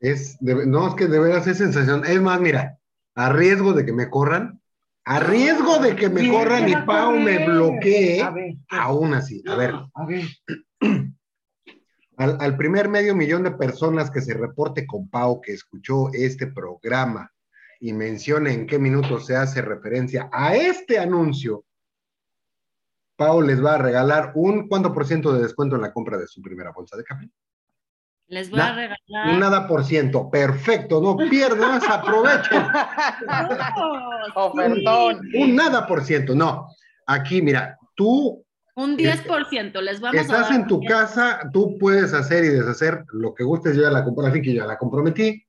Es, 0.00 0.38
de- 0.40 0.66
no, 0.66 0.88
es 0.88 0.94
que 0.94 1.06
de 1.06 1.18
veras 1.18 1.46
es 1.46 1.58
sensación. 1.58 2.04
Es 2.06 2.20
más, 2.20 2.40
mira, 2.40 2.78
a 3.14 3.32
riesgo 3.32 3.72
de 3.72 3.84
que 3.84 3.92
me 3.92 4.08
corran, 4.08 4.60
a 5.04 5.20
riesgo 5.20 5.78
de 5.78 5.96
que 5.96 6.08
me 6.08 6.20
Sí, 6.20 6.30
corran 6.30 6.68
y 6.68 6.76
Pau 6.86 7.16
me 7.18 7.46
bloquee, 7.46 8.22
A 8.22 8.30
ver, 8.30 8.54
aún 8.70 9.14
así, 9.14 9.42
a 9.48 9.56
ver, 9.56 9.74
a 9.94 10.06
ver. 10.06 10.24
al, 12.16 12.36
al 12.40 12.56
primer 12.56 12.88
medio 12.88 13.14
millón 13.14 13.42
de 13.44 13.52
personas 13.52 14.10
que 14.10 14.20
se 14.20 14.34
reporte 14.34 14.86
con 14.86 15.08
Pau 15.08 15.40
que 15.40 15.52
escuchó 15.52 16.10
este 16.12 16.48
programa 16.48 17.30
y 17.80 17.92
mencione 17.92 18.52
en 18.52 18.66
qué 18.66 18.78
minuto 18.78 19.20
se 19.20 19.36
hace 19.36 19.62
referencia 19.62 20.28
a 20.32 20.54
este 20.56 20.98
anuncio, 20.98 21.64
Pau 23.16 23.40
les 23.42 23.64
va 23.64 23.74
a 23.74 23.78
regalar 23.78 24.32
un 24.36 24.68
cuánto 24.68 24.92
por 24.92 25.06
ciento 25.06 25.32
de 25.32 25.42
descuento 25.42 25.74
en 25.76 25.82
la 25.82 25.92
compra 25.92 26.18
de 26.18 26.26
su 26.28 26.40
primera 26.40 26.70
bolsa 26.70 26.96
de 26.96 27.04
café. 27.04 27.28
Les 28.28 28.50
voy 28.50 28.58
Na- 28.58 28.68
a 28.68 28.74
regalar. 28.74 29.34
Un 29.34 29.40
nada 29.40 29.66
por 29.66 29.84
ciento, 29.84 30.30
perfecto, 30.30 31.00
no 31.00 31.16
pierdas, 31.16 31.82
aprovechen. 31.88 32.62
Ofertón. 34.34 35.20
Un 35.34 35.56
nada 35.56 35.86
por 35.86 36.04
ciento, 36.04 36.34
no. 36.34 36.68
Aquí, 37.06 37.40
mira, 37.42 37.76
tú 37.94 38.44
Un 38.74 38.96
10%, 38.96 39.80
les 39.80 40.00
vamos 40.00 40.18
a 40.18 40.20
estás 40.20 40.48
dar 40.50 40.60
en 40.60 40.66
tu 40.66 40.76
un 40.76 40.86
casa, 40.86 41.40
tú 41.52 41.76
puedes 41.78 42.12
hacer 42.14 42.44
y 42.44 42.48
deshacer 42.48 43.04
lo 43.12 43.34
que 43.34 43.44
gustes. 43.44 43.74
Yo 43.76 43.82
ya 43.82 43.90
la 43.90 44.04
compré, 44.04 44.28
así 44.28 44.40
que 44.42 44.52
yo 44.54 44.60
ya 44.62 44.66
la 44.66 44.78
comprometí. 44.78 45.42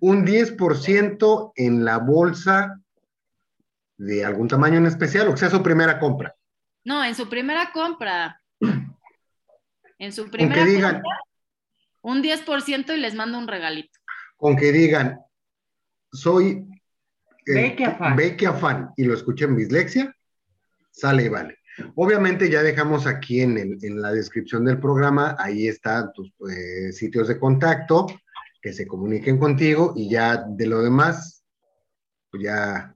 Un 0.00 0.24
10% 0.26 1.52
en 1.56 1.84
la 1.84 1.98
bolsa 1.98 2.80
de 3.98 4.24
algún 4.24 4.48
tamaño 4.48 4.78
en 4.78 4.86
especial, 4.86 5.28
o 5.28 5.32
que 5.32 5.36
sea 5.38 5.50
su 5.50 5.62
primera 5.62 6.00
compra. 6.00 6.34
No, 6.84 7.04
en 7.04 7.14
su 7.14 7.28
primera 7.28 7.70
compra. 7.72 8.40
En 9.98 10.12
su 10.12 10.28
primera 10.28 10.52
que 10.52 10.64
digan, 10.68 10.94
compra, 10.94 11.18
un 12.02 12.22
10% 12.22 12.94
y 12.94 13.00
les 13.00 13.14
mando 13.14 13.38
un 13.38 13.48
regalito. 13.48 13.98
con 14.36 14.56
que 14.56 14.72
digan, 14.72 15.18
soy 16.12 16.64
eh, 17.46 17.76
Fan. 18.54 18.90
Y 18.96 19.04
lo 19.04 19.14
escuché 19.14 19.44
en 19.46 19.56
Bislexia, 19.56 20.14
sale 20.90 21.24
y 21.24 21.28
vale. 21.28 21.58
Obviamente 21.94 22.50
ya 22.50 22.62
dejamos 22.62 23.06
aquí 23.06 23.40
en, 23.40 23.56
el- 23.56 23.78
en 23.82 24.00
la 24.02 24.12
descripción 24.12 24.64
del 24.64 24.78
programa, 24.78 25.36
ahí 25.38 25.68
están 25.68 26.12
tus 26.12 26.32
eh, 26.50 26.92
sitios 26.92 27.28
de 27.28 27.38
contacto, 27.38 28.06
que 28.60 28.72
se 28.72 28.86
comuniquen 28.86 29.38
contigo 29.38 29.92
y 29.96 30.10
ya 30.10 30.44
de 30.46 30.66
lo 30.66 30.82
demás, 30.82 31.44
pues 32.30 32.42
ya 32.44 32.94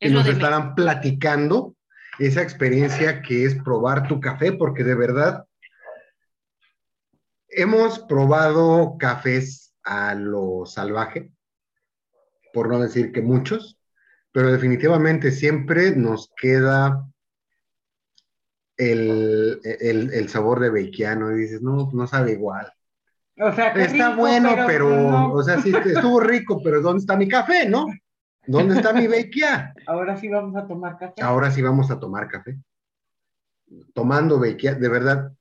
Es 0.00 0.12
nos 0.12 0.24
de 0.26 0.32
estarán 0.32 0.74
platicando 0.74 1.74
esa 2.18 2.42
experiencia 2.42 3.22
que 3.22 3.44
es 3.44 3.54
probar 3.62 4.08
tu 4.08 4.18
café, 4.20 4.52
porque 4.52 4.82
de 4.84 4.94
verdad 4.94 5.44
hemos 7.50 7.98
probado 8.00 8.96
cafés 8.98 9.74
a 9.84 10.14
lo 10.14 10.66
salvaje, 10.66 11.32
por 12.52 12.68
no 12.68 12.78
decir 12.80 13.12
que 13.12 13.22
muchos, 13.22 13.78
pero 14.32 14.52
definitivamente 14.52 15.30
siempre 15.30 15.94
nos 15.96 16.32
queda 16.40 17.06
el, 18.76 19.60
el- 19.64 20.12
el 20.14 20.28
sabor 20.28 20.60
de 20.60 20.70
beiquiano 20.70 21.32
y 21.32 21.40
dices, 21.40 21.62
no, 21.62 21.90
no 21.92 22.06
sabe 22.06 22.32
igual. 22.32 22.72
O 23.40 23.52
sea, 23.52 23.68
Está 23.68 24.08
rico, 24.10 24.16
bueno, 24.20 24.56
pero, 24.66 24.88
no. 24.88 25.32
o 25.32 25.42
sea, 25.42 25.60
sí, 25.60 25.70
estuvo 25.70 26.20
rico, 26.20 26.60
pero 26.62 26.80
¿dónde 26.80 27.00
está 27.00 27.16
mi 27.16 27.28
café, 27.28 27.68
no? 27.68 27.86
¿Dónde 28.46 28.76
está 28.76 28.92
mi 28.92 29.06
beiquia? 29.06 29.74
Ahora 29.86 30.16
sí 30.16 30.28
vamos 30.28 30.56
a 30.56 30.66
tomar 30.66 30.98
café. 30.98 31.22
Ahora 31.22 31.50
sí 31.50 31.62
vamos 31.62 31.90
a 31.90 32.00
tomar 32.00 32.28
café. 32.28 32.56
Tomando 33.94 34.38
beiquia, 34.38 34.74
de 34.74 34.88
verdad, 34.88 35.32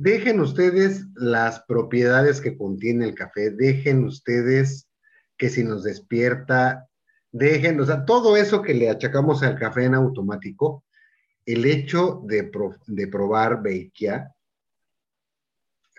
dejen 0.00 0.40
ustedes 0.40 1.04
las 1.14 1.60
propiedades 1.68 2.40
que 2.40 2.56
contiene 2.56 3.04
el 3.04 3.14
café, 3.14 3.50
dejen 3.50 4.04
ustedes 4.04 4.88
que 5.36 5.50
si 5.50 5.62
nos 5.62 5.82
despierta, 5.84 6.88
dejen, 7.32 7.78
o 7.80 7.84
sea, 7.84 8.04
todo 8.06 8.36
eso 8.36 8.62
que 8.62 8.72
le 8.74 8.88
achacamos 8.88 9.42
al 9.42 9.58
café 9.58 9.84
en 9.84 9.94
automático, 9.94 10.84
el 11.44 11.64
hecho 11.66 12.22
de, 12.24 12.44
pro- 12.44 12.76
de 12.86 13.06
probar 13.08 13.62
beiquia, 13.62 14.34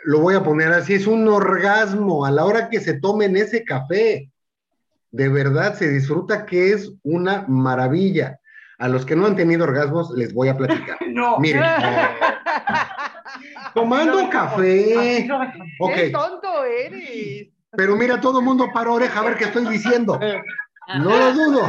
lo 0.04 0.20
voy 0.20 0.34
a 0.34 0.44
poner 0.44 0.72
así, 0.74 0.96
es 0.96 1.06
un 1.06 1.28
orgasmo 1.28 2.26
a 2.26 2.32
la 2.32 2.46
hora 2.46 2.70
que 2.70 2.80
se 2.80 3.00
tomen 3.00 3.38
ese 3.38 3.64
café. 3.64 4.32
De 5.12 5.30
verdad 5.30 5.76
se 5.76 5.90
disfruta 5.90 6.46
que 6.48 6.74
es 6.74 6.92
una 7.04 7.46
maravilla. 7.48 8.40
A 8.80 8.88
los 8.88 9.06
que 9.06 9.16
no 9.16 9.28
han 9.28 9.36
tenido 9.36 9.64
orgasmos 9.64 10.10
les 10.18 10.34
voy 10.34 10.48
a 10.48 10.58
platicar. 10.58 10.98
No. 11.08 11.38
Miren, 11.40 11.62
tomando 13.74 14.30
café. 14.30 14.96
lo 15.28 15.40
dejan. 15.40 15.62
Ok, 15.80 15.94
¡Qué 15.96 16.10
tonto 16.10 16.64
eres! 16.66 17.50
pero 17.72 17.96
mira, 17.96 18.20
todo 18.20 18.40
el 18.40 18.46
mundo 18.46 18.70
para 18.74 18.92
oreja 18.92 19.20
a 19.20 19.24
ver 19.24 19.38
qué 19.38 19.46
estoy 19.46 19.66
diciendo. 19.66 20.20
No 21.00 21.10
lo 21.10 21.34
dudo. 21.34 21.62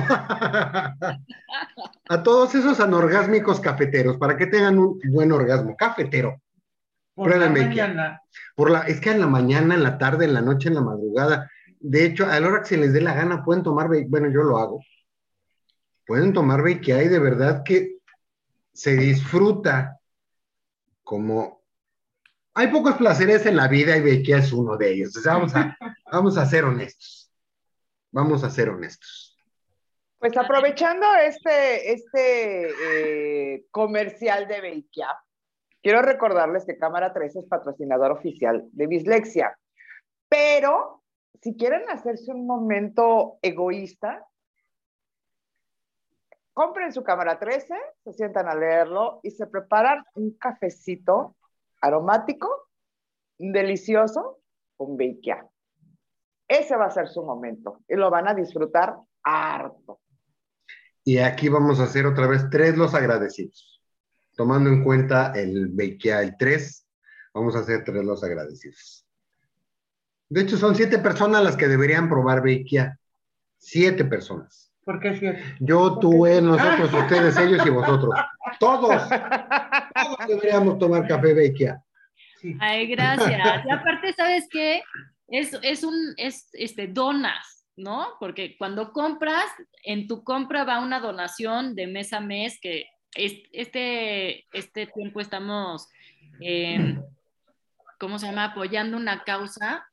A 2.08 2.22
todos 2.22 2.54
esos 2.54 2.80
anorgásmicos 2.80 3.60
cafeteros, 3.60 4.16
para 4.16 4.36
que 4.36 4.46
tengan 4.46 4.78
un 4.78 4.98
buen 5.10 5.30
orgasmo 5.30 5.76
cafetero. 5.76 6.40
Por 7.14 7.36
la 7.36 7.48
mañana. 7.48 8.20
Por 8.56 8.70
la, 8.70 8.80
es 8.80 9.00
que 9.00 9.10
en 9.10 9.20
la 9.20 9.26
mañana, 9.26 9.74
en 9.74 9.82
la 9.82 9.98
tarde, 9.98 10.24
en 10.24 10.34
la 10.34 10.40
noche, 10.40 10.68
en 10.68 10.74
la 10.74 10.80
madrugada. 10.80 11.50
De 11.78 12.04
hecho, 12.04 12.26
a 12.26 12.38
la 12.40 12.48
hora 12.48 12.60
que 12.62 12.68
se 12.68 12.76
les 12.76 12.92
dé 12.92 13.00
la 13.00 13.14
gana, 13.14 13.44
pueden 13.44 13.62
tomar, 13.62 13.88
bueno, 14.08 14.28
yo 14.30 14.42
lo 14.42 14.58
hago. 14.58 14.80
Pueden 16.06 16.32
tomar 16.32 16.62
que 16.80 16.94
hay 16.94 17.08
de 17.08 17.18
verdad 17.18 17.62
que 17.64 17.98
se 18.72 18.96
disfruta 18.96 19.98
como 21.02 21.61
hay 22.54 22.68
pocos 22.68 22.96
placeres 22.96 23.46
en 23.46 23.56
la 23.56 23.68
vida 23.68 23.96
y 23.96 24.02
Bequia 24.02 24.38
es 24.38 24.52
uno 24.52 24.76
de 24.76 24.92
ellos. 24.92 25.16
O 25.16 25.20
sea, 25.20 25.34
vamos 25.34 25.54
a, 25.54 25.76
vamos 26.12 26.36
a 26.36 26.46
ser 26.46 26.64
honestos. 26.64 27.32
Vamos 28.10 28.44
a 28.44 28.50
ser 28.50 28.68
honestos. 28.68 29.38
Pues 30.18 30.36
aprovechando 30.36 31.06
este, 31.16 31.92
este 31.92 33.54
eh, 33.54 33.64
comercial 33.70 34.46
de 34.46 34.60
Beikia, 34.60 35.08
quiero 35.82 36.02
recordarles 36.02 36.64
que 36.64 36.78
Cámara 36.78 37.12
3 37.12 37.36
es 37.36 37.46
patrocinador 37.46 38.12
oficial 38.12 38.68
de 38.70 38.86
Bislexia. 38.86 39.58
Pero 40.28 41.02
si 41.40 41.56
quieren 41.56 41.82
hacerse 41.90 42.32
un 42.32 42.46
momento 42.46 43.38
egoísta, 43.42 44.24
compren 46.52 46.92
su 46.92 47.02
cámara 47.02 47.38
13, 47.38 47.74
se 48.04 48.12
sientan 48.12 48.46
a 48.48 48.54
leerlo 48.54 49.20
y 49.22 49.30
se 49.30 49.46
preparan 49.46 50.04
un 50.14 50.36
cafecito 50.38 51.34
aromático, 51.82 52.68
delicioso, 53.38 54.40
con 54.76 54.96
Beikia. 54.96 55.46
Ese 56.48 56.76
va 56.76 56.86
a 56.86 56.90
ser 56.90 57.08
su 57.08 57.22
momento 57.22 57.80
y 57.88 57.96
lo 57.96 58.10
van 58.10 58.28
a 58.28 58.34
disfrutar 58.34 58.96
harto. 59.22 60.00
Y 61.04 61.18
aquí 61.18 61.48
vamos 61.48 61.80
a 61.80 61.84
hacer 61.84 62.06
otra 62.06 62.26
vez 62.26 62.48
tres 62.50 62.76
los 62.76 62.94
agradecidos. 62.94 63.80
Tomando 64.36 64.70
en 64.70 64.82
cuenta 64.82 65.32
el 65.32 65.68
Beikia, 65.68 66.22
el 66.22 66.36
3, 66.36 66.86
vamos 67.34 67.56
a 67.56 67.60
hacer 67.60 67.84
tres 67.84 68.04
los 68.04 68.24
agradecidos. 68.24 69.06
De 70.28 70.40
hecho, 70.40 70.56
son 70.56 70.74
siete 70.74 70.98
personas 70.98 71.44
las 71.44 71.56
que 71.56 71.68
deberían 71.68 72.08
probar 72.08 72.42
Beikia. 72.42 72.98
Siete 73.58 74.04
personas. 74.04 74.71
¿Por 74.84 74.98
qué 74.98 75.16
siete? 75.16 75.42
Yo, 75.60 75.98
tú, 75.98 76.26
él, 76.26 76.44
nosotros, 76.44 76.92
ustedes, 77.02 77.36
ellos 77.36 77.64
y 77.64 77.70
vosotros. 77.70 78.14
Todos. 78.58 79.08
Todos 79.08 80.26
deberíamos 80.26 80.78
tomar 80.78 81.06
café 81.06 81.34
Beikia. 81.34 81.82
Sí. 82.40 82.56
Ay, 82.60 82.86
gracias. 82.88 83.64
Y 83.64 83.70
aparte, 83.70 84.12
¿sabes 84.12 84.48
qué? 84.50 84.82
Es, 85.28 85.56
es 85.62 85.84
un, 85.84 85.94
es, 86.16 86.48
este, 86.52 86.88
donas, 86.88 87.66
¿no? 87.76 88.08
Porque 88.18 88.56
cuando 88.58 88.92
compras, 88.92 89.46
en 89.84 90.08
tu 90.08 90.24
compra 90.24 90.64
va 90.64 90.80
una 90.80 90.98
donación 90.98 91.76
de 91.76 91.86
mes 91.86 92.12
a 92.12 92.20
mes, 92.20 92.58
que 92.60 92.86
este, 93.14 94.46
este 94.52 94.86
tiempo 94.86 95.20
estamos, 95.20 95.88
eh, 96.40 96.98
¿cómo 98.00 98.18
se 98.18 98.26
llama?, 98.26 98.46
apoyando 98.46 98.96
una 98.96 99.22
causa 99.22 99.86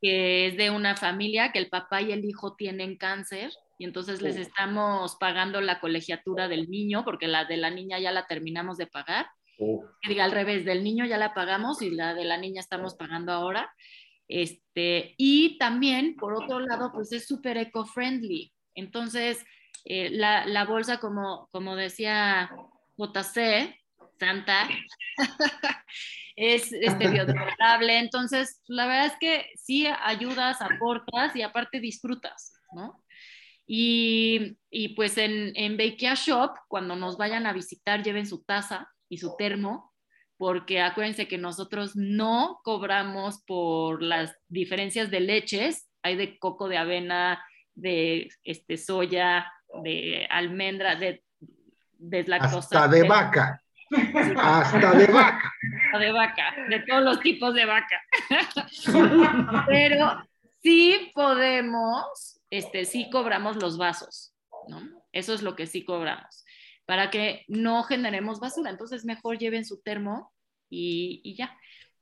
que 0.00 0.48
es 0.48 0.56
de 0.56 0.70
una 0.70 0.96
familia 0.96 1.52
que 1.52 1.60
el 1.60 1.68
papá 1.68 2.00
y 2.00 2.10
el 2.10 2.24
hijo 2.24 2.56
tienen 2.56 2.96
cáncer 2.96 3.52
y 3.82 3.84
entonces 3.84 4.22
les 4.22 4.36
estamos 4.36 5.16
pagando 5.16 5.60
la 5.60 5.80
colegiatura 5.80 6.46
del 6.46 6.70
niño 6.70 7.04
porque 7.04 7.26
la 7.26 7.46
de 7.46 7.56
la 7.56 7.68
niña 7.68 7.98
ya 7.98 8.12
la 8.12 8.28
terminamos 8.28 8.76
de 8.76 8.86
pagar. 8.86 9.26
Diga 10.06 10.22
al 10.22 10.30
revés, 10.30 10.64
del 10.64 10.84
niño 10.84 11.04
ya 11.04 11.18
la 11.18 11.34
pagamos 11.34 11.82
y 11.82 11.90
la 11.90 12.14
de 12.14 12.24
la 12.24 12.36
niña 12.36 12.60
estamos 12.60 12.94
pagando 12.94 13.32
ahora. 13.32 13.74
Este, 14.28 15.16
y 15.18 15.58
también, 15.58 16.14
por 16.14 16.32
otro 16.32 16.60
lado, 16.60 16.92
pues 16.94 17.10
es 17.10 17.26
súper 17.26 17.56
eco-friendly. 17.56 18.52
Entonces, 18.76 19.44
eh, 19.84 20.10
la, 20.10 20.46
la, 20.46 20.64
bolsa, 20.64 21.00
como, 21.00 21.48
como 21.50 21.74
decía 21.74 22.52
JC, 22.96 23.76
Santa, 24.20 24.68
es 26.36 26.72
este, 26.72 27.08
biodegradable. 27.10 27.98
Entonces, 27.98 28.62
la 28.68 28.86
verdad 28.86 29.06
es 29.06 29.16
que 29.18 29.50
sí 29.56 29.88
ayudas, 29.88 30.62
aportas 30.62 31.34
y 31.34 31.42
aparte 31.42 31.80
disfrutas, 31.80 32.52
¿no? 32.70 33.01
Y, 33.74 34.58
y 34.68 34.88
pues 34.90 35.16
en, 35.16 35.52
en 35.56 35.78
Bakea 35.78 36.12
Shop, 36.12 36.50
cuando 36.68 36.94
nos 36.94 37.16
vayan 37.16 37.46
a 37.46 37.54
visitar, 37.54 38.02
lleven 38.02 38.26
su 38.26 38.44
taza 38.44 38.92
y 39.08 39.16
su 39.16 39.34
termo, 39.38 39.94
porque 40.36 40.82
acuérdense 40.82 41.26
que 41.26 41.38
nosotros 41.38 41.96
no 41.96 42.60
cobramos 42.64 43.42
por 43.46 44.02
las 44.02 44.36
diferencias 44.48 45.10
de 45.10 45.20
leches, 45.20 45.88
hay 46.02 46.16
de 46.16 46.38
coco, 46.38 46.68
de 46.68 46.76
avena, 46.76 47.42
de 47.74 48.28
este, 48.44 48.76
soya, 48.76 49.50
de 49.82 50.26
almendra, 50.28 50.96
de 50.96 51.24
deslactosa. 51.96 52.58
Hasta 52.58 52.88
de 52.88 53.08
vaca. 53.08 53.58
Hasta 54.36 54.92
de 54.92 55.06
vaca. 55.06 55.50
De 55.98 56.12
vaca, 56.12 56.54
de 56.68 56.80
todos 56.80 57.04
los 57.04 57.20
tipos 57.20 57.54
de 57.54 57.64
vaca. 57.64 58.02
Pero 59.66 60.28
sí 60.62 61.10
podemos, 61.14 62.41
este, 62.52 62.84
sí 62.84 63.08
cobramos 63.08 63.56
los 63.56 63.78
vasos, 63.78 64.34
¿no? 64.68 64.82
Eso 65.10 65.32
es 65.32 65.40
lo 65.42 65.56
que 65.56 65.66
sí 65.66 65.86
cobramos, 65.86 66.44
para 66.84 67.10
que 67.10 67.46
no 67.48 67.82
generemos 67.82 68.40
basura. 68.40 68.70
Entonces, 68.70 69.06
mejor 69.06 69.38
lleven 69.38 69.64
su 69.64 69.80
termo 69.80 70.30
y, 70.68 71.22
y 71.24 71.34
ya. 71.34 71.58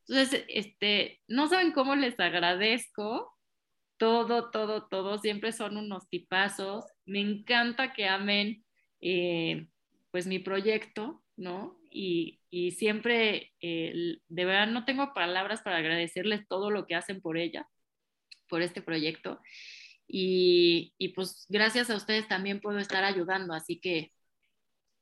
Entonces, 0.09 0.45
este, 0.49 1.21
no 1.29 1.49
saben 1.49 1.71
cómo 1.71 1.95
les 1.95 2.19
agradezco 2.19 3.33
todo, 3.97 4.51
todo, 4.51 4.89
todo. 4.89 5.19
Siempre 5.19 5.53
son 5.53 5.77
unos 5.77 6.09
tipazos. 6.09 6.85
Me 7.05 7.21
encanta 7.21 7.93
que 7.93 8.09
amen, 8.09 8.65
eh, 9.01 9.69
pues, 10.11 10.27
mi 10.27 10.41
proyecto, 10.41 11.23
¿no? 11.37 11.79
y, 11.93 12.73
siempre, 12.73 13.53
eh, 13.61 14.19
de 14.29 14.45
verdad, 14.45 14.67
no 14.67 14.85
tengo 14.85 15.15
palabras 15.15 15.63
para 15.63 15.77
agradecerles 15.77 16.49
todo 16.49 16.71
lo 16.71 16.87
que 16.89 16.97
hacen 16.97 17.21
por 17.21 17.39
ella, 17.39 17.69
por 18.49 18.63
este 18.63 18.83
proyecto. 18.83 19.41
Y, 20.13 21.13
pues 21.15 21.47
gracias 21.49 21.89
a 21.89 21.97
ustedes 21.97 22.27
también 22.27 22.61
puedo 22.61 22.79
estar 22.79 23.05
ayudando, 23.05 23.55
así 23.55 23.79
que 23.79 24.13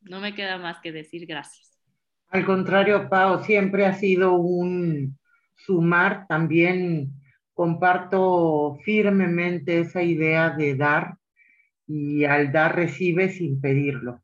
no 0.01 0.21
me 0.21 0.35
queda 0.35 0.59
más 0.59 0.81
que 0.81 0.93
decir 0.93 1.27
gracias. 1.27 1.79
Al 2.29 2.45
contrario, 2.45 3.09
Pau, 3.09 3.43
siempre 3.43 3.87
ha 3.87 3.95
sido 3.95 4.35
un 4.35 5.19
sumar, 5.57 6.27
también 6.29 7.13
comparto 7.55 8.79
firmemente 8.85 9.81
esa 9.81 10.03
idea 10.03 10.51
de 10.51 10.75
dar 10.75 11.17
y 11.87 12.25
al 12.25 12.53
dar 12.53 12.77
recibe 12.77 13.31
sin 13.31 13.61
pedirlo. 13.63 14.23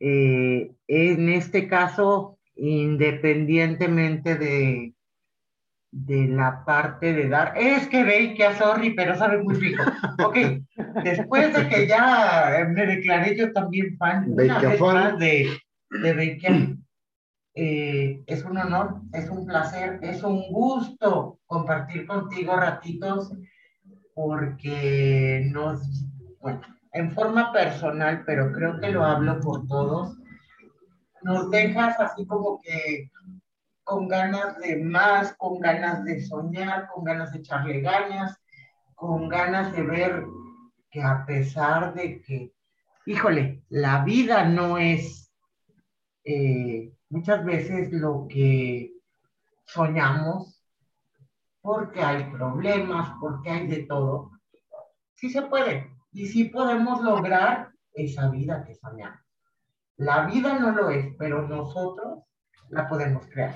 Eh, 0.00 0.72
en 0.88 1.28
este 1.28 1.68
caso, 1.68 2.38
independientemente 2.56 4.34
de, 4.34 4.95
de 6.04 6.28
la 6.28 6.62
parte 6.64 7.14
de 7.14 7.28
dar, 7.28 7.54
es 7.56 7.88
que 7.88 8.04
Beikia, 8.04 8.54
sorry, 8.56 8.94
pero 8.94 9.16
sabe 9.16 9.42
muy 9.42 9.54
rico. 9.54 9.82
Ok, 10.22 10.36
después 11.02 11.54
de 11.54 11.68
que 11.68 11.86
ya 11.86 12.66
me 12.68 12.86
declaré 12.86 13.36
yo 13.36 13.52
también 13.52 13.96
fan 13.96 14.30
una 14.30 14.58
vez 14.58 14.80
más 14.80 15.18
de, 15.18 15.58
de 15.90 16.12
Beikia, 16.12 16.76
eh, 17.54 18.22
es 18.26 18.44
un 18.44 18.58
honor, 18.58 19.00
es 19.14 19.30
un 19.30 19.46
placer, 19.46 19.98
es 20.02 20.22
un 20.22 20.52
gusto 20.52 21.38
compartir 21.46 22.06
contigo 22.06 22.54
ratitos 22.56 23.32
porque 24.14 25.48
nos, 25.50 25.80
bueno, 26.40 26.60
en 26.92 27.10
forma 27.12 27.52
personal, 27.52 28.22
pero 28.26 28.52
creo 28.52 28.78
que 28.80 28.90
lo 28.90 29.02
hablo 29.02 29.40
por 29.40 29.66
todos, 29.66 30.18
nos 31.22 31.50
dejas 31.50 31.98
así 31.98 32.26
como 32.26 32.60
que 32.60 33.10
con 33.86 34.08
ganas 34.08 34.58
de 34.58 34.82
más, 34.82 35.36
con 35.36 35.60
ganas 35.60 36.04
de 36.04 36.20
soñar, 36.20 36.88
con 36.88 37.04
ganas 37.04 37.30
de 37.30 37.38
echarle 37.38 37.80
ganas, 37.80 38.36
con 38.96 39.28
ganas 39.28 39.72
de 39.72 39.82
ver 39.84 40.24
que 40.90 41.00
a 41.00 41.24
pesar 41.24 41.94
de 41.94 42.20
que, 42.20 42.52
híjole, 43.06 43.62
la 43.68 44.02
vida 44.02 44.44
no 44.44 44.76
es 44.76 45.32
eh, 46.24 46.92
muchas 47.10 47.44
veces 47.44 47.92
lo 47.92 48.26
que 48.28 48.92
soñamos, 49.66 50.60
porque 51.60 52.02
hay 52.02 52.24
problemas, 52.32 53.12
porque 53.20 53.50
hay 53.50 53.68
de 53.68 53.84
todo, 53.84 54.32
sí 55.14 55.30
se 55.30 55.42
puede, 55.42 55.92
y 56.10 56.26
sí 56.26 56.46
podemos 56.46 57.02
lograr 57.02 57.70
esa 57.92 58.30
vida 58.30 58.64
que 58.64 58.74
soñamos. 58.74 59.20
La 59.96 60.26
vida 60.26 60.58
no 60.58 60.72
lo 60.72 60.90
es, 60.90 61.14
pero 61.16 61.46
nosotros 61.46 62.24
la 62.68 62.88
podemos 62.88 63.24
crear. 63.28 63.54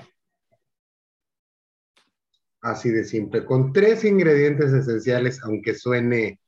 Así 2.61 2.89
de 2.91 3.03
simple, 3.03 3.43
con 3.43 3.73
tres 3.73 4.03
ingredientes 4.03 4.71
esenciales, 4.71 5.41
aunque 5.43 5.73
suene 5.73 6.39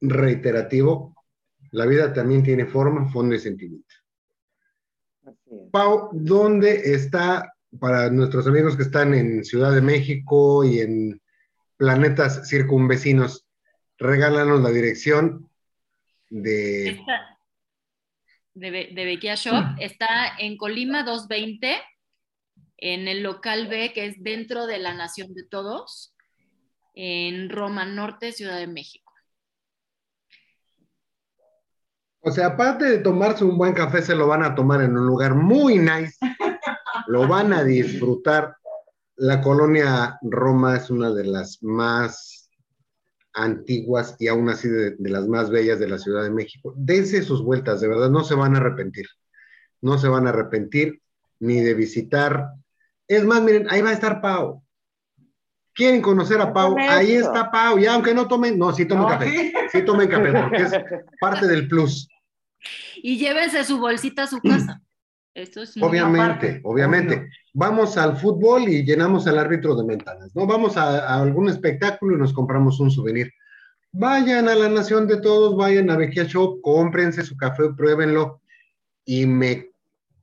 reiterativo, 0.00 1.14
la 1.70 1.86
vida 1.86 2.12
también 2.12 2.42
tiene 2.42 2.66
forma, 2.66 3.10
fondo 3.10 3.34
y 3.34 3.38
sentimiento. 3.38 3.94
Pau, 5.70 6.10
¿dónde 6.12 6.94
está, 6.94 7.52
para 7.78 8.10
nuestros 8.10 8.46
amigos 8.46 8.76
que 8.76 8.82
están 8.82 9.14
en 9.14 9.44
Ciudad 9.44 9.72
de 9.72 9.82
México 9.82 10.64
y 10.64 10.80
en 10.80 11.20
planetas 11.76 12.48
circunvecinos, 12.48 13.46
regálanos 13.98 14.62
la 14.62 14.70
dirección 14.70 15.48
de... 16.30 17.00
de, 18.54 18.70
de 18.70 19.04
Bequia 19.04 19.34
Shop. 19.34 19.76
Está 19.78 20.36
en 20.38 20.56
Colima 20.56 21.02
220, 21.04 21.76
en 22.78 23.08
el 23.08 23.22
local 23.22 23.68
B, 23.68 23.92
que 23.92 24.06
es 24.06 24.22
dentro 24.22 24.66
de 24.66 24.78
la 24.78 24.94
Nación 24.94 25.34
de 25.34 25.44
Todos, 25.44 26.14
en 26.94 27.50
Roma 27.50 27.84
Norte, 27.84 28.32
Ciudad 28.32 28.58
de 28.58 28.66
México. 28.66 29.12
O 32.20 32.30
sea, 32.32 32.48
aparte 32.48 32.86
de 32.86 32.98
tomarse 32.98 33.44
un 33.44 33.56
buen 33.56 33.72
café, 33.72 34.02
se 34.02 34.16
lo 34.16 34.26
van 34.26 34.42
a 34.42 34.54
tomar 34.54 34.82
en 34.82 34.96
un 34.96 35.06
lugar 35.06 35.34
muy 35.34 35.78
nice, 35.78 36.16
lo 37.06 37.28
van 37.28 37.52
a 37.52 37.62
disfrutar. 37.62 38.56
La 39.14 39.40
colonia 39.40 40.18
Roma 40.22 40.76
es 40.76 40.90
una 40.90 41.12
de 41.12 41.24
las 41.24 41.62
más 41.62 42.50
antiguas 43.32 44.16
y 44.18 44.28
aún 44.28 44.48
así 44.48 44.68
de, 44.68 44.96
las 44.98 45.28
más 45.28 45.50
bellas 45.50 45.78
de 45.78 45.88
la 45.88 45.98
Ciudad 45.98 46.24
de 46.24 46.30
México. 46.30 46.74
Dense 46.76 47.22
sus 47.22 47.42
vueltas, 47.42 47.80
de 47.80 47.88
verdad, 47.88 48.10
no 48.10 48.24
se 48.24 48.34
van 48.34 48.54
a 48.54 48.58
arrepentir. 48.58 49.06
No 49.80 49.98
se 49.98 50.08
van 50.08 50.26
a 50.26 50.30
arrepentir 50.30 51.00
ni 51.38 51.60
de 51.60 51.74
visitar. 51.74 52.48
Es 53.08 53.24
más, 53.24 53.42
miren, 53.42 53.66
ahí 53.70 53.82
va 53.82 53.90
a 53.90 53.94
estar 53.94 54.20
Pau. 54.20 54.62
¿Quieren 55.74 56.00
conocer 56.00 56.40
a 56.40 56.52
Pau? 56.52 56.76
Ahí 56.78 57.12
está 57.12 57.50
Pau. 57.50 57.78
Ya, 57.78 57.94
aunque 57.94 58.14
no 58.14 58.26
tomen, 58.26 58.58
no, 58.58 58.72
sí 58.72 58.86
tomen 58.86 59.06
café. 59.06 59.52
Sí 59.70 59.82
tomen 59.82 60.08
café, 60.08 60.32
porque 60.32 60.62
es 60.62 60.72
parte 61.20 61.46
del 61.46 61.68
plus. 61.68 62.08
Y 62.96 63.18
llévense 63.18 63.62
su 63.64 63.78
bolsita 63.78 64.24
a 64.24 64.26
su 64.26 64.40
casa. 64.40 64.80
Esto 65.34 65.62
es 65.62 65.76
obviamente, 65.82 66.62
obviamente. 66.64 67.28
Vamos 67.52 67.98
al 67.98 68.16
fútbol 68.16 68.70
y 68.70 68.84
llenamos 68.86 69.26
al 69.26 69.38
árbitro 69.38 69.76
de 69.76 69.84
mentanas, 69.84 70.34
¿no? 70.34 70.46
Vamos 70.46 70.78
a, 70.78 71.20
algún 71.20 71.50
espectáculo 71.50 72.16
y 72.16 72.18
nos 72.18 72.32
compramos 72.32 72.80
un 72.80 72.90
souvenir. 72.90 73.30
Vayan 73.92 74.48
a 74.48 74.54
la 74.54 74.70
Nación 74.70 75.06
de 75.06 75.20
Todos, 75.20 75.54
vayan 75.54 75.90
a 75.90 75.96
Bequia 75.96 76.24
Shop, 76.24 76.62
cómprense 76.62 77.22
su 77.22 77.36
café, 77.36 77.64
pruébenlo. 77.76 78.40
Y 79.04 79.26
me, 79.26 79.70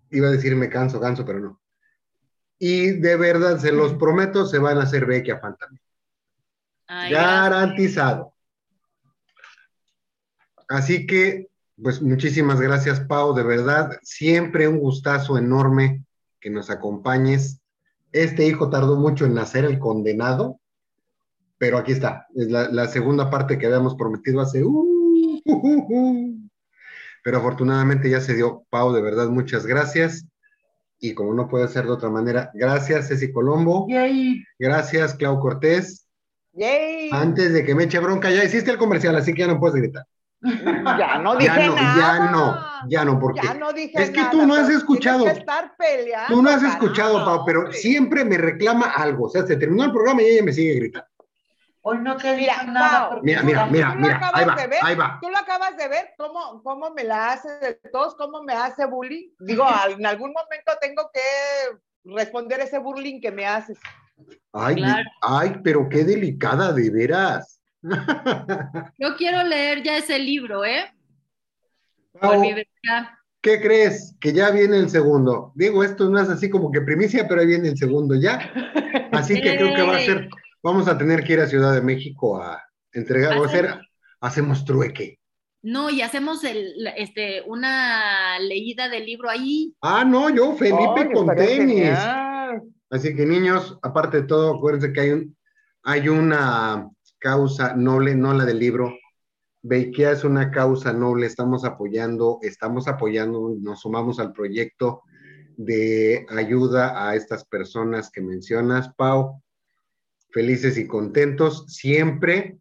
iba 0.09 0.29
a 0.29 0.31
decir 0.31 0.55
me 0.55 0.67
canso, 0.67 0.99
canso, 0.99 1.23
pero 1.23 1.39
no. 1.39 1.61
Y 2.65 2.91
de 2.91 3.17
verdad, 3.17 3.59
se 3.59 3.73
los 3.73 3.93
prometo, 3.95 4.45
se 4.45 4.57
van 4.57 4.77
a 4.77 4.83
hacer 4.83 5.05
Bequia 5.05 5.37
fan 5.37 5.57
Garantizado. 6.87 8.33
Así 10.69 11.05
que 11.05 11.49
pues 11.81 12.01
muchísimas 12.01 12.61
gracias, 12.61 13.01
Pau, 13.01 13.33
de 13.33 13.43
verdad, 13.43 13.99
siempre 14.01 14.69
un 14.69 14.79
gustazo 14.79 15.37
enorme 15.37 16.05
que 16.39 16.49
nos 16.49 16.69
acompañes. 16.69 17.59
Este 18.13 18.47
hijo 18.47 18.69
tardó 18.69 18.95
mucho 18.95 19.25
en 19.25 19.33
nacer, 19.33 19.65
el 19.65 19.77
condenado, 19.77 20.61
pero 21.57 21.77
aquí 21.77 21.91
está. 21.91 22.27
Es 22.33 22.49
la, 22.49 22.69
la 22.69 22.87
segunda 22.87 23.29
parte 23.29 23.57
que 23.57 23.65
habíamos 23.65 23.95
prometido 23.95 24.39
hace. 24.39 24.63
Uh, 24.63 25.41
uh, 25.43 25.85
uh. 25.89 26.49
Pero 27.25 27.39
afortunadamente 27.39 28.09
ya 28.09 28.21
se 28.21 28.35
dio. 28.35 28.63
Pau, 28.69 28.93
de 28.93 29.01
verdad, 29.01 29.27
muchas 29.27 29.65
gracias. 29.65 30.25
Y 31.05 31.13
como 31.13 31.33
no 31.33 31.49
puede 31.49 31.67
ser 31.67 31.83
de 31.83 31.91
otra 31.91 32.09
manera, 32.09 32.49
gracias, 32.53 33.09
Ceci 33.09 33.29
Colombo. 33.33 33.85
Yay. 33.89 34.41
Gracias, 34.57 35.13
Clau 35.15 35.37
Cortés. 35.37 36.07
¡Yay! 36.53 37.09
Antes 37.11 37.51
de 37.51 37.65
que 37.65 37.75
me 37.75 37.83
eche 37.83 37.99
bronca, 37.99 38.31
ya 38.31 38.41
hiciste 38.45 38.71
el 38.71 38.77
comercial, 38.77 39.13
así 39.17 39.33
que 39.33 39.41
ya 39.41 39.47
no 39.47 39.59
puedes 39.59 39.75
gritar. 39.75 40.05
Ya 40.41 41.19
no 41.19 41.35
dije 41.35 41.51
Ya 41.53 41.67
no, 41.67 41.75
nada. 41.75 41.97
ya 41.97 42.31
no, 42.31 42.55
ya 42.89 43.05
no, 43.05 43.19
porque 43.19 43.41
Ya 43.43 43.53
no 43.53 43.73
dije 43.73 44.01
es 44.01 44.11
que 44.11 44.19
nada, 44.21 44.31
tú 44.31 44.45
no 44.45 44.55
has 44.55 44.69
escuchado. 44.69 45.19
tienes 45.23 45.33
que 45.35 45.39
estar 45.41 45.73
peleando, 45.77 46.33
tú 46.35 46.41
no 46.41 46.49
has 46.49 46.63
escuchado, 46.63 47.25
Pau, 47.25 47.43
pero 47.45 47.59
hombre. 47.63 47.73
siempre 47.77 48.23
me 48.23 48.37
reclama 48.37 48.85
algo. 48.87 49.25
O 49.25 49.29
sea, 49.29 49.45
se 49.45 49.57
terminó 49.57 49.83
el 49.83 49.91
programa 49.91 50.21
y 50.21 50.25
ella 50.27 50.43
me 50.43 50.53
sigue 50.53 50.73
gritando. 50.75 51.07
Hoy 51.85 51.97
no 51.99 52.15
te 52.15 52.35
Mira, 52.37 52.59
digo 52.61 52.71
nada. 52.71 53.19
Mira, 53.21 53.43
mira, 53.43 53.65
mira, 53.65 53.89
¿Tú 53.91 53.95
lo 53.99 54.01
mira, 54.01 54.15
acabas 54.17 54.41
ahí 54.41 54.45
va, 54.47 54.55
de 54.55 54.67
ver? 54.67 54.79
ahí 54.81 54.95
va. 54.95 55.19
Tú 55.21 55.29
lo 55.29 55.37
acabas 55.37 55.75
de 55.77 55.87
ver, 55.89 56.09
cómo, 56.17 56.63
cómo 56.63 56.91
me 56.91 57.03
la 57.03 57.33
hace 57.33 57.49
de 57.59 57.73
todos, 57.91 58.15
cómo 58.15 58.41
me 58.41 58.53
hace 58.53 58.85
bullying. 58.85 59.29
Digo, 59.39 59.65
en 59.89 60.05
algún 60.05 60.31
momento 60.31 60.71
tengo 60.79 61.09
que 61.13 61.19
responder 62.05 62.61
ese 62.61 62.79
bullying 62.79 63.19
que 63.19 63.31
me 63.31 63.45
haces. 63.45 63.77
Ay, 64.53 64.75
Claro. 64.75 65.03
ay, 65.21 65.55
pero 65.61 65.89
qué 65.89 66.05
delicada, 66.05 66.71
de 66.71 66.89
veras. 66.89 67.59
Yo 68.97 69.17
quiero 69.17 69.43
leer 69.43 69.83
ya 69.83 69.97
ese 69.97 70.17
libro, 70.19 70.63
¿eh? 70.63 70.89
¿Qué 73.41 73.59
crees? 73.61 74.15
Que 74.21 74.31
ya 74.31 74.51
viene 74.51 74.77
el 74.77 74.89
segundo. 74.89 75.51
Digo, 75.55 75.83
esto 75.83 76.09
no 76.09 76.17
es 76.17 76.29
así 76.29 76.49
como 76.49 76.71
que 76.71 76.79
primicia, 76.79 77.27
pero 77.27 77.41
ahí 77.41 77.47
viene 77.47 77.67
el 77.69 77.77
segundo 77.77 78.15
ya. 78.15 78.39
Así 79.11 79.39
que 79.41 79.57
creo 79.57 79.75
que 79.75 79.81
va 79.83 79.97
a 79.97 79.99
ser, 79.99 80.29
vamos 80.63 80.87
a 80.87 80.97
tener 80.97 81.23
que 81.23 81.33
ir 81.33 81.41
a 81.41 81.47
Ciudad 81.47 81.73
de 81.73 81.81
México 81.81 82.41
a 82.41 82.63
entregar, 82.93 83.37
o 83.37 83.43
hacer, 83.43 83.69
hacemos 84.21 84.65
trueque. 84.65 85.19
No, 85.61 85.89
y 85.89 86.01
hacemos 86.01 86.43
el, 86.43 86.87
este, 86.97 87.41
una 87.45 88.39
leída 88.39 88.89
del 88.89 89.05
libro 89.05 89.29
ahí. 89.29 89.73
Ah, 89.81 90.03
no, 90.03 90.29
yo, 90.29 90.55
Felipe 90.55 91.11
con 91.13 91.27
tenis. 91.35 91.57
genial. 91.57 92.61
Así 92.89 93.15
que 93.15 93.25
niños, 93.25 93.77
aparte 93.81 94.21
de 94.21 94.27
todo, 94.27 94.55
acuérdense 94.55 94.91
que 94.91 95.01
hay, 95.01 95.09
un, 95.11 95.37
hay 95.83 96.09
una 96.09 96.89
causa 97.19 97.75
noble, 97.75 98.15
no 98.15 98.33
la 98.33 98.45
del 98.45 98.59
libro. 98.59 98.93
Beikea 99.61 100.11
es 100.11 100.25
una 100.25 100.51
causa 100.51 100.91
noble, 100.91 101.25
estamos 101.25 101.63
apoyando, 101.63 102.39
estamos 102.41 102.87
apoyando, 102.87 103.55
nos 103.61 103.81
sumamos 103.81 104.19
al 104.19 104.33
proyecto 104.33 105.03
de 105.55 106.25
ayuda 106.29 107.07
a 107.07 107.15
estas 107.15 107.45
personas 107.45 108.11
que 108.11 108.21
mencionas, 108.21 108.93
Pau. 108.95 109.41
Felices 110.33 110.77
y 110.77 110.87
contentos. 110.87 111.65
Siempre, 111.67 112.57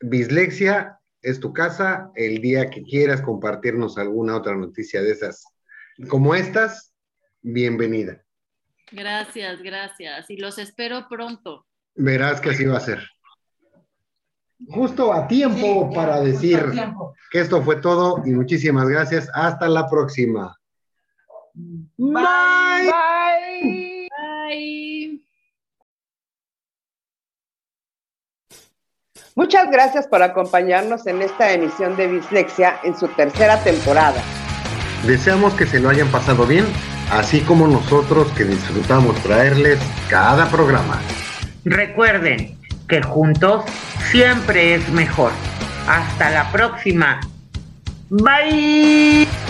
Bislexia 0.00 0.98
es 1.20 1.38
tu 1.38 1.52
casa. 1.52 2.10
El 2.14 2.40
día 2.40 2.70
que 2.70 2.82
quieras 2.82 3.20
compartirnos 3.20 3.98
alguna 3.98 4.36
otra 4.36 4.56
noticia 4.56 5.02
de 5.02 5.12
esas 5.12 5.44
como 6.08 6.34
estas, 6.34 6.94
bienvenida. 7.42 8.22
Gracias, 8.90 9.62
gracias. 9.62 10.30
Y 10.30 10.36
los 10.36 10.58
espero 10.58 11.06
pronto. 11.08 11.66
Verás 11.94 12.40
que 12.40 12.50
así 12.50 12.64
va 12.64 12.78
a 12.78 12.80
ser. 12.80 13.06
Justo 14.68 15.12
a 15.12 15.26
tiempo 15.26 15.88
Sí, 15.90 15.94
para 15.94 16.20
decir 16.20 16.60
que 17.30 17.40
esto 17.40 17.62
fue 17.62 17.76
todo 17.76 18.22
y 18.26 18.30
muchísimas 18.30 18.88
gracias. 18.88 19.28
Hasta 19.34 19.68
la 19.68 19.88
próxima. 19.88 20.56
Bye. 21.54 22.90
Bye. 22.90 24.08
Bye. 24.08 25.29
Muchas 29.36 29.70
gracias 29.70 30.06
por 30.06 30.22
acompañarnos 30.22 31.06
en 31.06 31.22
esta 31.22 31.52
emisión 31.52 31.96
de 31.96 32.08
Bislexia 32.08 32.78
en 32.82 32.96
su 32.96 33.08
tercera 33.08 33.62
temporada. 33.62 34.22
Deseamos 35.06 35.54
que 35.54 35.66
se 35.66 35.80
lo 35.80 35.88
hayan 35.88 36.08
pasado 36.08 36.46
bien, 36.46 36.66
así 37.10 37.40
como 37.40 37.66
nosotros 37.66 38.30
que 38.32 38.44
disfrutamos 38.44 39.16
traerles 39.22 39.78
cada 40.08 40.48
programa. 40.50 41.00
Recuerden 41.64 42.58
que 42.88 43.02
juntos 43.02 43.64
siempre 44.10 44.74
es 44.74 44.88
mejor. 44.90 45.32
Hasta 45.86 46.30
la 46.30 46.50
próxima. 46.50 47.20
Bye. 48.10 49.49